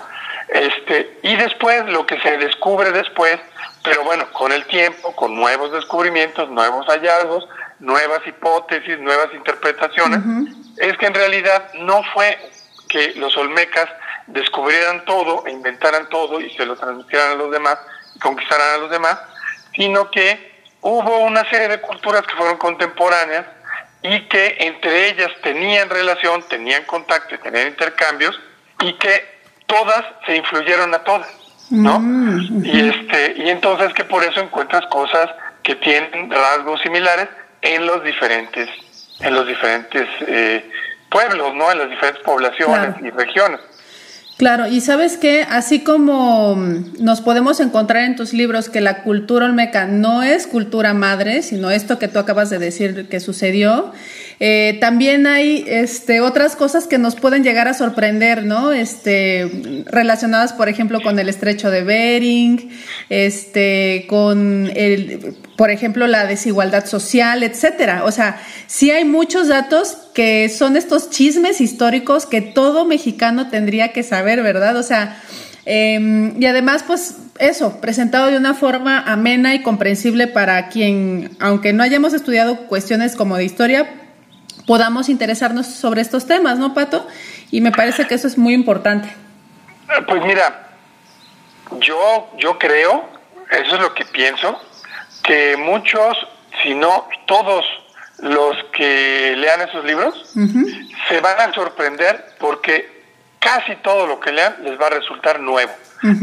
Este, 0.49 1.19
y 1.23 1.37
después, 1.37 1.85
lo 1.87 2.07
que 2.07 2.19
se 2.21 2.39
descubre 2.39 2.91
después, 2.91 3.39
pero 3.85 4.03
bueno, 4.05 4.27
con 4.33 4.51
el 4.51 4.65
tiempo, 4.67 5.15
con 5.15 5.35
nuevos 5.35 5.73
descubrimientos, 5.73 6.49
nuevos 6.49 6.87
hallazgos, 6.87 7.47
nuevas 7.81 8.27
hipótesis, 8.27 8.99
nuevas 8.99 9.29
interpretaciones, 9.35 10.21
es 10.79 10.97
que 10.97 11.07
en 11.07 11.15
realidad 11.15 11.71
no 11.75 12.03
fue 12.15 12.39
que 12.89 13.13
los 13.17 13.37
olmecas 13.37 13.89
descubrieran 14.27 15.05
todo 15.05 15.45
e 15.47 15.51
inventaran 15.51 16.09
todo 16.09 16.41
y 16.41 16.51
se 16.51 16.67
lo 16.67 16.77
transmitieran 16.77 17.33
a 17.33 17.35
los 17.35 17.51
demás 17.51 17.79
y 18.15 18.19
conquistaran 18.19 18.75
a 18.75 18.79
los 18.79 18.91
demás, 18.91 19.19
sino 19.75 20.11
que 20.11 20.53
hubo 20.81 21.19
una 21.21 21.49
serie 21.51 21.69
de 21.69 21.81
culturas 21.81 22.23
que 22.23 22.35
fueron 22.35 22.59
contemporáneas 22.59 23.47
y 24.03 24.21
que 24.29 24.57
entre 24.61 25.11
ellas 25.11 25.31
tenían 25.43 25.89
relación, 25.89 26.43
tenían 26.49 26.85
contacto, 26.85 27.39
tenían 27.39 27.69
intercambios 27.69 28.39
y 28.81 28.93
que 28.95 29.41
todas 29.67 30.05
se 30.27 30.37
influyeron 30.37 30.93
a 30.95 31.05
todas, 31.05 31.31
¿no? 31.71 32.01
Mm, 32.01 32.65
y 32.65 32.89
este 32.89 33.35
y 33.37 33.49
entonces 33.49 33.95
que 33.95 34.05
por 34.05 34.25
eso 34.25 34.41
encuentras 34.41 34.85
cosas 34.87 35.31
que 35.63 35.77
tienen 35.77 36.31
rasgos 36.31 36.81
similares 36.83 37.29
en 37.63 37.87
los 37.87 38.03
diferentes 38.03 38.69
en 39.21 39.35
los 39.35 39.47
diferentes 39.47 40.09
eh, 40.27 40.69
pueblos, 41.09 41.55
¿no? 41.55 41.71
En 41.71 41.79
las 41.79 41.91
diferentes 41.91 42.23
poblaciones 42.25 42.97
y 43.01 43.11
regiones. 43.11 43.61
Claro, 44.39 44.67
y 44.67 44.81
sabes 44.81 45.17
que 45.19 45.43
así 45.43 45.81
como 45.81 46.57
nos 46.99 47.21
podemos 47.21 47.61
encontrar 47.61 48.05
en 48.05 48.17
tus 48.17 48.33
libros 48.33 48.69
que 48.69 48.81
la 48.81 49.03
cultura 49.05 49.47
olmeca 49.47 49.87
no 49.87 50.23
es 50.23 50.47
cultura 50.47 50.95
madre, 50.95 51.43
sino 51.43 51.71
esto 51.71 51.99
que 51.99 52.09
tú 52.09 52.19
acabas 52.19 52.51
de 52.51 52.59
decir 52.59 53.09
que 53.09 53.21
sucedió, 53.21 53.93
eh, 54.41 54.79
también 54.81 55.29
hay 55.29 55.65
este, 55.69 56.21
otras 56.21 56.57
cosas 56.57 56.89
que 56.89 56.99
nos 56.99 57.15
pueden 57.15 57.45
llegar 57.45 57.69
a 57.69 57.75
sorprender, 57.75 58.45
¿no? 58.45 58.73
Este, 58.73 59.85
relacionadas, 59.87 60.53
por 60.53 60.69
ejemplo, 60.69 61.01
con 61.01 61.21
el 61.21 61.29
estrecho 61.29 61.71
de 61.71 61.85
Bering, 61.85 62.71
este, 63.09 64.07
con 64.09 64.69
el, 64.75 65.37
por 65.63 65.71
ejemplo, 65.71 66.09
la 66.09 66.27
desigualdad 66.27 66.87
social, 66.87 67.45
etcétera. 67.45 68.03
O 68.05 68.11
sea, 68.11 68.43
sí 68.67 68.91
hay 68.91 69.05
muchos 69.05 69.47
datos 69.47 69.97
que 70.13 70.49
son 70.49 70.77
estos 70.77 71.09
chismes 71.09 71.61
históricos 71.61 72.27
que 72.27 72.41
todo 72.41 72.85
mexicano 72.85 73.49
tendría 73.49 73.93
que 73.93 74.03
saber, 74.03 74.43
¿verdad? 74.43 74.77
O 74.77 74.83
sea, 74.83 75.23
em, 75.65 76.35
y 76.43 76.47
además, 76.47 76.83
pues 76.85 77.15
eso, 77.39 77.81
presentado 77.81 78.27
de 78.27 78.39
una 78.39 78.55
forma 78.55 79.05
amena 79.07 79.55
y 79.55 79.63
comprensible 79.63 80.27
para 80.27 80.67
quien, 80.69 81.37
aunque 81.39 81.73
no 81.73 81.85
hayamos 81.85 82.13
estudiado 82.13 82.67
cuestiones 82.67 83.15
como 83.15 83.37
de 83.37 83.45
historia, 83.45 83.89
podamos 84.67 85.09
interesarnos 85.09 85.69
sobre 85.69 86.01
estos 86.01 86.27
temas, 86.27 86.59
¿no, 86.59 86.75
Pato? 86.75 87.07
Y 87.53 87.61
me 87.61 87.71
parece 87.71 88.09
que 88.09 88.17
eso 88.17 88.27
es 88.27 88.37
muy 88.37 88.55
importante. 88.55 89.07
Eh, 89.07 90.03
pues 90.09 90.25
mira, 90.25 90.71
yo, 91.79 92.33
yo 92.37 92.59
creo, 92.59 93.05
eso 93.49 93.77
es 93.77 93.81
lo 93.81 93.95
que 93.95 94.05
pienso, 94.07 94.61
que 95.23 95.57
muchos, 95.57 96.17
si 96.63 96.75
no 96.75 97.09
todos 97.27 97.65
los 98.19 98.57
que 98.73 99.35
lean 99.37 99.63
esos 99.63 99.85
libros, 99.85 100.33
se 101.09 101.21
van 101.21 101.41
a 101.41 101.53
sorprender 101.53 102.35
porque 102.39 103.03
casi 103.39 103.75
todo 103.77 104.07
lo 104.07 104.21
que 104.21 104.33
lean 104.33 104.57
les 104.63 104.81
va 104.81 104.87
a 104.87 104.91
resultar 104.91 105.41
nuevo. 105.41 105.73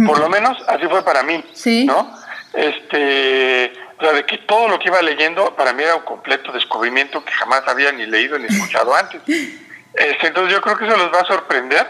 Por 0.05 0.19
lo 0.19 0.29
menos 0.29 0.57
así 0.67 0.85
fue 0.87 1.03
para 1.03 1.23
mí, 1.23 1.43
¿Sí? 1.53 1.85
¿no? 1.85 2.13
Este, 2.53 3.73
o 3.97 4.01
sea, 4.01 4.13
de 4.13 4.25
que 4.25 4.39
todo 4.39 4.67
lo 4.67 4.79
que 4.79 4.87
iba 4.87 5.01
leyendo 5.01 5.55
para 5.55 5.73
mí 5.73 5.83
era 5.83 5.95
un 5.95 6.03
completo 6.03 6.51
descubrimiento 6.51 7.23
que 7.23 7.31
jamás 7.31 7.63
había 7.67 7.91
ni 7.91 8.05
leído 8.05 8.37
ni 8.39 8.45
escuchado 8.47 8.95
antes. 8.95 9.21
Este, 9.27 10.27
entonces 10.27 10.53
yo 10.53 10.61
creo 10.61 10.77
que 10.77 10.85
eso 10.85 10.97
los 10.97 11.13
va 11.13 11.21
a 11.21 11.25
sorprender. 11.25 11.87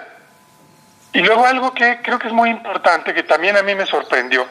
Y 1.14 1.22
luego 1.22 1.46
algo 1.46 1.74
que 1.74 2.00
creo 2.04 2.20
que 2.20 2.28
es 2.28 2.34
muy 2.34 2.50
importante, 2.50 3.14
que 3.14 3.24
también 3.24 3.58
a 3.58 3.64
mí 3.64 3.74
me 3.74 3.86
sorprendió, 3.88 4.48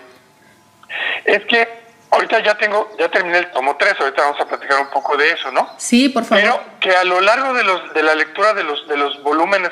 es 1.24 1.44
que 1.44 1.87
ahorita 2.10 2.40
ya 2.42 2.56
tengo, 2.56 2.90
ya 2.98 3.10
terminé 3.10 3.38
el 3.38 3.50
tomo 3.50 3.76
3, 3.76 3.94
ahorita 4.00 4.22
vamos 4.22 4.40
a 4.40 4.46
platicar 4.46 4.80
un 4.80 4.90
poco 4.90 5.16
de 5.16 5.30
eso, 5.30 5.50
¿no? 5.52 5.68
Sí, 5.78 6.08
por 6.08 6.24
favor. 6.24 6.42
Pero 6.42 6.60
que 6.80 6.90
a 6.90 7.04
lo 7.04 7.20
largo 7.20 7.52
de, 7.54 7.64
los, 7.64 7.94
de 7.94 8.02
la 8.02 8.14
lectura 8.14 8.54
de 8.54 8.64
los, 8.64 8.86
de 8.88 8.96
los 8.96 9.22
volúmenes 9.22 9.70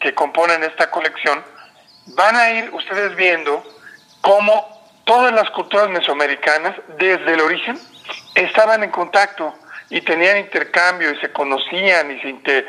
que 0.00 0.14
componen 0.14 0.62
esta 0.64 0.90
colección, 0.90 1.42
van 2.08 2.36
a 2.36 2.50
ir 2.50 2.70
ustedes 2.72 3.14
viendo 3.16 3.64
cómo 4.20 4.74
todas 5.04 5.32
las 5.32 5.50
culturas 5.50 5.88
mesoamericanas, 5.90 6.76
desde 6.98 7.34
el 7.34 7.40
origen, 7.40 7.78
estaban 8.34 8.82
en 8.82 8.90
contacto 8.90 9.54
y 9.90 10.00
tenían 10.00 10.38
intercambio 10.38 11.10
y 11.10 11.16
se 11.20 11.30
conocían 11.30 12.10
y 12.10 12.20
se, 12.20 12.66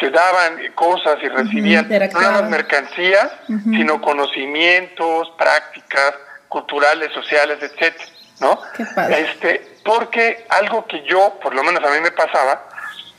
se, 0.00 0.10
daban 0.10 0.58
cosas 0.74 1.16
y 1.22 1.28
recibían 1.28 1.88
no 1.88 2.20
nada 2.20 2.42
más 2.42 2.50
mercancías, 2.50 3.30
sino 3.46 4.00
conocimientos, 4.00 5.30
prácticas 5.38 6.14
culturales, 6.48 7.12
sociales, 7.12 7.58
etcétera, 7.62 8.04
¿no? 8.40 8.60
Este, 9.10 9.78
porque 9.84 10.46
algo 10.48 10.86
que 10.86 11.02
yo, 11.04 11.38
por 11.42 11.54
lo 11.54 11.62
menos 11.62 11.82
a 11.82 11.90
mí 11.90 12.00
me 12.00 12.10
pasaba, 12.10 12.68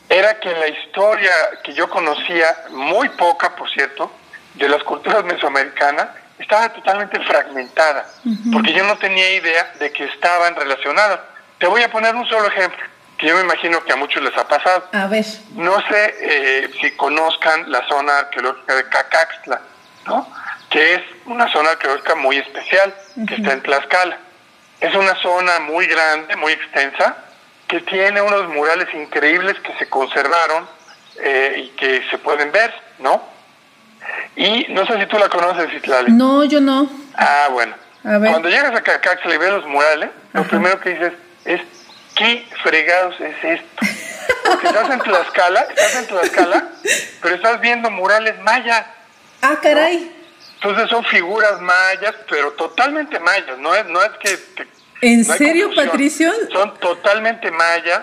era 0.07 0.39
que 0.39 0.51
la 0.51 0.67
historia 0.67 1.31
que 1.63 1.73
yo 1.73 1.89
conocía, 1.89 2.65
muy 2.71 3.09
poca, 3.09 3.55
por 3.55 3.69
cierto, 3.69 4.11
de 4.55 4.67
las 4.67 4.83
culturas 4.83 5.23
mesoamericanas, 5.23 6.07
estaba 6.39 6.69
totalmente 6.69 7.19
fragmentada, 7.19 8.05
porque 8.51 8.73
yo 8.73 8.83
no 8.85 8.97
tenía 8.97 9.29
idea 9.31 9.73
de 9.77 9.91
que 9.91 10.05
estaban 10.05 10.55
relacionadas. 10.55 11.19
Te 11.59 11.67
voy 11.67 11.83
a 11.83 11.91
poner 11.91 12.15
un 12.15 12.27
solo 12.27 12.47
ejemplo, 12.47 12.79
que 13.17 13.27
yo 13.27 13.35
me 13.35 13.41
imagino 13.41 13.83
que 13.83 13.91
a 13.91 13.97
muchos 13.97 14.23
les 14.23 14.35
ha 14.37 14.47
pasado. 14.47 14.87
A 14.93 15.07
ver. 15.07 15.25
No 15.51 15.75
sé 15.87 16.15
eh, 16.21 16.71
si 16.79 16.91
conozcan 16.91 17.69
la 17.69 17.85
zona 17.87 18.19
arqueológica 18.19 18.75
de 18.75 18.87
Cacaxtla, 18.87 19.61
¿no? 20.07 20.27
que 20.69 20.95
es 20.95 21.01
una 21.25 21.51
zona 21.51 21.71
arqueológica 21.71 22.15
muy 22.15 22.37
especial, 22.37 22.93
que 23.27 23.35
está 23.35 23.53
en 23.53 23.61
Tlaxcala. 23.61 24.17
Es 24.81 24.95
una 24.95 25.15
zona 25.21 25.59
muy 25.59 25.87
grande, 25.87 26.35
muy 26.35 26.53
extensa, 26.53 27.17
que 27.67 27.81
tiene 27.81 28.21
unos 28.21 28.47
murales 28.49 28.87
increíbles 28.93 29.59
que 29.59 29.73
se 29.77 29.89
conservaron 29.89 30.67
eh, 31.21 31.63
y 31.65 31.69
que 31.75 32.03
se 32.09 32.17
pueden 32.17 32.51
ver, 32.51 32.73
¿no? 32.99 33.21
Y 34.35 34.65
no 34.69 34.85
sé 34.85 34.99
si 34.99 35.05
tú 35.07 35.17
la 35.17 35.29
conoces, 35.29 35.73
Itlali. 35.73 36.11
No, 36.11 36.43
yo 36.45 36.61
no. 36.61 36.89
Ah, 37.15 37.47
bueno. 37.51 37.75
Cuando 38.01 38.47
llegas 38.47 38.73
a 38.73 38.81
Cacaxtla 38.81 39.35
y 39.35 39.37
ves 39.37 39.51
los 39.51 39.65
murales, 39.65 40.09
lo 40.31 40.43
primero 40.45 40.79
que 40.79 40.91
dices 40.91 41.13
es, 41.43 41.61
¿qué 42.15 42.47
fregados 42.63 43.19
es 43.19 43.35
esto? 43.43 43.85
Porque 44.45 44.67
estás 44.67 44.89
en 44.89 44.99
Tlaxcala, 44.99 45.61
estás 45.61 45.95
en 45.95 46.07
Tlaxcala, 46.07 46.67
pero 47.21 47.35
estás 47.35 47.59
viendo 47.59 47.91
murales 47.91 48.39
mayas. 48.39 48.85
Ah, 49.41 49.57
caray. 49.61 50.18
Entonces 50.61 50.89
son 50.89 51.05
figuras 51.05 51.61
mayas, 51.61 52.15
pero 52.29 52.51
totalmente 52.51 53.17
mayas, 53.19 53.57
no 53.59 53.73
es, 53.73 53.85
no 53.87 54.01
es 54.01 54.11
que... 54.19 54.37
¿En 55.01 55.23
serio, 55.23 55.71
Patricio? 55.73 56.31
Son 56.51 56.73
totalmente 56.79 57.49
mayas, 57.49 58.01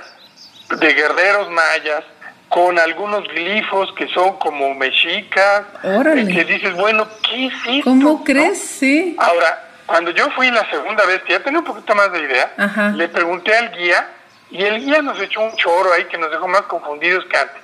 de 0.70 0.94
guerreros 0.94 1.50
mayas, 1.50 2.02
con 2.48 2.78
algunos 2.78 3.28
glifos 3.28 3.92
que 3.92 4.08
son 4.08 4.38
como 4.38 4.74
mexicas, 4.74 5.64
Órale. 5.82 6.26
que 6.32 6.44
dices, 6.44 6.72
bueno, 6.74 7.06
¿qué 7.28 7.46
es 7.46 7.54
esto? 7.66 7.90
¿Cómo 7.90 8.24
crees? 8.24 8.58
Sí. 8.58 9.14
Ahora, 9.18 9.68
cuando 9.84 10.10
yo 10.12 10.30
fui 10.30 10.50
la 10.50 10.68
segunda 10.70 11.04
vez, 11.04 11.22
que 11.24 11.34
ya 11.34 11.42
tenía 11.42 11.58
un 11.58 11.66
poquito 11.66 11.94
más 11.94 12.10
de 12.12 12.20
idea, 12.20 12.92
le 12.94 13.08
pregunté 13.08 13.54
al 13.54 13.76
guía 13.76 14.08
y 14.50 14.62
el 14.62 14.82
guía 14.82 15.02
nos 15.02 15.20
echó 15.20 15.42
un 15.42 15.54
choro 15.56 15.92
ahí 15.92 16.04
que 16.06 16.16
nos 16.16 16.30
dejó 16.30 16.48
más 16.48 16.62
confundidos 16.62 17.26
que 17.26 17.36
antes. 17.36 17.62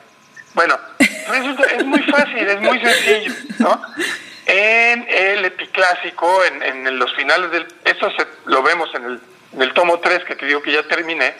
Bueno, 0.52 0.78
pues 0.98 1.72
es 1.78 1.85
muy 1.85 2.02
fácil, 2.02 2.46
es 2.46 2.61
muy 2.61 2.78
sencillo, 2.78 3.33
¿no? 3.59 3.81
En 4.46 5.07
el 5.09 5.44
epiclásico, 5.44 6.44
en, 6.44 6.62
en 6.62 6.98
los 6.98 7.14
finales 7.14 7.50
del... 7.50 7.66
Eso 7.85 8.09
lo 8.46 8.62
vemos 8.62 8.92
en 8.94 9.05
el, 9.05 9.20
en 9.52 9.62
el 9.62 9.72
tomo 9.72 10.00
3 10.00 10.24
que 10.24 10.37
te 10.37 10.46
digo 10.46 10.62
que 10.62 10.72
ya 10.72 10.83
terminé, 10.85 11.35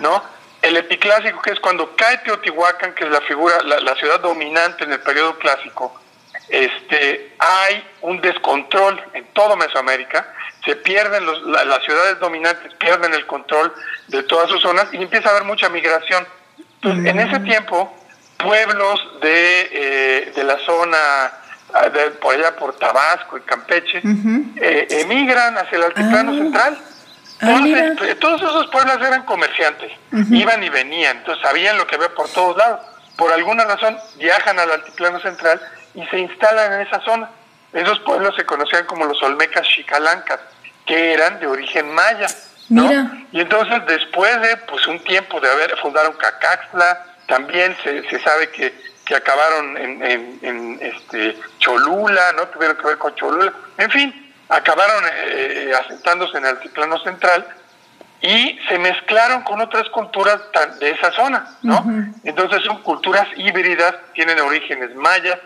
¿no? 0.00 0.22
el 0.62 0.76
epiclásico, 0.76 1.40
que 1.40 1.52
es 1.52 1.60
cuando 1.60 1.94
cae 1.96 2.18
Teotihuacán, 2.18 2.94
que 2.94 3.04
es 3.04 3.10
la 3.10 3.20
figura, 3.22 3.62
la, 3.62 3.94
ciudad 3.96 4.20
dominante 4.20 4.84
en 4.84 4.92
el 4.92 5.00
periodo 5.00 5.38
clásico, 5.38 5.98
este, 6.48 7.34
hay 7.38 7.84
un 8.02 8.20
descontrol 8.20 9.00
en 9.14 9.24
todo 9.32 9.56
Mesoamérica, 9.56 10.34
se 10.64 10.76
pierden 10.76 11.24
los, 11.24 11.42
las 11.46 11.82
ciudades 11.84 12.18
dominantes, 12.18 12.74
pierden 12.74 13.14
el 13.14 13.26
control 13.26 13.72
de 14.08 14.22
todas 14.24 14.50
sus 14.50 14.60
zonas 14.60 14.88
y 14.92 14.96
empieza 14.96 15.28
a 15.28 15.32
haber 15.32 15.44
mucha 15.44 15.68
migración. 15.70 16.26
Entonces, 16.74 17.06
en 17.06 17.20
ese 17.20 17.40
tiempo, 17.40 17.96
pueblos 18.36 19.20
de, 19.22 19.68
eh, 19.72 20.32
de 20.34 20.44
la 20.44 20.58
zona, 20.58 21.32
por 22.20 22.34
allá 22.34 22.56
por 22.56 22.76
Tabasco 22.76 23.38
y 23.38 23.40
Campeche, 23.42 24.02
eh, 24.56 24.86
emigran 24.90 25.56
hacia 25.58 25.78
el 25.78 25.84
altiplano 25.84 26.32
ah. 26.32 26.34
central 26.34 26.78
Ah, 27.42 27.58
todos 28.20 28.42
esos 28.42 28.66
pueblos 28.66 28.98
eran 29.00 29.22
comerciantes, 29.24 29.90
iban 30.30 30.62
y 30.62 30.68
venían, 30.68 31.18
entonces 31.18 31.42
sabían 31.42 31.78
lo 31.78 31.86
que 31.86 31.94
había 31.94 32.14
por 32.14 32.28
todos 32.28 32.56
lados. 32.56 32.80
por 33.16 33.32
alguna 33.32 33.64
razón 33.64 33.96
viajan 34.18 34.58
al 34.58 34.70
altiplano 34.70 35.20
central 35.20 35.60
y 35.94 36.04
se 36.06 36.18
instalan 36.18 36.74
en 36.74 36.86
esa 36.86 37.00
zona. 37.00 37.30
Esos 37.72 38.00
pueblos 38.00 38.34
se 38.36 38.44
conocían 38.44 38.84
como 38.86 39.04
los 39.04 39.22
Olmecas 39.22 39.66
Xicalancas, 39.66 40.40
que 40.86 41.14
eran 41.14 41.38
de 41.40 41.46
origen 41.46 41.92
maya. 41.92 42.26
¿no? 42.68 42.90
Y 43.32 43.40
entonces 43.40 43.82
después 43.86 44.40
de 44.42 44.56
pues 44.68 44.86
un 44.86 44.98
tiempo 45.00 45.40
de 45.40 45.50
haber 45.50 45.76
fundaron 45.78 46.12
Cacaxla, 46.14 47.06
también 47.26 47.76
se, 47.82 48.08
se 48.08 48.20
sabe 48.20 48.50
que, 48.50 48.74
que 49.10 49.16
acabaron 49.16 49.76
en, 49.76 50.38
en, 50.40 50.78
este 50.80 51.36
Cholula, 51.58 52.32
¿no? 52.36 52.46
Tuvieron 52.46 52.76
que 52.76 52.86
ver 52.86 52.96
con 52.96 53.12
Cholula. 53.16 53.52
En 53.76 53.90
fin, 53.90 54.32
acabaron 54.48 55.04
eh, 55.04 55.10
eh, 55.26 55.72
asentándose 55.74 56.38
en 56.38 56.44
el 56.44 56.50
altiplano 56.50 56.96
central 57.00 57.44
y 58.20 58.56
se 58.68 58.78
mezclaron 58.78 59.42
con 59.42 59.60
otras 59.60 59.88
culturas 59.88 60.40
de 60.78 60.90
esa 60.90 61.10
zona, 61.10 61.44
¿no? 61.62 61.84
Entonces 62.22 62.62
son 62.62 62.82
culturas 62.82 63.26
híbridas, 63.36 63.96
tienen 64.14 64.38
orígenes 64.38 64.94
mayas, 64.94 65.40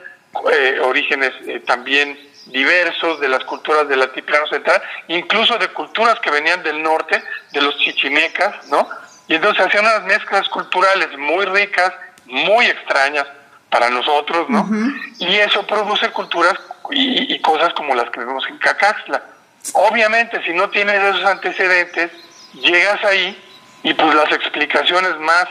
eh, 0.53 0.79
orígenes 0.83 1.33
eh, 1.47 1.61
también 1.61 2.19
diversos 2.49 3.19
de 3.21 3.29
las 3.29 3.45
culturas 3.45 3.89
del 3.89 4.03
altiplano 4.03 4.47
central, 4.49 4.83
incluso 5.09 5.57
de 5.57 5.69
culturas 5.69 6.21
que 6.21 6.31
venían 6.31 6.63
del 6.63 6.83
norte, 6.83 7.23
de 7.51 7.63
los 7.63 7.79
chichimecas, 7.79 8.69
¿no? 8.69 8.87
Y 9.27 9.37
entonces 9.37 9.65
hacían 9.65 9.87
unas 9.87 10.03
mezclas 10.03 10.47
culturales 10.51 11.17
muy 11.17 11.47
ricas, 11.47 11.95
muy 12.27 12.67
extrañas 12.67 13.27
para 13.75 13.91
nosotros, 13.91 14.49
¿no? 14.49 14.71
Y 15.19 15.35
eso 15.35 15.67
produce 15.67 16.09
culturas 16.11 16.55
y, 16.93 17.37
cosas 17.41 17.75
como 17.75 17.97
las 17.97 18.09
que 18.11 18.21
vemos 18.21 18.45
en 18.49 18.57
Cacaxla. 18.59 19.21
Obviamente, 19.73 20.41
si 20.45 20.53
no 20.53 20.71
tienes 20.71 20.95
esos 20.95 21.25
antecedentes, 21.25 22.13
llegas 22.53 23.03
ahí 23.03 23.37
y 23.83 23.93
pues 23.95 24.15
las 24.15 24.31
explicaciones 24.31 25.19
más 25.19 25.47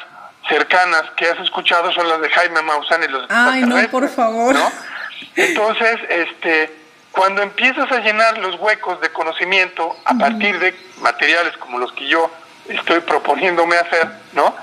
cercanas 0.47 1.03
que 1.17 1.25
has 1.25 1.37
escuchado 1.39 1.91
son 1.91 2.07
las 2.07 2.21
de 2.21 2.29
Jaime 2.29 2.61
Maussan 2.61 3.03
y 3.03 3.07
los 3.09 3.25
Ay, 3.29 3.63
no, 3.63 3.75
por 3.89 4.07
favor. 4.07 4.55
Entonces, 5.35 5.99
este, 6.07 6.73
cuando 7.11 7.41
empiezas 7.41 7.91
a 7.91 7.99
llenar 7.99 8.37
los 8.37 8.55
huecos 8.57 9.01
de 9.01 9.09
conocimiento 9.09 9.97
a 10.05 10.13
partir 10.13 10.57
de 10.59 10.73
materiales 11.01 11.57
como 11.57 11.77
los 11.77 11.91
que 11.91 12.07
yo 12.07 12.31
estoy 12.69 13.01
proponiéndome 13.01 13.75
hacer, 13.75 14.07
¿no? 14.31 14.55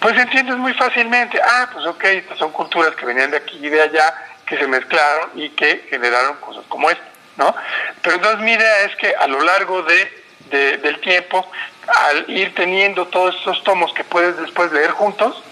Pues 0.00 0.16
entiendes 0.18 0.56
muy 0.56 0.74
fácilmente, 0.74 1.40
ah, 1.42 1.68
pues 1.72 1.86
ok, 1.86 2.04
estas 2.04 2.38
son 2.38 2.52
culturas 2.52 2.94
que 2.94 3.06
venían 3.06 3.30
de 3.30 3.38
aquí 3.38 3.58
y 3.60 3.68
de 3.68 3.82
allá, 3.82 4.14
que 4.46 4.58
se 4.58 4.66
mezclaron 4.66 5.30
y 5.34 5.48
que 5.50 5.86
generaron 5.90 6.36
cosas 6.36 6.64
como 6.68 6.90
esta, 6.90 7.04
¿no? 7.36 7.54
Pero 8.02 8.16
entonces 8.16 8.40
mi 8.40 8.52
idea 8.52 8.82
es 8.82 8.94
que 8.96 9.14
a 9.14 9.26
lo 9.26 9.40
largo 9.42 9.82
de, 9.82 10.78
del 10.78 11.00
tiempo, 11.00 11.50
al 11.86 12.30
ir 12.30 12.54
teniendo 12.54 13.06
todos 13.06 13.34
estos 13.36 13.64
tomos 13.64 13.92
que 13.94 14.04
puedes 14.04 14.36
después 14.36 14.70
leer 14.72 14.90
juntos, 14.90 15.42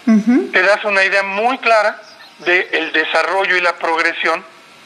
te 0.51 0.61
das 0.61 0.83
una 0.85 1.03
idea 1.03 1.23
muy 1.23 1.57
clara 1.57 1.99
del 2.39 2.91
desarrollo 2.93 3.57
y 3.57 3.61
la 3.61 3.75
progresión 3.75 4.43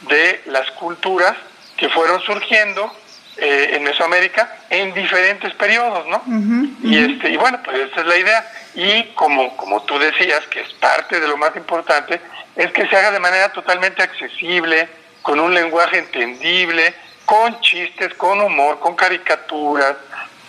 de 0.08 0.41
las 0.45 0.72
culturas 0.72 1.36
que 1.78 1.89
fueron 1.89 2.22
surgiendo 2.22 2.91
eh, 3.38 3.72
en 3.74 3.84
Mesoamérica 3.84 4.54
en 4.69 4.93
diferentes 4.93 5.54
periodos, 5.54 6.08
¿no? 6.08 6.24
Y 6.84 6.98
este 6.98 7.30
y 7.30 7.38
bueno, 7.38 7.60
pues 7.63 7.78
esa 7.91 8.02
es 8.02 8.08
la 8.08 8.17
idea 8.17 8.52
y 8.75 9.03
como 9.15 9.55
como 9.58 9.84
tú 9.84 9.97
decías 9.97 10.45
que 10.47 10.62
es 10.62 10.73
parte 10.73 11.19
de 11.19 11.27
lo 11.27 11.38
más 11.38 11.55
importante 11.55 12.19
es 12.55 12.71
que 12.71 12.88
se 12.88 12.95
haga 12.95 13.12
de 13.12 13.19
manera 13.19 13.51
totalmente 13.53 14.03
accesible, 14.03 14.89
con 15.21 15.39
un 15.39 15.53
lenguaje 15.53 15.99
entendible, 15.99 16.93
con 17.25 17.60
chistes, 17.62 18.13
con 18.15 18.41
humor, 18.41 18.79
con 18.79 18.95
caricaturas, 18.95 19.95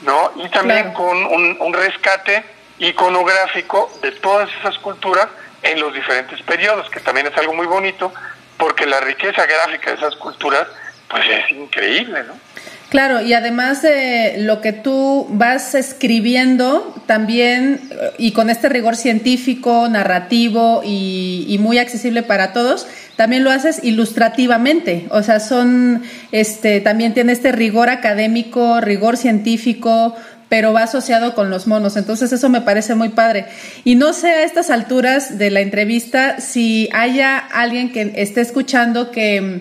¿no? 0.00 0.32
Y 0.36 0.48
también 0.48 0.92
con 0.92 1.16
un, 1.26 1.56
un 1.60 1.72
rescate 1.72 2.42
iconográfico 2.78 3.92
de 4.02 4.12
todas 4.12 4.48
esas 4.60 4.78
culturas 4.78 5.28
en 5.62 5.78
los 5.80 5.92
diferentes 5.92 6.40
periodos, 6.42 6.88
que 6.90 7.00
también 7.00 7.26
es 7.26 7.36
algo 7.36 7.54
muy 7.54 7.66
bonito, 7.66 8.12
porque 8.56 8.86
la 8.86 9.00
riqueza 9.00 9.44
gráfica 9.46 9.90
de 9.90 9.96
esas 9.96 10.16
culturas, 10.16 10.66
pues 11.08 11.24
es 11.28 11.50
increíble, 11.50 12.24
¿no? 12.24 12.34
Claro, 12.90 13.22
y 13.22 13.34
además 13.34 13.82
de 13.82 14.34
lo 14.38 14.60
que 14.60 14.72
tú 14.72 15.28
vas 15.30 15.76
escribiendo 15.76 16.92
también, 17.06 17.80
y 18.18 18.32
con 18.32 18.50
este 18.50 18.68
rigor 18.68 18.96
científico, 18.96 19.88
narrativo 19.88 20.82
y, 20.84 21.56
muy 21.60 21.78
accesible 21.78 22.24
para 22.24 22.52
todos, 22.52 22.88
también 23.14 23.44
lo 23.44 23.52
haces 23.52 23.78
ilustrativamente. 23.84 25.06
O 25.10 25.22
sea, 25.22 25.38
son, 25.38 26.02
este, 26.32 26.80
también 26.80 27.14
tiene 27.14 27.30
este 27.30 27.52
rigor 27.52 27.90
académico, 27.90 28.80
rigor 28.80 29.16
científico, 29.16 30.16
pero 30.48 30.72
va 30.72 30.82
asociado 30.82 31.36
con 31.36 31.48
los 31.48 31.68
monos. 31.68 31.96
Entonces 31.96 32.32
eso 32.32 32.48
me 32.48 32.60
parece 32.60 32.96
muy 32.96 33.10
padre. 33.10 33.46
Y 33.84 33.94
no 33.94 34.12
sé 34.12 34.30
a 34.30 34.42
estas 34.42 34.68
alturas 34.68 35.38
de 35.38 35.50
la 35.52 35.60
entrevista 35.60 36.40
si 36.40 36.88
haya 36.92 37.38
alguien 37.38 37.92
que 37.92 38.14
esté 38.16 38.40
escuchando 38.40 39.12
que 39.12 39.60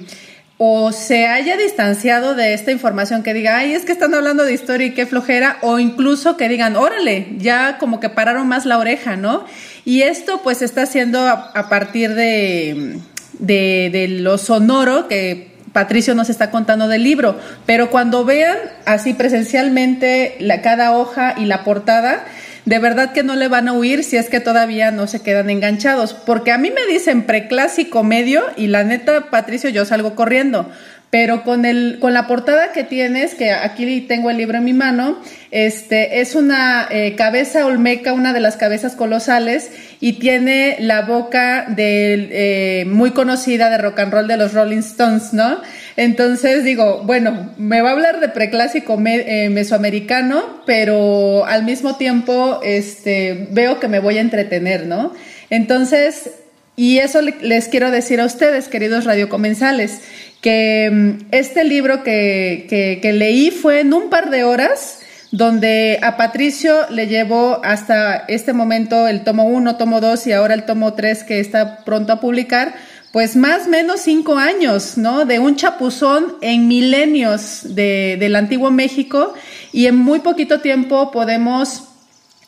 o 0.62 0.92
se 0.92 1.26
haya 1.26 1.56
distanciado 1.56 2.36
de 2.36 2.54
esta 2.54 2.74
información 2.74 3.24
que 3.24 3.34
diga, 3.34 3.56
ay, 3.56 3.72
es 3.72 3.86
que 3.86 3.94
están 3.94 4.14
hablando 4.14 4.44
de 4.44 4.54
historia 4.54 4.88
y 4.88 4.94
qué 4.94 5.06
flojera, 5.06 5.58
o 5.62 5.80
incluso 5.80 6.36
que 6.36 6.50
digan, 6.50 6.76
órale, 6.76 7.28
ya 7.38 7.78
como 7.78 8.02
que 8.02 8.10
pararon 8.10 8.46
más 8.50 8.66
la 8.66 8.78
oreja, 8.78 9.16
¿no? 9.16 9.46
Y 9.86 10.02
esto 10.02 10.42
pues 10.44 10.62
está 10.62 10.82
haciendo 10.82 11.26
a, 11.26 11.70
partir 11.70 12.14
de, 12.14 13.00
de, 13.40 13.90
de 13.90 14.08
lo 14.10 14.38
sonoro 14.38 15.08
que 15.08 15.50
Patricio 15.72 16.14
nos 16.14 16.30
está 16.30 16.52
contando 16.52 16.90
del 16.90 17.04
libro, 17.04 17.40
pero 17.66 17.90
cuando 17.90 18.26
vean 18.26 18.58
así 18.86 19.14
presencialmente 19.14 20.36
la, 20.42 20.62
cada 20.62 20.92
hoja 20.92 21.36
y 21.38 21.46
la 21.46 21.64
portada, 21.64 22.26
de 22.70 22.78
verdad 22.78 23.14
que 23.14 23.24
no 23.24 23.36
le 23.36 23.48
van 23.48 23.68
a 23.68 23.74
huir 23.74 24.04
si 24.04 24.16
es 24.16 24.30
que 24.30 24.40
todavía 24.40 24.92
no 24.92 25.08
se 25.08 25.24
quedan 25.24 25.50
enganchados. 25.50 26.14
Porque 26.14 26.52
a 26.52 26.60
mí 26.60 26.70
me 26.70 26.86
dicen 26.86 27.24
preclásico 27.24 28.04
medio 28.04 28.44
y 28.58 28.68
la 28.68 28.84
neta, 28.84 29.32
Patricio, 29.32 29.72
yo 29.72 29.86
salgo 29.86 30.14
corriendo. 30.14 30.70
Pero 31.12 31.44
con, 31.44 31.66
el, 31.66 31.98
con 32.00 32.14
la 32.14 32.28
portada 32.28 32.72
que 32.72 32.84
tienes, 32.84 33.34
que 33.34 33.52
aquí 33.52 34.02
tengo 34.02 34.30
el 34.30 34.38
libro 34.38 34.60
en 34.60 34.64
mi 34.64 34.74
mano, 34.74 35.20
este, 35.50 36.22
es 36.22 36.36
una 36.36 36.88
eh, 36.92 37.16
cabeza 37.16 37.66
olmeca, 37.66 38.14
una 38.14 38.32
de 38.32 38.40
las 38.40 38.58
cabezas 38.58 38.96
colosales, 38.96 39.72
y 40.00 40.14
tiene 40.14 40.78
la 40.80 41.02
boca 41.02 41.66
de, 41.68 42.30
eh, 42.32 42.86
muy 42.86 43.10
conocida 43.12 43.72
de 43.72 43.80
rock 43.80 44.00
and 44.00 44.14
roll 44.14 44.28
de 44.28 44.38
los 44.38 44.54
Rolling 44.54 44.80
Stones, 44.80 45.34
¿no? 45.34 45.62
Entonces 45.98 46.64
digo, 46.64 47.02
bueno, 47.04 47.54
me 47.58 47.82
va 47.82 47.90
a 47.90 47.94
hablar 47.94 48.20
de 48.20 48.30
preclásico 48.30 49.02
eh, 49.04 49.50
mesoamericano, 49.50 50.62
pero 50.68 51.44
al 51.46 51.64
mismo 51.64 51.96
tiempo 51.96 52.62
este, 52.64 53.48
veo 53.50 53.80
que 53.80 53.88
me 53.88 54.00
voy 54.00 54.20
a 54.20 54.22
entretener, 54.22 54.86
¿no? 54.86 55.14
Entonces, 55.50 56.30
y 56.76 57.00
eso 57.00 57.20
les 57.22 57.68
quiero 57.68 57.92
decir 57.92 58.22
a 58.22 58.26
ustedes, 58.26 58.70
queridos 58.70 59.04
radiocomensales, 59.04 60.00
que 60.42 60.90
mm, 60.92 61.28
este 61.32 61.64
libro 61.64 62.04
que, 62.04 63.00
que 63.02 63.14
leí 63.14 63.52
fue 63.52 63.82
en 63.82 63.94
un 63.94 64.10
par 64.10 64.30
de 64.30 64.44
horas, 64.44 65.00
donde 65.32 66.00
a 66.02 66.18
Patricio 66.18 66.90
le 66.90 67.08
llevó 67.08 67.62
hasta 67.64 68.26
este 68.28 68.54
momento 68.54 69.08
el 69.08 69.24
tomo 69.24 69.46
1, 69.46 69.78
tomo 69.78 70.02
2 70.02 70.28
y 70.28 70.32
ahora 70.32 70.56
el 70.56 70.66
tomo 70.66 70.94
3 70.94 71.24
que 71.24 71.40
está 71.40 71.84
pronto 71.84 72.14
a 72.14 72.20
publicar, 72.20 72.74
pues 73.12 73.36
más 73.36 73.68
o 73.68 73.70
menos 73.70 74.02
cinco 74.02 74.38
años, 74.38 74.98
¿no? 74.98 75.26
De 75.26 75.40
un 75.40 75.56
chapuzón 75.56 76.36
en 76.42 76.68
milenios 76.68 77.62
de, 77.64 78.18
del 78.20 78.36
antiguo 78.36 78.72
México 78.72 79.34
y 79.72 79.88
en 79.88 79.96
muy 79.96 80.20
poquito 80.20 80.62
tiempo 80.62 81.12
podemos 81.12 81.89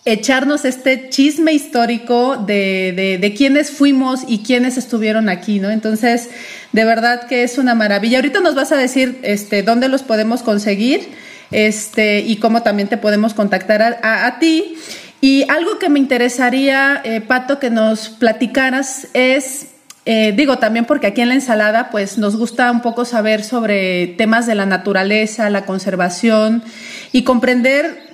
echarnos 0.03 0.65
este 0.65 1.09
chisme 1.09 1.53
histórico 1.53 2.37
de, 2.37 3.19
de, 3.21 3.33
quiénes 3.33 3.69
fuimos 3.69 4.21
y 4.27 4.39
quiénes 4.39 4.77
estuvieron 4.77 5.29
aquí, 5.29 5.59
¿no? 5.59 5.69
Entonces, 5.69 6.29
de 6.71 6.85
verdad 6.85 7.27
que 7.27 7.43
es 7.43 7.57
una 7.57 7.75
maravilla. 7.75 8.17
Ahorita 8.17 8.39
nos 8.39 8.55
vas 8.55 8.71
a 8.71 8.77
decir 8.77 9.19
este, 9.21 9.61
dónde 9.61 9.89
los 9.89 10.01
podemos 10.01 10.41
conseguir 10.41 11.09
este, 11.51 12.21
y 12.21 12.37
cómo 12.37 12.63
también 12.63 12.87
te 12.87 12.97
podemos 12.97 13.33
contactar 13.33 13.99
a, 14.01 14.25
a, 14.25 14.39
ti. 14.39 14.75
Y 15.21 15.45
algo 15.49 15.77
que 15.77 15.89
me 15.89 15.99
interesaría, 15.99 17.01
eh, 17.03 17.21
Pato, 17.21 17.59
que 17.59 17.69
nos 17.69 18.09
platicaras 18.09 19.07
es 19.13 19.67
eh, 20.05 20.33
digo 20.35 20.57
también 20.57 20.85
porque 20.85 21.05
aquí 21.05 21.21
en 21.21 21.29
la 21.29 21.35
ensalada 21.35 21.91
pues 21.91 22.17
nos 22.17 22.35
gusta 22.35 22.71
un 22.71 22.81
poco 22.81 23.05
saber 23.05 23.43
sobre 23.43 24.07
temas 24.07 24.47
de 24.47 24.55
la 24.55 24.65
naturaleza, 24.65 25.47
la 25.51 25.65
conservación 25.65 26.63
y 27.11 27.23
comprender 27.23 28.10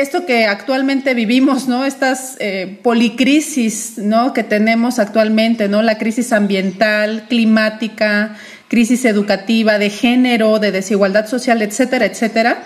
esto 0.00 0.26
que 0.26 0.46
actualmente 0.46 1.14
vivimos, 1.14 1.68
¿no? 1.68 1.84
Estas 1.84 2.36
eh, 2.38 2.78
policrisis, 2.82 3.98
¿no? 3.98 4.32
Que 4.32 4.42
tenemos 4.42 4.98
actualmente, 4.98 5.68
¿no? 5.68 5.82
La 5.82 5.98
crisis 5.98 6.32
ambiental, 6.32 7.26
climática, 7.28 8.36
crisis 8.68 9.04
educativa, 9.04 9.78
de 9.78 9.90
género, 9.90 10.58
de 10.58 10.72
desigualdad 10.72 11.26
social, 11.26 11.62
etcétera, 11.62 12.06
etcétera. 12.06 12.62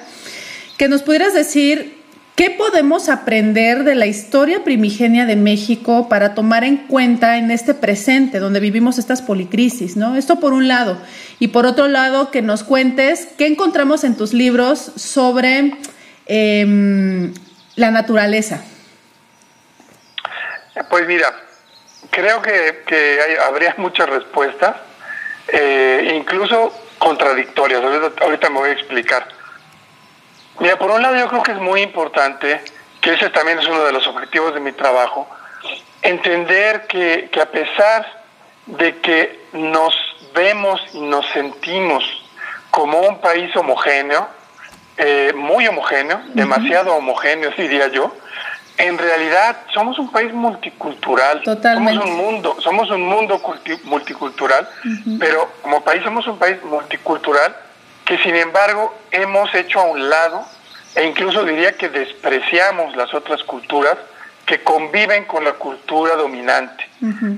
Que 0.76 0.88
nos 0.88 1.02
pudieras 1.02 1.34
decir 1.34 2.00
¿Qué 2.40 2.48
podemos 2.48 3.10
aprender 3.10 3.84
de 3.84 3.94
la 3.94 4.06
historia 4.06 4.64
primigenia 4.64 5.26
de 5.26 5.36
México 5.36 6.08
para 6.08 6.34
tomar 6.34 6.64
en 6.64 6.78
cuenta 6.78 7.36
en 7.36 7.50
este 7.50 7.74
presente 7.74 8.38
donde 8.38 8.60
vivimos 8.60 8.96
estas 8.96 9.20
policrisis? 9.20 9.94
¿no? 9.94 10.16
Esto 10.16 10.40
por 10.40 10.54
un 10.54 10.66
lado. 10.66 10.96
Y 11.38 11.48
por 11.48 11.66
otro 11.66 11.86
lado, 11.86 12.30
que 12.30 12.40
nos 12.40 12.62
cuentes 12.62 13.28
qué 13.36 13.46
encontramos 13.46 14.04
en 14.04 14.16
tus 14.16 14.32
libros 14.32 14.92
sobre 14.96 15.74
em, 16.32 17.34
la 17.74 17.90
naturaleza. 17.90 18.64
Pues 20.88 21.06
mira, 21.08 21.34
creo 22.10 22.40
que, 22.40 22.84
que 22.86 23.18
habría 23.44 23.74
muchas 23.78 24.08
respuestas, 24.08 24.76
eh, 25.48 26.12
incluso 26.14 26.72
contradictorias. 26.98 27.82
Ahorita, 28.20 28.48
me 28.48 28.60
voy 28.60 28.70
a 28.70 28.72
explicar. 28.74 29.26
Mira, 30.60 30.78
por 30.78 30.92
un 30.92 31.02
lado 31.02 31.16
yo 31.16 31.28
creo 31.28 31.42
que 31.42 31.52
es 31.52 31.58
muy 31.58 31.82
importante, 31.82 32.60
que 33.00 33.14
ese 33.14 33.30
también 33.30 33.58
es 33.58 33.66
uno 33.66 33.82
de 33.84 33.92
los 33.92 34.06
objetivos 34.06 34.54
de 34.54 34.60
mi 34.60 34.70
trabajo, 34.70 35.28
entender 36.02 36.86
que 36.86 37.28
a 37.42 37.46
pesar 37.46 38.06
de 38.66 38.98
que 38.98 39.46
nos 39.52 39.94
vemos 40.32 40.80
y 40.92 41.00
nos 41.00 41.26
sentimos 41.30 42.04
como 42.70 43.00
un 43.00 43.20
país 43.20 43.54
homogéneo, 43.56 44.39
eh, 45.02 45.32
muy 45.34 45.66
homogéneo, 45.66 46.20
demasiado 46.34 46.94
homogéneo, 46.94 47.50
diría 47.56 47.88
yo, 47.88 48.14
en 48.76 48.98
realidad 48.98 49.56
somos 49.72 49.98
un 49.98 50.10
país 50.10 50.32
multicultural, 50.32 51.42
somos 51.44 51.96
un 51.96 52.16
mundo, 52.16 52.56
somos 52.60 52.90
un 52.90 53.02
mundo 53.02 53.40
multicultural, 53.84 54.68
pero 55.18 55.50
como 55.62 55.82
país 55.82 56.02
somos 56.02 56.26
un 56.26 56.38
país 56.38 56.62
multicultural 56.64 57.54
que 58.04 58.18
sin 58.18 58.34
embargo 58.34 58.94
hemos 59.10 59.54
hecho 59.54 59.80
a 59.80 59.84
un 59.84 60.08
lado 60.08 60.44
e 60.94 61.04
incluso 61.04 61.44
diría 61.44 61.72
que 61.72 61.88
despreciamos 61.88 62.96
las 62.96 63.12
otras 63.14 63.42
culturas 63.44 63.96
que 64.46 64.62
conviven 64.62 65.26
con 65.26 65.44
la 65.44 65.52
cultura 65.52 66.16
dominante, 66.16 66.88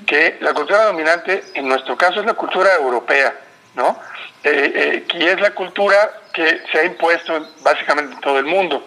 que 0.07 0.38
la 0.40 0.55
cultura 0.55 0.85
dominante 0.85 1.44
en 1.55 1.68
nuestro 1.68 1.96
caso 1.96 2.20
es 2.20 2.27
la 2.27 2.35
cultura 2.35 2.75
europea, 2.75 3.35
¿no? 3.75 3.98
Eh, 4.44 4.72
eh, 4.75 5.05
que 5.09 5.33
es 5.33 5.40
la 5.40 5.51
cultura 5.51 6.21
que 6.33 6.62
se 6.71 6.79
ha 6.79 6.85
impuesto 6.85 7.49
básicamente 7.62 8.14
en 8.14 8.21
todo 8.21 8.38
el 8.38 8.47
mundo. 8.47 8.85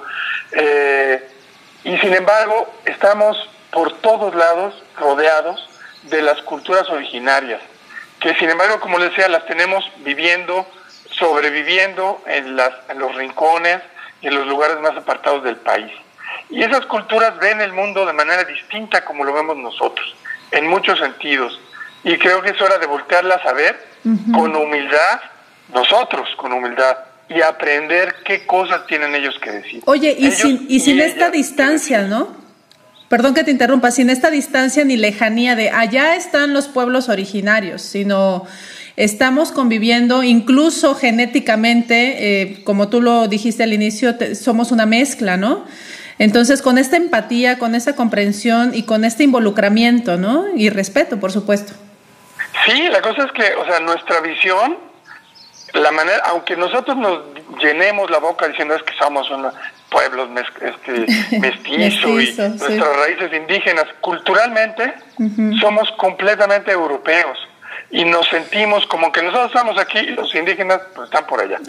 Eh, 0.51 1.29
y 1.83 1.97
sin 1.97 2.13
embargo, 2.13 2.73
estamos 2.85 3.37
por 3.71 3.91
todos 3.99 4.33
lados 4.35 4.73
rodeados 4.97 5.69
de 6.03 6.21
las 6.21 6.41
culturas 6.43 6.89
originarias, 6.89 7.61
que 8.19 8.33
sin 8.35 8.49
embargo, 8.49 8.79
como 8.79 8.97
les 8.97 9.09
decía, 9.09 9.27
las 9.27 9.45
tenemos 9.45 9.83
viviendo, 9.97 10.65
sobreviviendo 11.11 12.21
en, 12.25 12.55
las, 12.55 12.71
en 12.89 12.99
los 12.99 13.13
rincones 13.15 13.81
y 14.21 14.27
en 14.27 14.35
los 14.35 14.47
lugares 14.47 14.79
más 14.79 14.95
apartados 14.95 15.43
del 15.43 15.57
país. 15.57 15.91
Y 16.49 16.63
esas 16.63 16.85
culturas 16.85 17.37
ven 17.39 17.61
el 17.61 17.73
mundo 17.73 18.05
de 18.05 18.13
manera 18.13 18.43
distinta 18.43 19.03
como 19.03 19.23
lo 19.23 19.33
vemos 19.33 19.57
nosotros, 19.57 20.15
en 20.51 20.67
muchos 20.67 20.99
sentidos. 20.99 21.59
Y 22.03 22.17
creo 22.17 22.41
que 22.41 22.51
es 22.51 22.61
hora 22.61 22.77
de 22.77 22.85
voltearlas 22.85 23.43
a 23.45 23.53
ver 23.53 23.83
con 24.33 24.55
humildad, 24.55 25.21
nosotros 25.69 26.29
con 26.37 26.53
humildad, 26.53 26.97
y 27.29 27.41
aprender 27.41 28.15
qué 28.23 28.45
cosas 28.45 28.85
tienen 28.87 29.15
ellos 29.15 29.35
que 29.41 29.51
decir. 29.51 29.81
Oye, 29.85 30.15
y 30.17 30.31
sin, 30.31 30.65
y 30.69 30.79
sin 30.79 30.99
esta 30.99 31.29
distancia, 31.29 32.03
¿no? 32.03 32.45
Perdón 33.09 33.33
que 33.33 33.43
te 33.43 33.51
interrumpa, 33.51 33.91
sin 33.91 34.09
esta 34.09 34.31
distancia 34.31 34.83
ni 34.83 34.97
lejanía 34.97 35.55
de 35.55 35.69
allá 35.69 36.15
están 36.15 36.53
los 36.53 36.67
pueblos 36.67 37.07
originarios, 37.09 37.81
sino 37.81 38.45
estamos 38.95 39.51
conviviendo 39.51 40.23
incluso 40.23 40.95
genéticamente, 40.95 42.41
eh, 42.41 42.63
como 42.63 42.89
tú 42.89 43.01
lo 43.01 43.27
dijiste 43.27 43.63
al 43.63 43.73
inicio, 43.73 44.15
somos 44.33 44.71
una 44.71 44.85
mezcla, 44.85 45.37
¿no? 45.37 45.65
Entonces, 46.17 46.61
con 46.61 46.77
esta 46.77 46.95
empatía, 46.95 47.59
con 47.59 47.75
esa 47.75 47.95
comprensión 47.95 48.73
y 48.73 48.83
con 48.83 49.03
este 49.03 49.23
involucramiento, 49.23 50.17
¿no? 50.17 50.45
Y 50.55 50.69
respeto, 50.69 51.19
por 51.19 51.31
supuesto. 51.31 51.73
Sí, 52.65 52.87
la 52.89 53.01
cosa 53.01 53.25
es 53.25 53.31
que, 53.33 53.53
o 53.55 53.65
sea, 53.65 53.81
nuestra 53.81 54.21
visión 54.21 54.77
la 55.75 55.91
manera, 55.91 56.21
aunque 56.27 56.55
nosotros 56.55 56.95
nos 56.97 57.21
llenemos 57.59 58.09
la 58.09 58.19
boca 58.19 58.47
diciendo 58.47 58.75
es 58.75 58.83
que 58.83 58.93
somos 58.97 59.29
unos 59.29 59.53
pueblos 59.89 60.29
este, 60.61 61.39
mestizos 61.39 62.21
y 62.21 62.33
nuestras 62.37 62.97
raíces 62.97 63.33
indígenas, 63.33 63.85
culturalmente 64.01 64.93
somos 65.59 65.91
completamente 65.97 66.71
europeos 66.71 67.37
y 67.91 68.03
nos 68.03 68.27
sentimos 68.27 68.85
como 68.87 69.11
que 69.11 69.21
nosotros 69.21 69.47
estamos 69.47 69.77
aquí 69.77 69.99
y 69.99 70.11
los 70.11 70.33
indígenas 70.33 70.81
pues, 70.95 71.07
están 71.07 71.25
por 71.27 71.41
allá. 71.41 71.59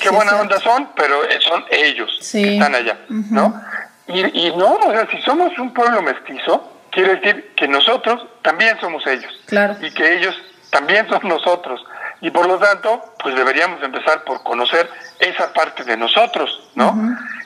Qué 0.00 0.08
buena 0.10 0.40
onda 0.40 0.60
son, 0.60 0.88
pero 0.94 1.20
son 1.40 1.64
ellos 1.70 2.10
que 2.30 2.54
están 2.54 2.74
allá, 2.74 2.98
¿no? 3.08 3.60
Y, 4.06 4.46
y 4.46 4.56
no, 4.56 4.74
o 4.74 4.90
sea, 4.92 5.08
si 5.10 5.20
somos 5.22 5.58
un 5.58 5.72
pueblo 5.72 6.02
mestizo, 6.02 6.70
quiere 6.90 7.16
decir 7.16 7.52
que 7.56 7.66
nosotros 7.66 8.26
también 8.42 8.78
somos 8.80 9.06
ellos. 9.06 9.32
Claro. 9.46 9.76
Y 9.80 9.90
que 9.90 10.16
ellos 10.16 10.34
también 10.70 11.08
son 11.08 11.20
nosotros. 11.28 11.84
Y 12.20 12.30
por 12.30 12.46
lo 12.46 12.58
tanto, 12.58 13.14
pues 13.22 13.34
deberíamos 13.34 13.82
empezar 13.82 14.24
por 14.24 14.42
conocer 14.42 14.88
esa 15.18 15.52
parte 15.52 15.84
de 15.84 15.96
nosotros, 15.96 16.70
¿no? 16.74 16.96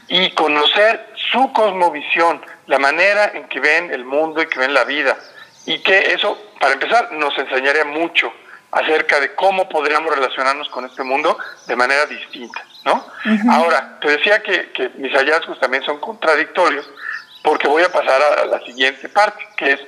Y 0.09 0.31
conocer 0.33 1.12
su 1.33 1.52
cosmovisión, 1.52 2.40
la 2.66 2.78
manera 2.78 3.33
en 3.35 3.48
que 3.48 3.61
ven 3.61 3.92
el 3.92 4.04
mundo 4.04 4.42
y 4.42 4.46
que 4.46 4.59
ven 4.59 4.74
la 4.74 4.85
vida. 4.85 5.16
Y 5.66 5.81
que 5.83 6.12
eso, 6.12 6.38
para 6.61 6.74
empezar, 6.74 7.12
nos 7.12 7.37
enseñaría 7.37 7.85
mucho 7.85 8.33
acerca 8.70 9.18
de 9.20 9.35
cómo 9.35 9.68
podríamos 9.68 10.14
relacionarnos 10.14 10.68
con 10.68 10.85
este 10.85 11.02
mundo 11.02 11.38
de 11.66 11.76
manera 11.76 12.07
distinta, 12.07 12.64
¿no? 12.85 13.04
Ahora, 13.50 13.98
te 14.00 14.09
decía 14.09 14.42
que, 14.42 14.70
que 14.72 14.90
mis 14.90 15.12
hallazgos 15.12 15.59
también 15.59 15.83
son 15.85 15.98
contradictorios, 16.00 16.88
porque 17.42 17.66
voy 17.66 17.83
a 17.83 17.90
pasar 17.90 18.20
a 18.40 18.44
la 18.44 18.61
siguiente 18.61 19.09
parte, 19.09 19.46
que 19.57 19.72
es, 19.72 19.81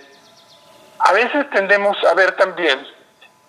a 0.98 1.12
veces 1.12 1.48
tendemos 1.50 1.96
a 2.04 2.14
ver 2.14 2.32
también 2.32 2.78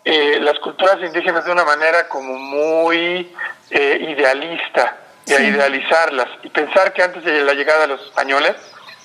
eh, 0.03 0.39
las 0.41 0.57
culturas 0.59 0.97
indígenas 1.01 1.45
de 1.45 1.51
una 1.51 1.63
manera 1.63 2.07
como 2.09 2.33
muy 2.33 3.33
eh, 3.69 4.07
idealista, 4.09 4.97
de 5.25 5.43
idealizarlas 5.43 6.27
y 6.43 6.49
pensar 6.49 6.91
que 6.93 7.03
antes 7.03 7.23
de 7.23 7.41
la 7.41 7.53
llegada 7.53 7.81
de 7.81 7.87
los 7.87 8.01
españoles 8.01 8.55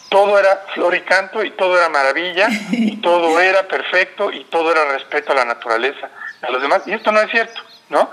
todo 0.09 0.39
era 0.39 0.65
flor 0.75 0.95
y 0.95 1.01
canto 1.03 1.43
y 1.43 1.51
todo 1.53 1.77
era 1.77 1.89
maravilla 1.89 2.49
y 2.71 2.97
todo 3.03 3.41
era 3.41 3.67
perfecto 3.69 4.31
y 4.31 4.45
todo 4.45 4.71
era 4.73 4.85
respeto 4.93 5.33
a 5.33 5.37
la 5.37 5.45
naturaleza, 5.45 6.09
a 6.43 6.51
los 6.51 6.63
demás. 6.63 6.83
Y 6.87 6.93
esto 6.93 7.13
no 7.13 7.21
es 7.21 7.31
cierto, 7.31 7.61
¿no? 7.91 8.11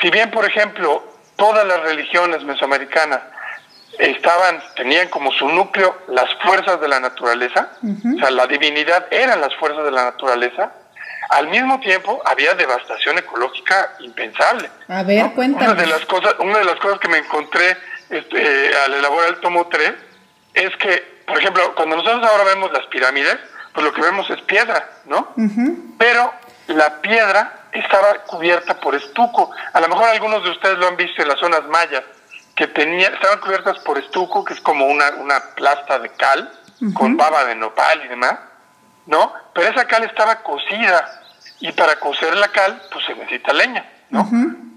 Si 0.00 0.10
bien, 0.10 0.30
por 0.30 0.44
ejemplo, 0.44 1.02
todas 1.36 1.66
las 1.66 1.80
religiones 1.80 2.42
mesoamericanas 2.42 3.20
estaban, 3.98 4.62
tenían 4.74 5.08
como 5.08 5.32
su 5.32 5.48
núcleo 5.48 5.96
las 6.08 6.28
fuerzas 6.42 6.80
de 6.80 6.88
la 6.88 7.00
naturaleza, 7.00 7.70
o 7.82 8.18
sea, 8.18 8.30
la 8.30 8.46
divinidad 8.46 9.06
eran 9.10 9.40
las 9.40 9.54
fuerzas 9.56 9.84
de 9.84 9.90
la 9.90 10.04
naturaleza, 10.04 10.72
al 11.28 11.48
mismo 11.48 11.80
tiempo, 11.80 12.22
había 12.24 12.54
devastación 12.54 13.18
ecológica 13.18 13.94
impensable. 14.00 14.70
A 14.88 15.02
ver, 15.02 15.32
cuéntame. 15.32 15.72
Una 15.72 15.82
de 15.82 15.86
las 15.86 16.04
cosas, 16.06 16.34
una 16.38 16.58
de 16.58 16.64
las 16.64 16.76
cosas 16.76 16.98
que 17.00 17.08
me 17.08 17.18
encontré 17.18 17.76
este, 18.10 18.76
al 18.84 18.94
elaborar 18.94 19.30
el 19.30 19.40
tomo 19.40 19.66
3 19.66 19.92
es 20.54 20.76
que, 20.76 21.22
por 21.26 21.38
ejemplo, 21.38 21.74
cuando 21.74 21.96
nosotros 21.96 22.24
ahora 22.24 22.44
vemos 22.44 22.72
las 22.72 22.86
pirámides, 22.86 23.36
pues 23.72 23.84
lo 23.84 23.92
que 23.92 24.00
vemos 24.00 24.28
es 24.30 24.40
piedra, 24.42 24.88
¿no? 25.06 25.34
Pero 25.98 26.32
la 26.68 27.00
piedra 27.02 27.68
estaba 27.72 28.14
cubierta 28.24 28.80
por 28.80 28.94
estuco. 28.94 29.50
A 29.72 29.80
lo 29.80 29.88
mejor 29.88 30.04
algunos 30.08 30.42
de 30.44 30.50
ustedes 30.50 30.78
lo 30.78 30.88
han 30.88 30.96
visto 30.96 31.22
en 31.22 31.28
las 31.28 31.38
zonas 31.38 31.64
mayas, 31.66 32.04
que 32.54 32.68
tenía, 32.68 33.08
estaban 33.08 33.40
cubiertas 33.40 33.78
por 33.80 33.98
estuco, 33.98 34.44
que 34.44 34.54
es 34.54 34.60
como 34.60 34.86
una, 34.86 35.10
una 35.18 35.40
plasta 35.54 35.98
de 35.98 36.08
cal, 36.10 36.50
con 36.94 37.16
baba 37.16 37.44
de 37.44 37.54
nopal 37.54 38.04
y 38.04 38.08
demás 38.08 38.38
¿no? 39.06 39.32
Pero 39.54 39.68
esa 39.68 39.86
cal 39.86 40.04
estaba 40.04 40.42
cocida 40.42 41.22
y 41.60 41.72
para 41.72 41.96
cocer 41.96 42.36
la 42.36 42.48
cal, 42.48 42.82
pues 42.92 43.04
se 43.06 43.14
necesita 43.14 43.52
leña, 43.52 43.84
¿no? 44.10 44.28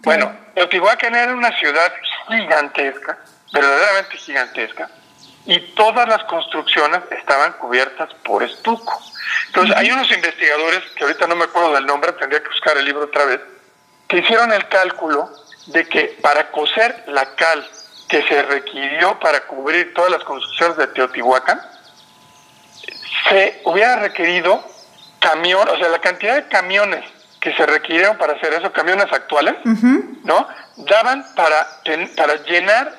Bueno, 0.03 0.31
Teotihuacán 0.55 1.15
era 1.15 1.33
una 1.33 1.51
ciudad 1.57 1.91
gigantesca, 2.27 3.17
verdaderamente 3.51 4.17
gigantesca, 4.17 4.89
y 5.45 5.59
todas 5.73 6.07
las 6.07 6.23
construcciones 6.25 7.01
estaban 7.11 7.53
cubiertas 7.53 8.13
por 8.23 8.43
estuco. 8.43 9.01
Entonces, 9.47 9.75
hay 9.75 9.91
unos 9.91 10.11
investigadores, 10.11 10.81
que 10.95 11.03
ahorita 11.03 11.27
no 11.27 11.35
me 11.35 11.45
acuerdo 11.45 11.73
del 11.73 11.85
nombre, 11.85 12.13
tendría 12.13 12.41
que 12.41 12.49
buscar 12.49 12.77
el 12.77 12.85
libro 12.85 13.05
otra 13.05 13.25
vez, 13.25 13.41
que 14.07 14.17
hicieron 14.17 14.53
el 14.53 14.67
cálculo 14.67 15.29
de 15.67 15.87
que 15.87 16.17
para 16.21 16.51
coser 16.51 17.03
la 17.07 17.35
cal 17.35 17.67
que 18.07 18.23
se 18.23 18.41
requirió 18.41 19.19
para 19.19 19.41
cubrir 19.41 19.93
todas 19.93 20.11
las 20.11 20.23
construcciones 20.23 20.77
de 20.77 20.87
Teotihuacán, 20.87 21.61
se 23.27 23.61
hubiera 23.65 23.97
requerido 23.97 24.63
camión, 25.19 25.67
o 25.67 25.77
sea, 25.77 25.89
la 25.89 25.99
cantidad 25.99 26.35
de 26.35 26.47
camiones 26.47 27.03
que 27.39 27.53
se 27.55 27.65
requirieron 27.65 28.17
para 28.17 28.33
hacer 28.33 28.53
eso, 28.53 28.71
camiones 28.71 29.11
actuales, 29.11 29.55
¿no? 30.23 30.47
Daban 30.77 31.25
para, 31.35 31.67
para 32.15 32.35
llenar 32.43 32.93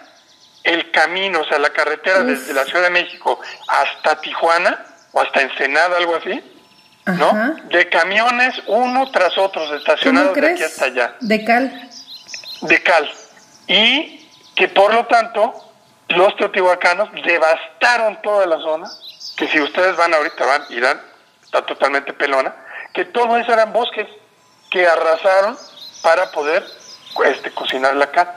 el 0.64 0.90
camino, 0.90 1.40
o 1.40 1.44
sea, 1.44 1.58
la 1.58 1.70
carretera 1.70 2.22
desde 2.22 2.52
la 2.52 2.64
Ciudad 2.64 2.84
de 2.84 2.90
México 2.90 3.40
hasta 3.68 4.20
Tijuana 4.20 4.84
o 5.12 5.20
hasta 5.20 5.42
Ensenada, 5.42 5.96
algo 5.96 6.16
así, 6.16 6.42
¿no? 7.06 7.56
De 7.68 7.88
camiones 7.88 8.54
uno 8.66 9.10
tras 9.10 9.36
otro 9.38 9.74
estacionados 9.74 10.34
de 10.34 10.52
aquí 10.52 10.62
hasta 10.62 10.86
allá. 10.86 11.16
De 11.20 11.44
cal. 11.44 11.90
De 12.62 12.82
cal. 12.82 13.10
Y 13.66 14.28
que 14.54 14.68
por 14.68 14.92
lo 14.92 15.06
tanto 15.06 15.72
los 16.08 16.36
teotihuacanos 16.36 17.10
devastaron 17.24 18.20
toda 18.22 18.46
la 18.46 18.58
zona 18.58 18.90
que 19.40 19.48
si 19.48 19.58
ustedes 19.58 19.96
van 19.96 20.12
ahorita, 20.12 20.44
van, 20.44 20.62
irán, 20.68 21.00
está 21.42 21.64
totalmente 21.64 22.12
pelona, 22.12 22.54
que 22.92 23.06
todo 23.06 23.38
eso 23.38 23.50
eran 23.54 23.72
bosques 23.72 24.06
que 24.70 24.86
arrasaron 24.86 25.56
para 26.02 26.30
poder 26.30 26.62
este, 27.24 27.50
cocinar 27.52 27.96
la 27.96 28.10
carne. 28.10 28.34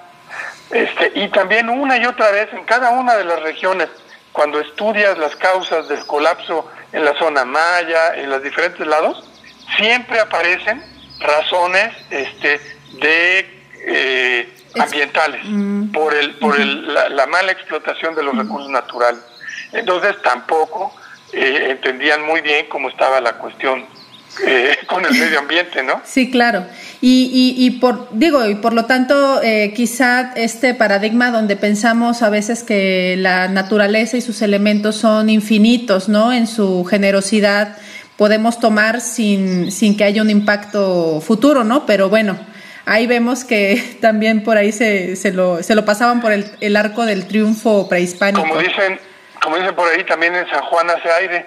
Este, 0.72 1.12
y 1.16 1.28
también 1.28 1.70
una 1.70 1.98
y 1.98 2.06
otra 2.06 2.32
vez 2.32 2.54
en 2.54 2.64
cada 2.64 2.92
una 2.92 3.16
de 3.16 3.26
las 3.26 3.42
regiones 3.42 3.90
cuando 4.32 4.62
estudias 4.62 5.18
las 5.18 5.36
causas 5.36 5.90
del 5.90 6.06
colapso 6.06 6.72
en 6.94 7.04
la 7.04 7.14
zona 7.20 7.44
maya, 7.44 8.16
en 8.16 8.30
los 8.30 8.42
diferentes 8.42 8.88
lados, 8.88 9.30
siempre 9.76 10.22
aparecen 10.22 10.82
razones 11.20 11.94
este, 12.12 12.62
de 12.94 13.62
eh, 13.88 14.54
ambientales 14.80 15.42
mm. 15.44 15.92
por 15.92 16.14
el 16.14 16.36
por 16.36 16.58
el, 16.60 16.94
la, 16.94 17.28
mala 17.28 17.52
explotación 17.52 18.16
de 18.16 18.24
los 18.24 18.38
recursos 18.38 18.70
naturales. 18.70 19.22
Entonces 19.74 20.16
tampoco 20.22 20.94
eh, 21.32 21.68
entendían 21.72 22.26
muy 22.26 22.42
bien 22.42 22.68
cómo 22.70 22.90
estaba 22.90 23.20
la 23.20 23.34
cuestión 23.34 23.86
eh, 24.46 24.78
con 24.88 25.06
el 25.06 25.12
medio 25.14 25.40
ambiente, 25.40 25.84
¿no? 25.84 26.02
Sí, 26.04 26.32
claro. 26.32 26.66
Y, 27.02 27.56
y, 27.58 27.72
por, 27.72 28.08
digo, 28.12 28.48
y 28.48 28.56
por 28.56 28.74
lo 28.74 28.86
tanto, 28.86 29.42
eh, 29.44 29.74
quizá 29.76 30.34
este 30.36 30.74
paradigma 30.74 31.32
donde 31.32 31.56
pensamos 31.56 32.22
a 32.22 32.30
veces 32.30 32.64
que 32.64 33.16
la 33.18 33.48
naturaleza 33.48 34.18
y 34.18 34.22
sus 34.22 34.42
elementos 34.42 34.96
son 34.96 35.30
infinitos, 35.30 36.08
¿no? 36.08 36.32
En 36.32 36.48
su 36.48 36.86
generosidad, 36.86 37.78
podemos 38.18 38.60
tomar 38.60 39.02
sin, 39.02 39.72
sin 39.72 39.98
que 39.98 40.06
haya 40.06 40.22
un 40.22 40.30
impacto 40.30 41.20
futuro, 41.20 41.64
¿no? 41.64 41.86
Pero 41.86 42.10
bueno, 42.10 42.38
ahí 42.86 43.06
vemos 43.06 43.44
que 43.44 43.98
también 44.02 44.44
por 44.44 44.58
ahí 44.58 44.72
se, 44.72 45.16
se, 45.16 45.34
lo, 45.34 45.62
se 45.62 45.76
lo 45.76 45.84
pasaban 45.84 46.22
por 46.22 46.32
el, 46.32 46.46
el 46.62 46.76
arco 46.76 47.06
del 47.06 47.28
triunfo 47.28 47.90
prehispánico. 47.90 48.48
Como 48.48 48.60
dicen, 48.60 49.00
como 49.44 49.58
dicen 49.58 49.76
por 49.76 49.90
ahí, 49.92 50.04
también 50.06 50.34
en 50.36 50.48
San 50.48 50.62
Juan 50.62 50.90
hace 50.90 51.10
aire. 51.12 51.46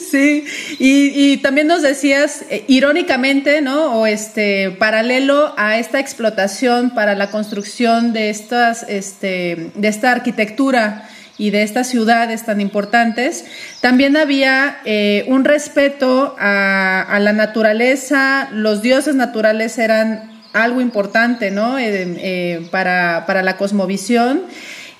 sí, 0.10 0.46
y, 0.78 1.38
también 1.38 1.66
nos 1.66 1.82
decías, 1.82 2.44
eh, 2.50 2.64
irónicamente, 2.68 3.60
¿no? 3.60 4.00
O 4.00 4.06
este, 4.06 4.70
paralelo 4.70 5.52
a 5.56 5.78
esta 5.78 5.98
explotación 5.98 6.90
para 6.90 7.14
la 7.16 7.30
construcción 7.30 8.12
de 8.12 8.30
estas, 8.30 8.84
este, 8.88 9.72
de 9.74 9.88
esta 9.88 10.12
arquitectura 10.12 11.08
y 11.36 11.50
de 11.50 11.62
estas 11.62 11.88
ciudades 11.88 12.44
tan 12.44 12.60
importantes, 12.60 13.44
también 13.80 14.16
había 14.16 14.78
eh, 14.84 15.24
un 15.26 15.44
respeto 15.44 16.36
a, 16.38 17.18
la 17.20 17.32
naturaleza, 17.32 18.48
los 18.52 18.82
dioses 18.82 19.14
naturales 19.16 19.78
eran 19.78 20.42
algo 20.52 20.80
importante, 20.80 21.50
¿no? 21.50 21.78
Eh, 21.78 22.68
para, 22.70 23.24
para 23.26 23.42
la 23.42 23.56
cosmovisión. 23.56 24.42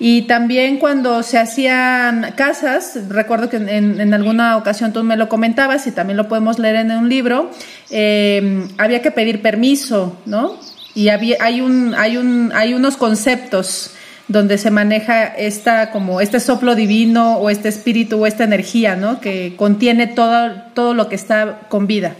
Y 0.03 0.23
también 0.23 0.79
cuando 0.79 1.21
se 1.21 1.37
hacían 1.37 2.33
casas, 2.35 2.97
recuerdo 3.09 3.51
que 3.51 3.57
en, 3.57 4.13
alguna 4.15 4.57
ocasión 4.57 4.93
tú 4.93 5.03
me 5.03 5.15
lo 5.15 5.29
comentabas 5.29 5.85
y 5.85 5.91
también 5.91 6.17
lo 6.17 6.27
podemos 6.27 6.57
leer 6.57 6.77
en 6.77 6.89
un 6.89 7.07
libro, 7.07 7.51
eh, 7.91 8.67
había 8.79 9.03
que 9.03 9.11
pedir 9.11 9.43
permiso, 9.43 10.17
¿no? 10.25 10.57
Y 10.95 11.09
había, 11.09 11.37
hay, 11.39 11.61
un, 11.61 11.93
hay, 11.93 12.17
un, 12.17 12.51
hay 12.55 12.73
unos 12.73 12.97
conceptos 12.97 13.91
donde 14.27 14.57
se 14.57 14.71
maneja 14.71 15.23
esta 15.25 15.91
como 15.91 16.19
este 16.19 16.39
soplo 16.39 16.73
divino 16.73 17.35
o 17.35 17.51
este 17.51 17.69
espíritu 17.69 18.23
o 18.23 18.25
esta 18.25 18.43
energía, 18.43 18.95
¿no? 18.95 19.21
Que 19.21 19.55
contiene 19.55 20.07
todo, 20.07 20.63
todo 20.73 20.95
lo 20.95 21.09
que 21.09 21.15
está 21.15 21.59
con 21.69 21.85
vida. 21.85 22.15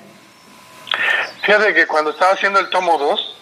Fíjate 1.42 1.74
que 1.74 1.88
cuando 1.88 2.12
estaba 2.12 2.34
haciendo 2.34 2.60
el 2.60 2.70
tomo 2.70 3.00
2, 3.00 3.38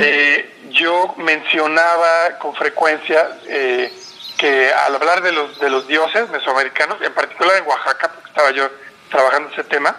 eh, 0.00 0.54
yo 0.70 1.14
mencionaba 1.18 2.38
con 2.38 2.54
frecuencia 2.54 3.28
eh, 3.46 3.92
que 4.38 4.72
al 4.72 4.94
hablar 4.94 5.20
de 5.22 5.32
los, 5.32 5.58
de 5.60 5.68
los 5.68 5.86
dioses 5.86 6.30
mesoamericanos, 6.30 6.96
en 7.02 7.12
particular 7.12 7.56
en 7.58 7.66
Oaxaca, 7.66 8.10
porque 8.14 8.28
estaba 8.28 8.50
yo 8.52 8.70
trabajando 9.10 9.50
ese 9.52 9.64
tema, 9.64 9.94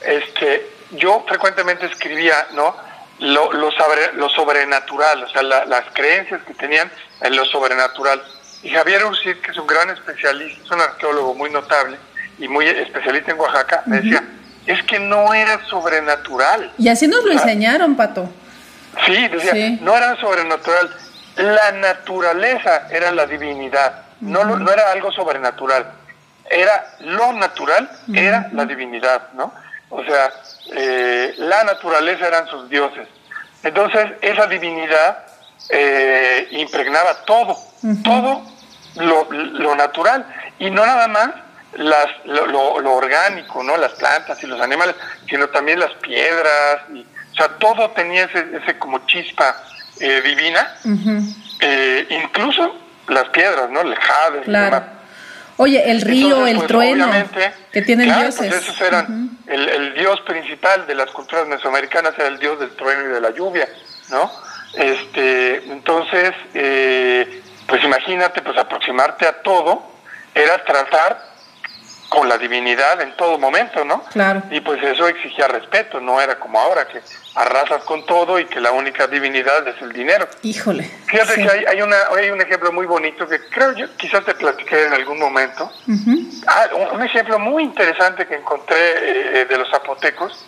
este, 0.00 0.70
yo 0.92 1.24
frecuentemente 1.28 1.86
escribía 1.86 2.46
¿no? 2.52 2.74
lo, 3.18 3.52
lo, 3.52 3.70
lo 4.14 4.28
sobrenatural, 4.30 5.24
o 5.24 5.28
sea, 5.28 5.42
las 5.42 5.84
creencias 5.92 6.42
que 6.44 6.54
tenían 6.54 6.90
en 7.20 7.36
lo 7.36 7.44
sobrenatural. 7.44 8.22
Y 8.62 8.70
Javier 8.70 9.04
Ursid, 9.04 9.36
que 9.36 9.50
es 9.50 9.58
un 9.58 9.66
gran 9.66 9.90
especialista, 9.90 10.62
es 10.64 10.70
un 10.70 10.80
arqueólogo 10.80 11.34
muy 11.34 11.50
notable 11.50 11.98
y 12.38 12.48
muy 12.48 12.66
especialista 12.66 13.32
en 13.32 13.40
Oaxaca, 13.40 13.82
me 13.86 14.00
decía, 14.00 14.24
es 14.66 14.82
que 14.84 14.98
no 14.98 15.34
era 15.34 15.64
sobrenatural. 15.66 16.72
Y 16.78 16.88
así 16.88 17.06
nos 17.06 17.24
lo 17.24 17.32
enseñaron, 17.32 17.96
Pato. 17.96 18.28
Sí, 19.06 19.28
decía, 19.28 19.78
no 19.80 19.96
era 19.96 20.16
sobrenatural. 20.20 20.90
La 21.36 21.72
naturaleza 21.72 22.88
era 22.90 23.12
la 23.12 23.26
divinidad, 23.26 24.02
no, 24.20 24.44
no 24.44 24.72
era 24.72 24.90
algo 24.90 25.12
sobrenatural. 25.12 25.92
Era 26.50 26.84
lo 27.00 27.32
natural, 27.32 27.88
era 28.12 28.48
la 28.52 28.64
divinidad, 28.64 29.32
¿no? 29.34 29.54
O 29.90 30.02
sea, 30.04 30.32
eh, 30.74 31.34
la 31.38 31.64
naturaleza 31.64 32.26
eran 32.26 32.46
sus 32.48 32.68
dioses. 32.68 33.06
Entonces, 33.62 34.12
esa 34.20 34.46
divinidad 34.46 35.26
eh, 35.68 36.48
impregnaba 36.52 37.24
todo, 37.24 37.56
todo 38.02 38.42
lo, 38.96 39.74
natural, 39.76 40.26
y 40.58 40.70
no 40.70 40.84
nada 40.84 41.06
más 41.08 41.30
las, 41.74 42.06
lo, 42.24 42.74
orgánico, 42.94 43.62
¿no? 43.62 43.76
Las 43.76 43.92
plantas 43.92 44.42
y 44.42 44.46
los 44.46 44.60
animales, 44.60 44.96
sino 45.28 45.48
también 45.48 45.78
las 45.78 45.92
piedras 45.94 46.82
y 46.92 47.06
sea, 47.40 47.58
todo 47.58 47.90
tenía 47.90 48.24
ese, 48.24 48.46
ese 48.62 48.78
como 48.78 49.06
chispa 49.06 49.56
eh, 50.00 50.20
divina, 50.22 50.76
eh, 51.60 52.06
incluso 52.24 52.76
las 53.08 53.28
piedras, 53.30 53.70
¿no? 53.70 53.80
El 53.80 53.94
jade, 53.94 54.40
claro. 54.42 54.84
Oye, 55.56 55.90
el 55.90 56.00
río, 56.00 56.46
el 56.46 56.56
pues, 56.56 56.68
trueno, 56.68 57.10
que 57.70 57.82
tienen 57.82 58.06
claro, 58.06 58.30
pues, 58.34 58.40
dioses. 58.40 58.62
esos 58.62 58.80
eran, 58.80 59.38
el, 59.46 59.68
el, 59.68 59.94
dios 59.94 60.18
principal 60.22 60.86
de 60.86 60.94
las 60.94 61.10
culturas 61.10 61.46
mesoamericanas 61.46 62.14
era 62.18 62.28
el 62.28 62.38
dios 62.38 62.58
del 62.58 62.70
trueno 62.70 63.10
y 63.10 63.12
de 63.12 63.20
la 63.20 63.30
lluvia, 63.30 63.68
¿no? 64.08 64.30
Este, 64.74 65.56
entonces, 65.70 66.32
eh, 66.54 67.42
pues 67.66 67.84
imagínate, 67.84 68.40
pues 68.40 68.56
aproximarte 68.56 69.26
a 69.26 69.42
todo 69.42 69.82
era 70.34 70.64
tratar 70.64 71.29
con 72.10 72.28
la 72.28 72.36
divinidad 72.36 73.00
en 73.00 73.16
todo 73.16 73.38
momento, 73.38 73.84
¿no? 73.84 74.02
Claro. 74.06 74.42
Y 74.50 74.60
pues 74.60 74.82
eso 74.82 75.06
exigía 75.06 75.46
respeto, 75.46 76.00
no 76.00 76.20
era 76.20 76.40
como 76.40 76.58
ahora 76.58 76.86
que 76.88 77.00
arrasas 77.36 77.84
con 77.84 78.04
todo 78.04 78.40
y 78.40 78.46
que 78.46 78.60
la 78.60 78.72
única 78.72 79.06
divinidad 79.06 79.66
es 79.68 79.80
el 79.80 79.92
dinero. 79.92 80.28
Híjole. 80.42 80.90
Fíjate 81.06 81.36
que 81.36 81.48
hay, 81.48 81.64
hay, 81.66 81.80
una, 81.80 81.96
hay 82.16 82.30
un 82.30 82.40
ejemplo 82.40 82.72
muy 82.72 82.84
bonito 82.86 83.28
que 83.28 83.38
creo 83.48 83.76
yo 83.76 83.96
quizás 83.96 84.24
te 84.24 84.34
platiqué 84.34 84.86
en 84.86 84.92
algún 84.92 85.20
momento. 85.20 85.70
ah, 86.48 86.68
un, 86.92 87.00
ejemplo 87.00 87.38
muy 87.38 87.62
interesante 87.62 88.26
que 88.26 88.34
encontré 88.34 88.76
eh, 88.76 89.44
de 89.44 89.56
los 89.56 89.70
zapotecos, 89.70 90.44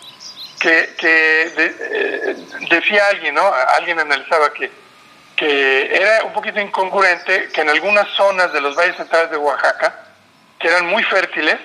que, 0.60 0.94
que 0.98 1.52
eh, 1.56 2.36
decía 2.70 3.06
alguien, 3.08 3.36
¿no? 3.36 3.48
Alguien 3.78 4.00
analizaba 4.00 4.52
que, 4.52 4.68
que 5.36 5.94
era 5.94 6.24
un 6.24 6.32
poquito 6.32 6.60
incongruente 6.60 7.50
que 7.54 7.60
en 7.60 7.70
algunas 7.70 8.08
zonas 8.16 8.52
de 8.52 8.60
los 8.60 8.74
valles 8.74 8.96
centrales 8.96 9.30
de 9.30 9.36
Oaxaca, 9.36 10.08
que 10.62 10.68
eran 10.68 10.86
muy 10.86 11.02
fértiles, 11.02 11.58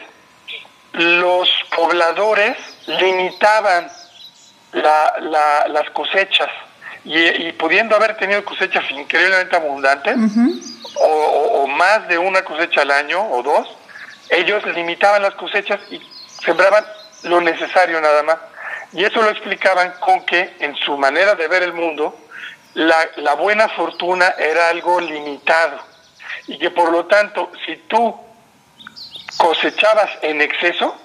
los 0.93 1.47
pobladores 1.75 2.57
limitaban 2.87 3.89
las 4.73 5.89
cosechas. 5.93 6.49
Y, 7.05 7.53
pudiendo 7.53 7.95
haber 7.95 8.17
tenido 8.17 8.43
cosechas 8.43 8.83
increíblemente 8.91 9.55
abundantes 9.55 10.17
o, 10.95 11.65
más 11.67 12.07
de 12.09 12.17
una 12.17 12.41
cosecha 12.43 12.81
al 12.81 12.91
año 12.91 13.25
o 13.31 13.41
dos, 13.43 13.67
ellos 14.29 14.65
limitaban 14.75 15.21
las 15.21 15.35
cosechas 15.35 15.79
y 15.89 16.01
sembraban 16.43 16.83
lo 17.23 17.39
necesario 17.39 18.01
nada 18.01 18.23
más. 18.23 18.37
Y 18.91 19.05
eso 19.05 19.21
lo 19.21 19.29
explicaban 19.29 19.93
con 19.99 20.25
que 20.25 20.55
en 20.59 20.75
su 20.75 20.97
manera 20.97 21.35
de 21.35 21.47
ver 21.47 21.63
el 21.63 21.73
mundo, 21.73 22.17
la, 22.73 22.97
la 23.17 23.35
buena 23.35 23.69
fortuna 23.69 24.33
era 24.37 24.69
algo 24.69 24.99
limitado. 24.99 25.79
Y 26.47 26.57
que 26.57 26.71
por 26.71 26.91
lo 26.91 27.05
tanto, 27.05 27.51
si 27.65 27.75
tú 27.87 28.26
cosechabas 29.37 30.09
en 30.21 30.41
exceso, 30.41 30.99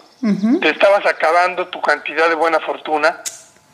te 0.60 0.70
estabas 0.70 1.04
acabando 1.04 1.66
tu 1.68 1.80
cantidad 1.80 2.28
de 2.28 2.36
buena 2.36 2.60
fortuna 2.60 3.22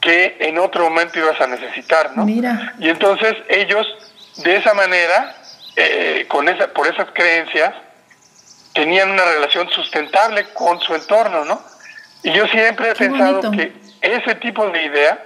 que 0.00 0.36
en 0.40 0.58
otro 0.58 0.84
momento 0.84 1.18
ibas 1.18 1.38
a 1.40 1.46
necesitar, 1.46 2.16
¿no? 2.16 2.24
Mira. 2.24 2.74
Y 2.78 2.88
entonces 2.88 3.34
ellos, 3.48 3.86
de 4.36 4.56
esa 4.56 4.72
manera, 4.72 5.36
eh, 5.76 6.24
con 6.28 6.48
esa, 6.48 6.68
por 6.68 6.86
esas 6.86 7.10
creencias, 7.12 7.74
tenían 8.72 9.10
una 9.10 9.24
relación 9.24 9.68
sustentable 9.70 10.46
con 10.54 10.80
su 10.80 10.94
entorno, 10.94 11.44
¿no? 11.44 11.60
Y 12.22 12.32
yo 12.32 12.46
siempre 12.46 12.90
he 12.90 12.94
pensado 12.94 13.50
que 13.50 13.72
ese 14.00 14.34
tipo 14.36 14.68
de 14.70 14.84
idea, 14.84 15.22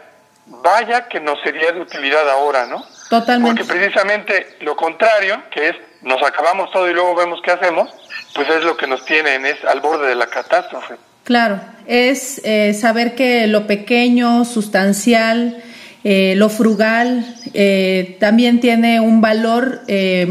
vaya 0.47 1.09
que 1.09 1.21
nos 1.21 1.41
sería 1.43 1.73
de 1.73 1.81
utilidad 1.81 2.29
ahora, 2.31 2.67
¿no? 2.67 2.85
Totalmente. 3.09 3.65
Porque 3.65 3.79
precisamente 3.79 4.57
lo 4.61 4.75
contrario, 4.77 5.43
que 5.51 5.69
es 5.69 5.77
nos 6.03 6.23
acabamos 6.23 6.71
todo 6.73 6.89
y 6.89 6.95
luego 6.95 7.15
vemos 7.15 7.41
qué 7.43 7.53
hacemos, 7.53 7.89
pues 8.35 8.49
es 8.49 8.65
lo 8.65 8.77
que 8.77 8.87
nos 8.87 9.05
tiene 9.05 9.35
en 9.35 9.47
es, 9.47 9.65
al 9.65 9.81
borde 9.81 10.09
de 10.09 10.15
la 10.15 10.27
catástrofe. 10.27 10.95
Claro, 11.25 11.61
es 11.87 12.41
eh, 12.45 12.75
saber 12.75 13.15
que 13.15 13.47
lo 13.47 13.67
pequeño, 13.67 14.45
sustancial, 14.45 15.63
eh, 16.03 16.35
lo 16.37 16.49
frugal, 16.49 17.25
eh, 17.55 18.17
también 18.19 18.61
tiene 18.61 18.99
un 19.01 19.21
valor 19.21 19.83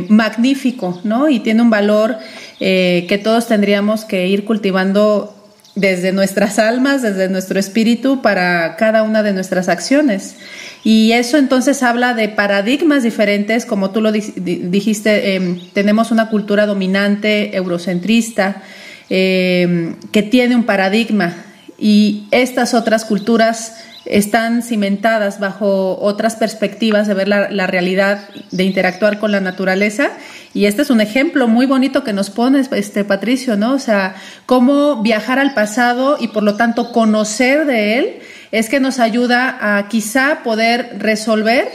magnífico, 0.10 1.00
¿no? 1.04 1.30
Y 1.30 1.40
tiene 1.40 1.62
un 1.62 1.70
valor 1.70 2.18
que 2.60 3.22
todos 3.24 3.48
tendríamos 3.48 4.06
que 4.06 4.28
ir 4.28 4.46
cultivando 4.46 5.41
desde 5.76 6.12
nuestras 6.12 6.60
almas, 6.60 7.02
desde 7.02 7.30
nuestro 7.30 7.60
espíritu 7.60 8.22
para 8.22 8.76
cada 8.76 9.04
una 9.04 9.24
de 9.24 9.34
nuestras 9.34 9.70
acciones. 9.70 10.36
Y 10.84 11.14
eso 11.14 11.38
entonces 11.38 11.84
habla 11.84 12.14
de 12.14 12.28
paradigmas 12.28 13.04
diferentes, 13.04 13.66
como 13.66 13.92
tú 13.92 14.02
lo 14.02 14.12
dijiste, 14.12 15.36
em, 15.36 15.60
tenemos 15.74 16.12
una 16.12 16.30
cultura 16.30 16.66
dominante, 16.66 17.56
eurocentrista, 17.56 18.64
em, 19.10 19.96
que 20.12 20.24
tiene 20.24 20.56
un 20.56 20.64
paradigma 20.64 21.36
y 21.78 22.28
estas 22.32 22.74
otras 22.74 23.06
culturas 23.06 23.76
están 24.06 24.64
cimentadas 24.64 25.40
bajo 25.40 26.00
otras 26.00 26.36
perspectivas 26.36 27.08
de 27.08 27.14
ver 27.14 27.28
la, 27.28 27.68
realidad, 27.68 28.30
de 28.52 28.64
interactuar 28.64 29.20
con 29.20 29.32
la 29.32 29.42
naturaleza. 29.42 30.10
Y 30.54 30.66
este 30.66 30.82
es 30.82 30.90
un 30.90 31.02
ejemplo 31.02 31.48
muy 31.48 31.66
bonito 31.66 32.04
que 32.04 32.14
nos 32.14 32.30
pone 32.30 32.62
este 32.72 33.04
Patricio, 33.04 33.58
¿no? 33.58 33.74
O 33.74 33.80
sea, 33.80 34.16
cómo 34.46 35.02
viajar 35.02 35.40
al 35.40 35.54
pasado 35.54 36.18
y 36.20 36.30
por 36.30 36.44
lo 36.44 36.56
tanto 36.56 36.92
conocer 36.92 37.66
de 37.66 38.00
él 38.00 38.20
es 38.52 38.70
que 38.70 38.80
nos 38.80 39.00
ayuda 39.00 39.78
a 39.78 39.88
quizá 39.88 40.42
poder 40.44 40.98
resolver 40.98 41.70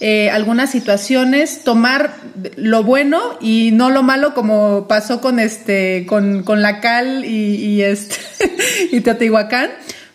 eh, 0.00 0.30
algunas 0.30 0.70
situaciones, 0.70 1.64
tomar 1.64 2.14
lo 2.56 2.84
bueno 2.84 3.20
y 3.40 3.70
no 3.72 3.90
lo 3.90 4.02
malo 4.02 4.34
como 4.34 4.86
pasó 4.86 5.20
con 5.20 5.40
este, 5.40 6.06
con, 6.06 6.44
con 6.44 6.60
la 6.62 6.80
cal 6.80 7.24
y, 7.24 7.54
y 7.56 7.82
este 7.82 8.16
y 8.92 9.00
Teotihuacán 9.00 9.70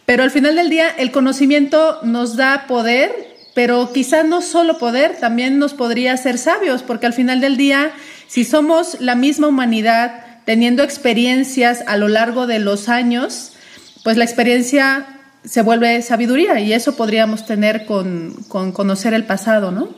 pero 0.05 0.23
al 0.23 0.31
final 0.31 0.55
del 0.55 0.69
día 0.69 0.89
el 0.89 1.11
conocimiento 1.11 1.99
nos 2.03 2.35
da 2.35 2.65
poder, 2.67 3.11
pero 3.53 3.91
quizá 3.93 4.23
no 4.23 4.41
solo 4.41 4.77
poder, 4.77 5.17
también 5.19 5.59
nos 5.59 5.73
podría 5.73 6.13
hacer 6.13 6.37
sabios, 6.37 6.83
porque 6.83 7.05
al 7.05 7.13
final 7.13 7.39
del 7.39 7.57
día, 7.57 7.91
si 8.27 8.43
somos 8.43 8.99
la 8.99 9.15
misma 9.15 9.47
humanidad 9.47 10.25
teniendo 10.45 10.83
experiencias 10.83 11.83
a 11.87 11.97
lo 11.97 12.07
largo 12.07 12.47
de 12.47 12.59
los 12.59 12.89
años, 12.89 13.53
pues 14.03 14.17
la 14.17 14.25
experiencia 14.25 15.05
se 15.45 15.61
vuelve 15.61 16.01
sabiduría 16.01 16.59
y 16.59 16.73
eso 16.73 16.95
podríamos 16.95 17.45
tener 17.45 17.85
con, 17.85 18.33
conocer 18.49 19.13
el 19.13 19.25
pasado, 19.25 19.71
¿no? 19.71 19.89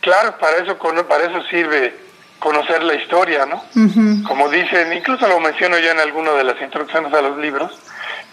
Claro, 0.00 0.38
para 0.38 0.58
eso, 0.58 0.78
para 0.78 1.24
eso 1.24 1.42
sirve 1.50 1.94
conocer 2.38 2.82
la 2.82 2.94
historia, 2.94 3.46
¿no? 3.46 3.64
Como 4.26 4.48
dicen, 4.48 4.92
incluso 4.92 5.26
lo 5.26 5.40
menciono 5.40 5.78
ya 5.78 5.90
en 5.90 6.00
alguna 6.00 6.32
de 6.32 6.44
las 6.44 6.60
introducciones 6.62 7.12
a 7.12 7.20
los 7.20 7.38
libros, 7.38 7.72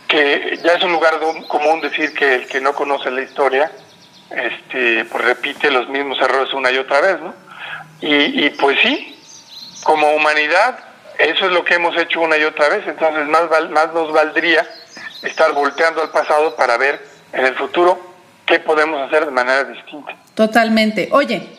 que 0.07 0.59
ya 0.63 0.73
es 0.73 0.83
un 0.83 0.91
lugar 0.91 1.19
común 1.47 1.81
decir 1.81 2.13
que 2.13 2.35
el 2.35 2.47
que 2.47 2.61
no 2.61 2.73
conoce 2.73 3.11
la 3.11 3.21
historia, 3.21 3.71
este, 4.29 5.05
pues 5.05 5.23
repite 5.25 5.71
los 5.71 5.89
mismos 5.89 6.19
errores 6.19 6.53
una 6.53 6.71
y 6.71 6.77
otra 6.77 7.01
vez, 7.01 7.19
¿no? 7.19 7.33
Y, 8.01 8.49
pues 8.51 8.77
sí, 8.81 9.17
como 9.83 10.11
humanidad, 10.13 10.77
eso 11.17 11.45
es 11.45 11.51
lo 11.51 11.63
que 11.63 11.75
hemos 11.75 11.97
hecho 11.97 12.21
una 12.21 12.37
y 12.37 12.43
otra 12.43 12.69
vez, 12.69 12.85
entonces 12.87 13.27
más, 13.27 13.49
más 13.71 13.93
nos 13.93 14.11
valdría 14.11 14.67
estar 15.23 15.53
volteando 15.53 16.01
al 16.01 16.11
pasado 16.11 16.55
para 16.55 16.77
ver 16.77 17.03
en 17.33 17.45
el 17.45 17.55
futuro 17.55 17.99
qué 18.45 18.59
podemos 18.59 19.01
hacer 19.07 19.25
de 19.25 19.31
manera 19.31 19.63
distinta. 19.63 20.15
Totalmente. 20.35 21.09
Oye, 21.11 21.49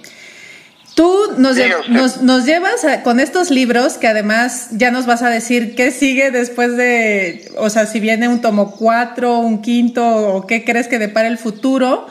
Tú 0.96 1.34
nos, 1.36 2.22
nos, 2.22 2.46
llevas 2.46 2.86
con 3.04 3.20
estos 3.20 3.50
libros 3.50 3.98
que 3.98 4.08
además 4.08 4.68
ya 4.70 4.90
nos 4.90 5.04
vas 5.04 5.20
a 5.20 5.28
decir 5.28 5.74
qué 5.74 5.90
sigue 5.90 6.30
después 6.30 6.74
de, 6.74 7.52
o 7.58 7.68
sea, 7.68 7.84
si 7.84 8.00
viene 8.00 8.28
un 8.28 8.40
tomo 8.40 8.70
cuatro, 8.70 9.36
un 9.40 9.60
quinto 9.60 10.02
o 10.06 10.46
qué 10.46 10.64
crees 10.64 10.88
que 10.88 10.98
depara 10.98 11.28
el 11.28 11.36
futuro. 11.36 12.06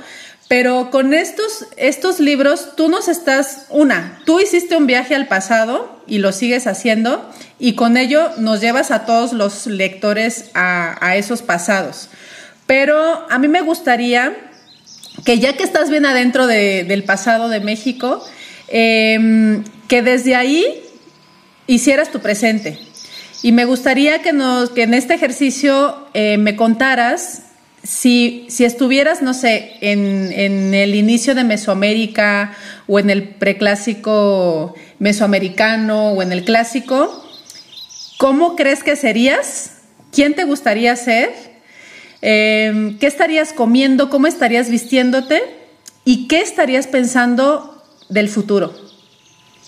Pero 0.48 0.92
con 0.92 1.16
estos, 1.16 1.66
estos 1.78 2.20
libros 2.20 2.76
tú 2.78 2.88
nos 2.88 3.08
estás, 3.08 3.66
una, 3.70 4.22
tú 4.24 4.40
hiciste 4.40 4.78
un 4.78 4.86
viaje 4.86 5.16
al 5.16 5.28
pasado 5.28 6.00
y 6.06 6.20
lo 6.20 6.32
sigues 6.32 6.68
haciendo 6.68 7.28
y 7.58 7.74
con 7.74 7.98
ello 7.98 8.30
nos 8.38 8.62
llevas 8.62 8.92
a 8.92 9.06
todos 9.06 9.34
los 9.34 9.66
lectores 9.66 10.52
a, 10.54 11.16
esos 11.16 11.42
pasados. 11.42 12.10
Pero 12.68 13.26
a 13.32 13.40
mí 13.40 13.48
me 13.48 13.62
gustaría 13.62 14.38
que 15.26 15.40
ya 15.40 15.54
que 15.54 15.64
estás 15.64 15.90
bien 15.90 16.06
adentro 16.06 16.46
del 16.46 17.04
pasado 17.04 17.50
de 17.50 17.62
México, 17.62 18.24
Em, 18.68 19.64
que 19.88 20.02
desde 20.02 20.36
ahí 20.36 20.66
hicieras 21.68 22.12
tu 22.12 22.20
presente. 22.20 22.80
Y 23.44 23.52
me 23.52 23.66
gustaría 23.66 24.22
que, 24.22 24.34
nos, 24.34 24.72
que 24.72 24.84
en 24.84 24.94
este 24.94 25.14
ejercicio 25.14 26.08
eh, 26.14 26.38
me 26.38 26.56
contaras 26.56 27.44
si, 27.84 28.48
si, 28.50 28.66
estuvieras, 28.66 29.22
no 29.22 29.36
sé, 29.36 29.74
en, 29.82 30.32
en, 30.32 30.74
el 30.74 30.96
inicio 30.96 31.36
de 31.36 31.44
Mesoamérica 31.44 32.54
o 32.88 32.98
en 32.98 33.12
el 33.12 33.30
preclásico 33.30 34.74
mesoamericano 34.98 36.14
o 36.14 36.24
en 36.24 36.32
el 36.32 36.44
clásico, 36.44 37.24
¿cómo 38.18 38.56
crees 38.56 38.84
que 38.84 38.96
serías? 38.96 39.74
¿Quién 40.12 40.34
te 40.34 40.46
gustaría 40.46 40.96
ser? 40.96 41.32
Em, 42.22 42.98
¿Qué 42.98 43.06
estarías 43.06 43.54
comiendo? 43.54 44.10
¿Cómo 44.10 44.26
estarías 44.26 44.72
vistiéndote? 44.72 45.44
¿Y 46.06 46.28
qué 46.28 46.42
estarías 46.42 46.88
pensando 46.88 47.75
del 48.10 48.30
futuro. 48.30 48.74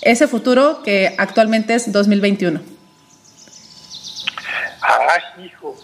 Ese 0.01 0.27
futuro 0.27 0.83
que 0.83 1.15
actualmente 1.17 1.73
es 1.73 1.91
2021. 1.91 2.61
Ay, 4.81 5.45
hijo. 5.45 5.75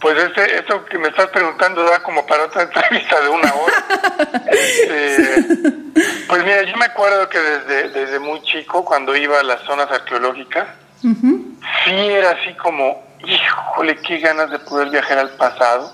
Pues 0.00 0.18
este, 0.18 0.58
esto 0.58 0.84
que 0.84 0.98
me 0.98 1.08
estás 1.08 1.28
preguntando 1.28 1.82
da 1.82 2.02
como 2.02 2.26
para 2.26 2.44
otra 2.44 2.62
entrevista 2.64 3.20
de 3.20 3.28
una 3.28 3.54
hora. 3.54 3.84
Este, 4.46 5.42
pues 6.28 6.44
mira, 6.44 6.62
yo 6.64 6.76
me 6.76 6.84
acuerdo 6.84 7.28
que 7.28 7.38
desde, 7.38 7.88
desde 7.88 8.18
muy 8.18 8.42
chico, 8.42 8.84
cuando 8.84 9.16
iba 9.16 9.40
a 9.40 9.42
las 9.42 9.62
zonas 9.62 9.90
arqueológicas, 9.90 10.68
sí 11.02 11.90
era 11.90 12.30
así 12.30 12.54
como, 12.54 13.02
híjole, 13.24 13.96
qué 13.96 14.18
ganas 14.18 14.50
de 14.50 14.58
poder 14.58 14.90
viajar 14.90 15.18
al 15.18 15.30
pasado 15.30 15.92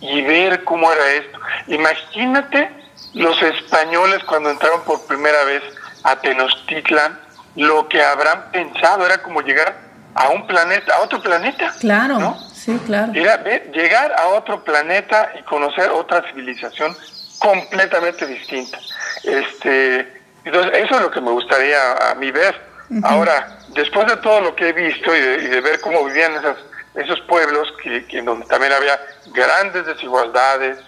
y 0.00 0.20
ver 0.22 0.64
cómo 0.64 0.92
era 0.92 1.12
esto. 1.12 1.38
Imagínate 1.68 2.83
los 3.12 3.40
españoles 3.42 4.24
cuando 4.24 4.50
entraron 4.50 4.82
por 4.82 5.06
primera 5.06 5.44
vez 5.44 5.62
a 6.02 6.16
Tenochtitlan, 6.16 7.20
lo 7.56 7.88
que 7.88 8.02
habrán 8.02 8.50
pensado 8.50 9.06
era 9.06 9.22
como 9.22 9.40
llegar 9.40 9.74
a 10.14 10.28
un 10.30 10.46
planeta, 10.46 10.96
a 10.96 11.00
otro 11.00 11.20
planeta. 11.20 11.72
Claro, 11.80 12.36
sí, 12.52 12.78
claro. 12.86 13.12
Era 13.14 13.42
llegar 13.72 14.12
a 14.18 14.28
otro 14.28 14.62
planeta 14.64 15.32
y 15.38 15.42
conocer 15.42 15.90
otra 15.90 16.22
civilización 16.30 16.96
completamente 17.38 18.26
distinta. 18.26 18.78
Este, 19.22 20.22
entonces, 20.44 20.72
eso 20.74 20.94
es 20.96 21.00
lo 21.00 21.10
que 21.10 21.20
me 21.20 21.30
gustaría 21.30 22.10
a 22.10 22.14
mí 22.14 22.30
ver. 22.30 22.74
Ahora, 23.02 23.58
después 23.68 24.06
de 24.06 24.16
todo 24.18 24.40
lo 24.40 24.54
que 24.54 24.68
he 24.68 24.72
visto 24.72 25.14
y 25.14 25.20
de, 25.20 25.60
ver 25.60 25.80
cómo 25.80 26.04
vivían 26.04 26.34
esas, 26.36 26.56
esos 26.94 27.20
pueblos, 27.22 27.72
que, 27.82 28.04
que, 28.06 28.22
donde 28.22 28.46
también 28.46 28.72
había 28.72 29.00
grandes 29.32 29.86
desigualdades, 29.86 30.78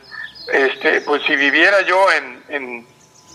este, 0.53 1.01
pues 1.03 1.22
si 1.24 1.36
viviera 1.36 1.82
yo 1.82 2.12
en, 2.12 2.42
en, 2.49 2.86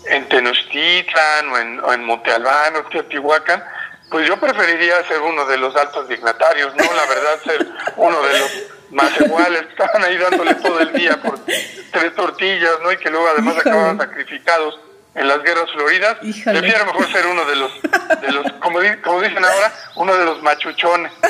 en 0.06 0.28
Tenochtitlan 0.28 1.48
o 1.50 1.58
en, 1.58 1.80
o 1.80 1.92
en 1.92 2.04
Monte 2.04 2.30
Albán 2.32 2.76
o 2.76 2.82
Teotihuacán, 2.84 3.62
pues 4.10 4.26
yo 4.28 4.38
preferiría 4.38 5.02
ser 5.08 5.20
uno 5.20 5.46
de 5.46 5.56
los 5.56 5.74
altos 5.74 6.08
dignatarios, 6.08 6.74
¿no? 6.76 6.84
La 6.84 7.06
verdad, 7.06 7.40
ser 7.44 7.66
uno 7.96 8.22
de 8.22 8.38
los 8.38 8.50
más 8.90 9.20
iguales 9.20 9.62
que 9.62 9.70
estaban 9.70 10.04
ahí 10.04 10.18
dándole 10.18 10.54
todo 10.56 10.80
el 10.80 10.92
día 10.92 11.16
por 11.22 11.38
tres 11.44 12.14
tortillas, 12.14 12.78
¿no? 12.82 12.92
Y 12.92 12.98
que 12.98 13.10
luego 13.10 13.26
además 13.28 13.56
acababan 13.58 13.98
sacrificados 13.98 14.78
en 15.14 15.28
las 15.28 15.42
guerras 15.42 15.70
floridas. 15.72 16.16
Prefiero 16.20 16.86
mejor 16.86 17.12
ser 17.12 17.26
uno 17.26 17.44
de 17.44 17.56
los, 17.56 17.72
de 18.20 18.32
los 18.32 18.52
como, 18.54 18.78
como 19.02 19.20
dicen 19.20 19.44
ahora, 19.44 19.72
uno 19.96 20.16
de 20.16 20.24
los 20.24 20.42
machuchones. 20.42 21.12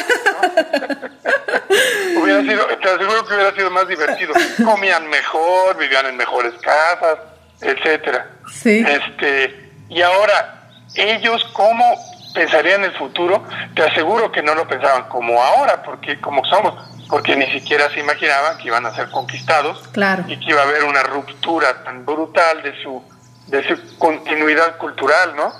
hubiera 2.16 2.42
sido, 2.42 2.66
te 2.66 2.88
aseguro 2.88 3.26
que 3.26 3.34
hubiera 3.34 3.54
sido 3.54 3.70
más 3.70 3.88
divertido. 3.88 4.32
Comían 4.64 5.08
mejor, 5.08 5.76
vivían 5.76 6.06
en 6.06 6.16
mejores 6.16 6.54
casas, 6.60 7.18
etcétera. 7.60 8.30
Sí. 8.52 8.84
Este, 8.86 9.70
y 9.88 10.02
ahora, 10.02 10.68
ellos 10.94 11.44
cómo 11.52 11.84
pensarían 12.34 12.84
en 12.84 12.90
el 12.90 12.96
futuro, 12.96 13.44
te 13.74 13.82
aseguro 13.82 14.32
que 14.32 14.42
no 14.42 14.54
lo 14.54 14.66
pensaban 14.66 15.08
como 15.08 15.42
ahora, 15.42 15.82
porque 15.82 16.20
como 16.20 16.44
somos, 16.44 16.74
porque 17.08 17.36
ni 17.36 17.46
siquiera 17.52 17.90
se 17.90 18.00
imaginaban 18.00 18.56
que 18.58 18.68
iban 18.68 18.86
a 18.86 18.94
ser 18.94 19.10
conquistados 19.10 19.86
claro. 19.88 20.24
y 20.26 20.38
que 20.38 20.50
iba 20.50 20.60
a 20.60 20.64
haber 20.64 20.84
una 20.84 21.02
ruptura 21.02 21.84
tan 21.84 22.06
brutal 22.06 22.62
de 22.62 22.82
su 22.82 23.02
de 23.46 23.66
su 23.66 23.98
continuidad 23.98 24.76
cultural, 24.78 25.34
¿no? 25.36 25.54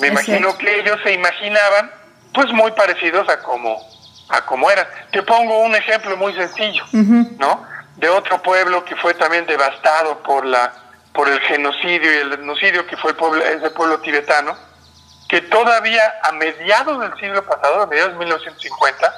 Me 0.00 0.08
imagino 0.08 0.56
que 0.58 0.80
ellos 0.80 0.98
se 1.02 1.12
imaginaban, 1.12 1.90
pues 2.32 2.52
muy 2.52 2.70
parecidos 2.72 3.28
a 3.28 3.40
como 3.42 3.80
a 4.28 4.46
como 4.46 4.70
eran. 4.70 4.86
Te 5.10 5.22
pongo 5.22 5.58
un 5.60 5.74
ejemplo 5.74 6.16
muy 6.16 6.34
sencillo, 6.34 6.84
¿no? 6.92 7.66
De 7.96 8.08
otro 8.08 8.40
pueblo 8.42 8.84
que 8.84 8.96
fue 8.96 9.14
también 9.14 9.46
devastado 9.46 10.22
por 10.22 10.44
la 10.44 10.72
por 11.12 11.28
el 11.28 11.40
genocidio 11.40 12.10
y 12.10 12.16
el 12.18 12.32
etnocidio 12.32 12.86
que 12.86 12.96
fue 12.96 13.10
el 13.10 13.16
pueblo, 13.16 13.44
ese 13.44 13.68
pueblo 13.70 14.00
tibetano, 14.00 14.56
que 15.28 15.42
todavía 15.42 16.02
a 16.22 16.32
mediados 16.32 17.00
del 17.00 17.14
siglo 17.20 17.44
pasado, 17.44 17.82
a 17.82 17.86
mediados 17.86 18.12
de 18.12 18.18
1950, 18.18 19.14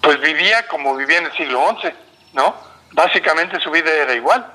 pues 0.00 0.20
vivía 0.20 0.66
como 0.68 0.96
vivía 0.96 1.18
en 1.18 1.26
el 1.26 1.32
siglo 1.36 1.76
XI, 1.82 1.92
¿no? 2.32 2.54
Básicamente 2.92 3.60
su 3.60 3.70
vida 3.70 3.90
era 3.92 4.14
igual 4.14 4.53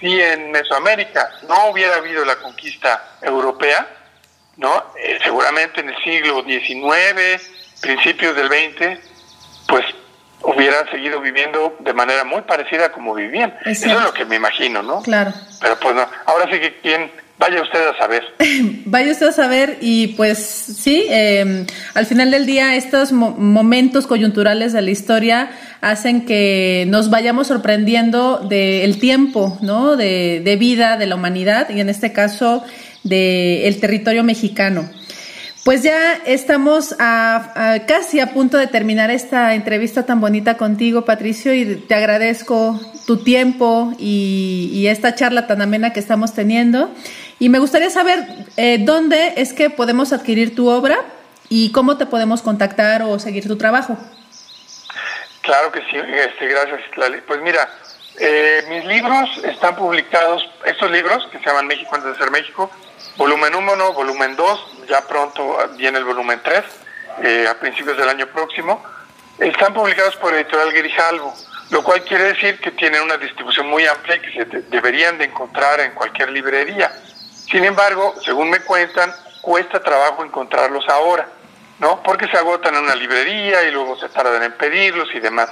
si 0.00 0.20
en 0.20 0.50
Mesoamérica 0.50 1.30
no 1.48 1.70
hubiera 1.70 1.96
habido 1.96 2.24
la 2.24 2.36
conquista 2.36 3.16
europea, 3.22 3.86
¿no? 4.56 4.92
Eh, 5.02 5.18
seguramente 5.22 5.80
en 5.80 5.90
el 5.90 5.96
siglo 6.02 6.42
XIX, 6.42 7.42
principios 7.80 8.34
del 8.34 8.48
XX, 8.48 8.98
pues 9.68 9.84
hubieran 10.42 10.90
seguido 10.90 11.20
viviendo 11.20 11.76
de 11.80 11.92
manera 11.92 12.24
muy 12.24 12.42
parecida 12.42 12.86
a 12.86 12.92
como 12.92 13.14
vivían. 13.14 13.54
Eso 13.64 13.86
es 13.86 14.02
lo 14.02 14.12
que 14.12 14.24
me 14.24 14.36
imagino, 14.36 14.82
¿no? 14.82 15.02
Claro. 15.02 15.32
Pero 15.60 15.78
pues 15.78 15.94
no, 15.94 16.06
ahora 16.26 16.46
sí 16.50 16.58
que 16.58 16.78
quién, 16.80 17.10
vaya 17.40 17.62
usted 17.62 17.88
a 17.88 17.96
saber. 17.96 18.22
vaya 18.84 19.12
usted 19.12 19.28
a 19.28 19.32
saber 19.32 19.78
y 19.80 20.08
pues 20.08 20.38
sí, 20.38 21.06
eh, 21.10 21.66
al 21.94 22.06
final 22.06 22.30
del 22.30 22.46
día 22.46 22.76
estos 22.76 23.12
momentos 23.12 24.06
coyunturales 24.06 24.72
de 24.72 24.82
la 24.82 24.90
historia 24.90 25.50
hacen 25.80 26.26
que 26.26 26.84
nos 26.88 27.10
vayamos 27.10 27.46
sorprendiendo 27.46 28.38
del 28.38 28.98
tiempo, 28.98 29.58
¿no? 29.62 29.96
De, 29.96 30.40
de, 30.44 30.56
vida 30.56 30.96
de 30.96 31.06
la 31.06 31.14
humanidad 31.14 31.70
y 31.70 31.80
en 31.80 31.88
este 31.88 32.12
caso 32.12 32.62
del 33.02 33.80
territorio 33.80 34.24
mexicano. 34.24 34.88
Pues 35.64 35.82
ya 35.82 36.14
estamos 36.24 36.94
casi 36.96 38.18
a 38.18 38.32
punto 38.32 38.56
de 38.56 38.66
terminar 38.66 39.10
esta 39.10 39.54
entrevista 39.54 40.06
tan 40.06 40.18
bonita 40.20 40.56
contigo, 40.56 41.04
Patricio, 41.04 41.52
y 41.52 41.76
te 41.76 41.94
agradezco 41.94 42.80
tu 43.06 43.18
tiempo 43.18 43.92
y, 43.98 44.86
esta 44.86 45.14
charla 45.14 45.46
tan 45.46 45.60
amena 45.60 45.92
que 45.92 46.00
estamos 46.00 46.32
teniendo. 46.32 46.90
Y 47.38 47.50
me 47.50 47.58
gustaría 47.58 47.90
saber 47.90 48.26
eh, 48.56 48.78
dónde 48.84 49.34
es 49.36 49.52
que 49.52 49.68
podemos 49.68 50.12
adquirir 50.12 50.54
tu 50.54 50.68
obra 50.68 50.98
y 51.48 51.70
cómo 51.72 51.98
te 51.98 52.06
podemos 52.06 52.40
contactar 52.40 53.02
o 53.02 53.18
seguir 53.18 53.46
tu 53.46 53.56
trabajo. 53.56 53.98
Claro 55.42 55.72
que 55.72 55.80
sí, 55.90 55.96
este, 55.96 56.46
gracias, 56.46 56.80
Pues 57.26 57.40
mira, 57.40 57.68
eh, 58.18 58.64
mis 58.68 58.84
libros 58.84 59.30
están 59.44 59.74
publicados, 59.76 60.46
estos 60.64 60.90
libros 60.90 61.26
que 61.32 61.38
se 61.38 61.44
llaman 61.46 61.66
México 61.66 61.94
antes 61.94 62.12
de 62.12 62.18
ser 62.18 62.30
México, 62.30 62.70
volumen 63.16 63.54
1, 63.54 63.92
volumen 63.94 64.36
2, 64.36 64.86
ya 64.88 65.00
pronto 65.06 65.56
viene 65.76 65.98
el 65.98 66.04
volumen 66.04 66.40
3, 66.42 66.62
eh, 67.22 67.46
a 67.48 67.54
principios 67.58 67.96
del 67.96 68.08
año 68.08 68.26
próximo, 68.26 68.82
están 69.38 69.72
publicados 69.72 70.16
por 70.16 70.34
Editorial 70.34 70.72
Grijalvo, 70.72 71.34
lo 71.70 71.82
cual 71.82 72.04
quiere 72.04 72.24
decir 72.24 72.60
que 72.60 72.72
tienen 72.72 73.00
una 73.02 73.16
distribución 73.16 73.68
muy 73.68 73.86
amplia 73.86 74.16
y 74.16 74.20
que 74.20 74.32
se 74.32 74.44
deberían 74.68 75.16
de 75.16 75.24
encontrar 75.24 75.80
en 75.80 75.92
cualquier 75.92 76.30
librería. 76.30 76.92
Sin 77.50 77.64
embargo, 77.64 78.14
según 78.22 78.50
me 78.50 78.60
cuentan, 78.60 79.14
cuesta 79.40 79.80
trabajo 79.80 80.22
encontrarlos 80.22 80.86
ahora, 80.88 81.26
¿no? 81.80 82.02
Porque 82.02 82.28
se 82.28 82.36
agotan 82.36 82.74
en 82.74 82.84
una 82.84 82.94
librería 82.94 83.62
y 83.64 83.70
luego 83.72 83.98
se 83.98 84.08
tardan 84.10 84.42
en 84.42 84.52
pedirlos 84.52 85.08
y 85.14 85.20
demás. 85.20 85.50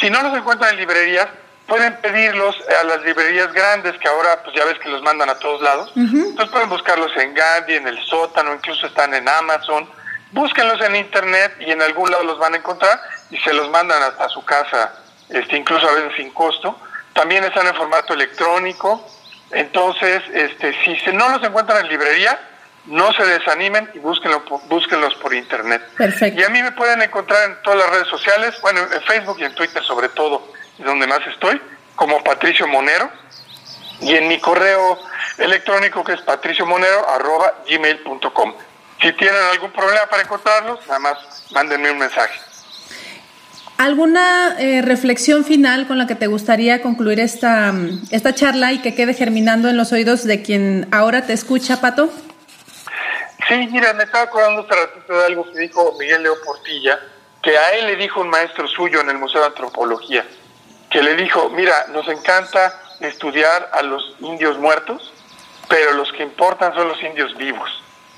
Si 0.00 0.10
no 0.10 0.22
los 0.22 0.36
encuentran 0.36 0.70
en 0.70 0.80
librerías, 0.80 1.28
pueden 1.66 1.94
pedirlos 2.00 2.56
a 2.80 2.84
las 2.84 3.02
librerías 3.02 3.52
grandes 3.52 3.96
que 3.98 4.08
ahora 4.08 4.42
pues 4.42 4.56
ya 4.56 4.64
ves 4.64 4.78
que 4.78 4.88
los 4.88 5.02
mandan 5.02 5.28
a 5.28 5.38
todos 5.38 5.60
lados. 5.60 5.92
Entonces 5.94 6.48
pueden 6.50 6.70
buscarlos 6.70 7.14
en 7.16 7.34
Gandhi, 7.34 7.76
en 7.76 7.86
el 7.86 8.02
sótano, 8.06 8.54
incluso 8.54 8.86
están 8.86 9.12
en 9.12 9.28
Amazon. 9.28 9.88
Búsquenlos 10.32 10.80
en 10.80 10.96
internet 10.96 11.56
y 11.60 11.70
en 11.70 11.82
algún 11.82 12.10
lado 12.10 12.24
los 12.24 12.38
van 12.38 12.54
a 12.54 12.56
encontrar 12.56 13.00
y 13.30 13.36
se 13.38 13.52
los 13.52 13.70
mandan 13.70 14.02
hasta 14.02 14.28
su 14.30 14.44
casa, 14.44 14.94
este, 15.28 15.56
incluso 15.56 15.86
a 15.88 15.92
veces 15.92 16.12
sin 16.16 16.30
costo. 16.30 16.78
También 17.12 17.44
están 17.44 17.66
en 17.66 17.74
formato 17.74 18.14
electrónico. 18.14 19.06
Entonces, 19.50 20.22
este, 20.32 20.74
si 20.82 21.12
no 21.12 21.28
los 21.30 21.42
encuentran 21.42 21.84
en 21.84 21.88
librería, 21.88 22.38
no 22.88 23.12
se 23.12 23.24
desanimen 23.24 23.88
y 23.94 23.98
búsquenlo, 23.98 24.42
búsquenlos 24.68 25.14
por 25.16 25.34
internet. 25.34 25.82
Perfecto. 25.96 26.40
Y 26.40 26.44
a 26.44 26.48
mí 26.48 26.62
me 26.62 26.70
pueden 26.72 27.02
encontrar 27.02 27.50
en 27.50 27.60
todas 27.62 27.80
las 27.80 27.90
redes 27.90 28.08
sociales, 28.08 28.58
bueno, 28.62 28.80
en 28.80 29.02
Facebook 29.02 29.36
y 29.38 29.44
en 29.44 29.54
Twitter 29.54 29.84
sobre 29.84 30.08
todo 30.08 30.50
donde 30.78 31.06
más 31.06 31.20
estoy, 31.26 31.60
como 31.94 32.24
Patricio 32.24 32.66
Monero, 32.66 33.10
y 34.00 34.14
en 34.14 34.28
mi 34.28 34.40
correo 34.40 34.98
electrónico 35.38 36.02
que 36.04 36.12
es 36.14 36.22
patriciomonero.gmail.com. 36.22 38.54
Si 39.02 39.12
tienen 39.12 39.42
algún 39.52 39.70
problema 39.72 40.06
para 40.08 40.22
encontrarlos, 40.22 40.80
nada 40.86 41.00
más 41.00 41.18
mándenme 41.52 41.90
un 41.90 41.98
mensaje. 41.98 42.40
¿Alguna 43.76 44.56
eh, 44.58 44.80
reflexión 44.82 45.44
final 45.44 45.86
con 45.86 45.98
la 45.98 46.06
que 46.08 46.16
te 46.16 46.26
gustaría 46.26 46.82
concluir 46.82 47.20
esta, 47.20 47.72
esta 48.10 48.34
charla 48.34 48.72
y 48.72 48.78
que 48.78 48.94
quede 48.94 49.14
germinando 49.14 49.68
en 49.68 49.76
los 49.76 49.92
oídos 49.92 50.24
de 50.24 50.42
quien 50.42 50.88
ahora 50.90 51.26
te 51.26 51.32
escucha, 51.32 51.80
Pato? 51.80 52.12
Sí, 53.48 53.68
mira, 53.72 53.94
me 53.94 54.04
estaba 54.04 54.24
acordando 54.24 54.62
hace 54.62 54.74
ratito 54.74 55.18
de 55.18 55.24
algo 55.24 55.50
que 55.50 55.58
dijo 55.58 55.96
Miguel 55.98 56.22
Leo 56.22 56.34
Portilla, 56.44 57.00
que 57.42 57.56
a 57.56 57.70
él 57.76 57.86
le 57.86 57.96
dijo 57.96 58.20
un 58.20 58.28
maestro 58.28 58.68
suyo 58.68 59.00
en 59.00 59.10
el 59.10 59.18
Museo 59.18 59.40
de 59.40 59.46
Antropología 59.46 60.24
que 60.90 61.02
le 61.02 61.16
dijo, 61.16 61.50
mira, 61.50 61.86
nos 61.88 62.08
encanta 62.08 62.80
estudiar 63.00 63.70
a 63.72 63.82
los 63.82 64.16
indios 64.20 64.58
muertos, 64.58 65.12
pero 65.68 65.92
los 65.92 66.10
que 66.12 66.22
importan 66.22 66.74
son 66.74 66.88
los 66.88 67.02
indios 67.02 67.36
vivos. 67.36 67.70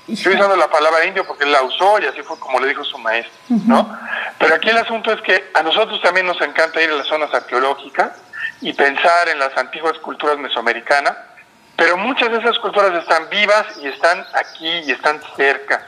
Estoy 0.07 0.33
usando 0.35 0.55
la 0.55 0.69
palabra 0.69 1.05
indio 1.05 1.25
porque 1.25 1.43
él 1.43 1.51
la 1.51 1.61
usó 1.61 1.99
y 1.99 2.05
así 2.05 2.21
fue 2.21 2.37
como 2.39 2.59
le 2.59 2.67
dijo 2.67 2.83
su 2.83 2.97
maestro, 2.97 3.31
¿no? 3.67 3.97
Pero 4.39 4.55
aquí 4.55 4.69
el 4.69 4.77
asunto 4.77 5.11
es 5.11 5.21
que 5.21 5.51
a 5.53 5.61
nosotros 5.61 6.01
también 6.01 6.25
nos 6.25 6.41
encanta 6.41 6.81
ir 6.81 6.89
a 6.89 6.95
las 6.95 7.07
zonas 7.07 7.33
arqueológicas 7.33 8.11
y 8.61 8.73
pensar 8.73 9.29
en 9.29 9.39
las 9.39 9.55
antiguas 9.57 9.97
culturas 9.99 10.37
mesoamericanas, 10.37 11.15
pero 11.81 11.97
muchas 11.97 12.29
de 12.29 12.37
esas 12.37 12.59
culturas 12.59 12.93
están 12.93 13.27
vivas 13.31 13.65
y 13.81 13.87
están 13.87 14.23
aquí 14.35 14.69
y 14.85 14.91
están 14.91 15.19
cerca. 15.35 15.83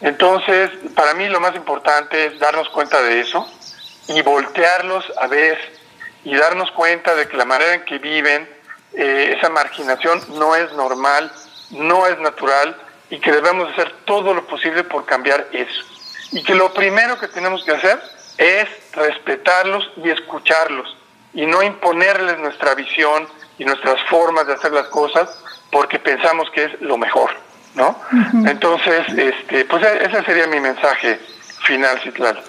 Entonces, 0.00 0.72
para 0.96 1.14
mí 1.14 1.28
lo 1.28 1.38
más 1.38 1.54
importante 1.54 2.26
es 2.26 2.40
darnos 2.40 2.68
cuenta 2.70 3.00
de 3.00 3.20
eso 3.20 3.48
y 4.08 4.20
voltearlos 4.22 5.04
a 5.20 5.28
ver 5.28 5.56
y 6.24 6.34
darnos 6.34 6.72
cuenta 6.72 7.14
de 7.14 7.28
que 7.28 7.36
la 7.36 7.44
manera 7.44 7.74
en 7.74 7.84
que 7.84 7.98
viven, 7.98 8.50
eh, 8.94 9.36
esa 9.38 9.48
marginación 9.48 10.20
no 10.30 10.56
es 10.56 10.72
normal, 10.72 11.30
no 11.70 12.08
es 12.08 12.18
natural 12.18 12.76
y 13.08 13.20
que 13.20 13.30
debemos 13.30 13.70
hacer 13.70 13.94
todo 14.04 14.34
lo 14.34 14.44
posible 14.48 14.82
por 14.82 15.06
cambiar 15.06 15.46
eso. 15.52 15.84
Y 16.32 16.42
que 16.42 16.56
lo 16.56 16.74
primero 16.74 17.20
que 17.20 17.28
tenemos 17.28 17.62
que 17.62 17.70
hacer 17.70 18.02
es 18.36 18.68
respetarlos 18.94 19.92
y 20.02 20.10
escucharlos 20.10 20.96
y 21.34 21.46
no 21.46 21.62
imponerles 21.62 22.36
nuestra 22.40 22.74
visión 22.74 23.28
y 23.58 23.64
nuestras 23.64 24.00
formas 24.08 24.46
de 24.46 24.54
hacer 24.54 24.72
las 24.72 24.88
cosas 24.88 25.28
porque 25.70 25.98
pensamos 25.98 26.48
que 26.54 26.64
es 26.64 26.80
lo 26.80 26.96
mejor, 26.96 27.30
¿no? 27.74 27.98
Entonces, 28.46 29.02
este, 29.16 29.64
pues 29.64 29.82
e-, 29.82 30.04
ese 30.04 30.24
sería 30.24 30.46
mi 30.46 30.60
mensaje 30.60 31.18
final, 31.66 31.98
Citlal. 32.02 32.42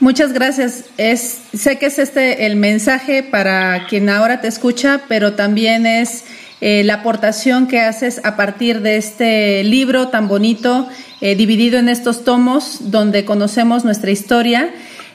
Muchas 0.00 0.32
gracias. 0.32 0.86
Es, 0.96 1.42
sé 1.54 1.78
que 1.78 1.86
es 1.86 1.98
este 1.98 2.46
el 2.46 2.56
mensaje 2.56 3.22
para 3.22 3.86
quien 3.86 4.08
ahora 4.08 4.40
te 4.40 4.48
escucha, 4.48 5.02
pero 5.06 5.34
también 5.34 5.86
es 5.86 6.24
eh, 6.60 6.82
la 6.84 6.94
aportación 6.94 7.68
que 7.68 7.80
haces 7.80 8.20
a 8.24 8.36
partir 8.36 8.80
de 8.80 8.96
este 8.96 9.62
libro 9.62 10.08
tan 10.08 10.26
bonito, 10.28 10.88
eh, 11.20 11.36
dividido 11.36 11.78
en 11.78 11.88
estos 11.88 12.24
tomos, 12.24 12.90
donde 12.90 13.24
conocemos 13.24 13.84
nuestra 13.84 14.10
historia. 14.10 14.74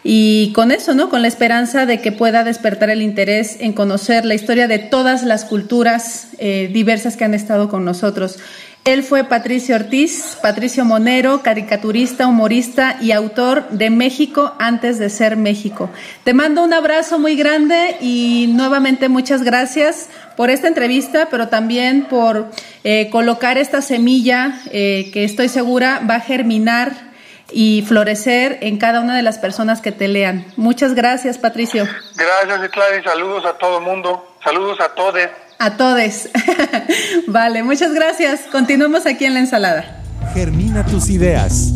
Y 0.10 0.54
con 0.54 0.72
eso, 0.72 0.94
¿no? 0.94 1.10
Con 1.10 1.22
la 1.22 1.28
esperanza 1.28 1.86
de 1.86 2.00
que 2.00 2.14
pueda 2.14 2.46
despertar 2.46 2.90
el 2.90 3.02
interés 3.02 3.58
en 3.60 3.74
conocer 3.74 4.24
la 4.24 4.36
historia 4.36 4.70
de 4.70 4.80
todas 4.80 5.24
las 5.24 5.44
culturas 5.44 6.30
eh, 6.38 6.70
diversas 6.72 7.18
que 7.18 7.26
han 7.26 7.34
estado 7.34 7.68
con 7.68 7.84
nosotros. 7.84 8.40
Él 8.86 9.04
fue 9.04 9.26
Patricio 9.26 9.76
Ortiz, 9.76 10.38
Patricio 10.42 10.86
Monero, 10.86 11.44
caricaturista, 11.44 12.26
humorista 12.26 12.96
y 13.02 13.12
autor 13.12 13.68
de 13.70 13.90
México 13.90 14.54
antes 14.60 14.98
de 14.98 15.10
ser 15.10 15.36
México. 15.36 15.90
Te 16.24 16.34
mando 16.34 16.64
un 16.64 16.72
abrazo 16.72 17.20
muy 17.20 17.36
grande 17.36 17.98
y 18.00 18.50
nuevamente 18.54 19.10
muchas 19.10 19.44
gracias 19.44 20.08
por 20.38 20.50
esta 20.50 20.70
entrevista, 20.70 21.28
pero 21.30 21.50
también 21.50 22.06
por 22.06 22.50
eh, 22.86 23.10
colocar 23.10 23.58
esta 23.58 23.82
semilla 23.82 24.62
eh, 24.72 25.10
que 25.12 25.26
estoy 25.26 25.50
segura 25.50 26.02
va 26.10 26.16
a 26.16 26.22
germinar 26.22 27.07
y 27.52 27.84
florecer 27.84 28.58
en 28.62 28.78
cada 28.78 29.02
una 29.02 29.16
de 29.16 29.24
las 29.24 29.40
personas 29.40 29.82
que 29.82 29.92
te 29.92 30.08
lean. 30.08 30.46
Muchas 30.56 30.94
gracias, 30.94 31.38
Patricio. 31.38 31.88
Gracias, 32.16 32.70
Clara, 32.70 32.98
y 33.00 33.04
saludos 33.04 33.46
a 33.46 33.54
todo 33.54 33.80
el 33.80 33.86
mundo. 33.86 34.36
Saludos 34.44 34.80
a 34.82 34.94
todos. 34.96 35.20
A 35.60 35.78
todos. 35.78 36.30
vale, 37.28 37.64
muchas 37.64 37.94
gracias. 37.94 38.42
Continuamos 38.52 39.06
aquí 39.06 39.26
en 39.26 39.34
la 39.34 39.40
ensalada. 39.40 40.04
Germina 40.34 40.86
tus 40.86 41.10
ideas. 41.10 41.74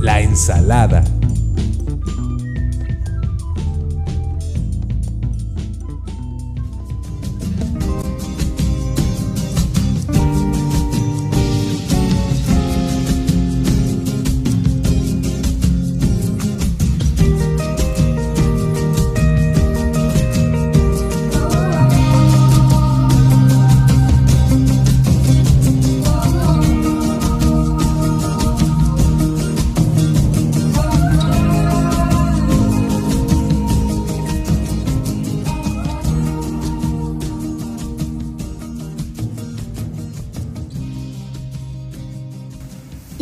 La 0.00 0.20
ensalada. 0.20 1.02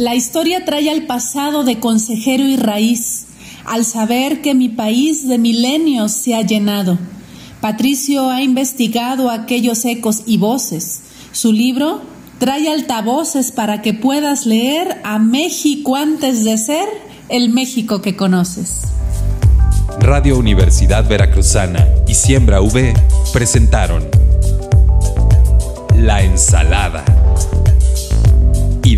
La 0.06 0.14
historia 0.14 0.64
trae 0.64 0.88
al 0.88 1.02
pasado 1.02 1.64
de 1.64 1.80
consejero 1.80 2.44
y 2.44 2.56
raíz, 2.56 3.26
al 3.64 3.84
saber 3.84 4.40
que 4.40 4.54
mi 4.54 4.68
país 4.68 5.26
de 5.26 5.36
milenios 5.36 6.12
se 6.12 6.36
ha 6.36 6.42
llenado. 6.42 6.96
Patricio 7.60 8.30
ha 8.30 8.40
investigado 8.40 9.30
aquellos 9.30 9.84
ecos 9.84 10.22
y 10.24 10.36
voces. 10.36 11.00
Su 11.32 11.52
libro 11.52 12.02
trae 12.38 12.68
altavoces 12.68 13.50
para 13.50 13.82
que 13.82 13.94
puedas 13.94 14.46
leer 14.46 15.00
a 15.02 15.18
México 15.18 15.96
antes 15.96 16.44
de 16.44 16.56
ser 16.56 16.88
el 17.28 17.48
México 17.48 18.00
que 18.00 18.14
conoces. 18.14 18.82
Radio 19.98 20.38
Universidad 20.38 21.08
Veracruzana 21.08 21.84
y 22.06 22.14
Siembra 22.14 22.60
V 22.60 22.94
presentaron 23.32 24.04
La 25.96 26.22
Ensalada. 26.22 27.15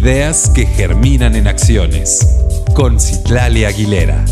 Ideas 0.01 0.49
que 0.55 0.64
germinan 0.64 1.34
en 1.34 1.49
acciones. 1.49 2.24
Con 2.72 3.01
Citlali 3.01 3.64
Aguilera. 3.64 4.24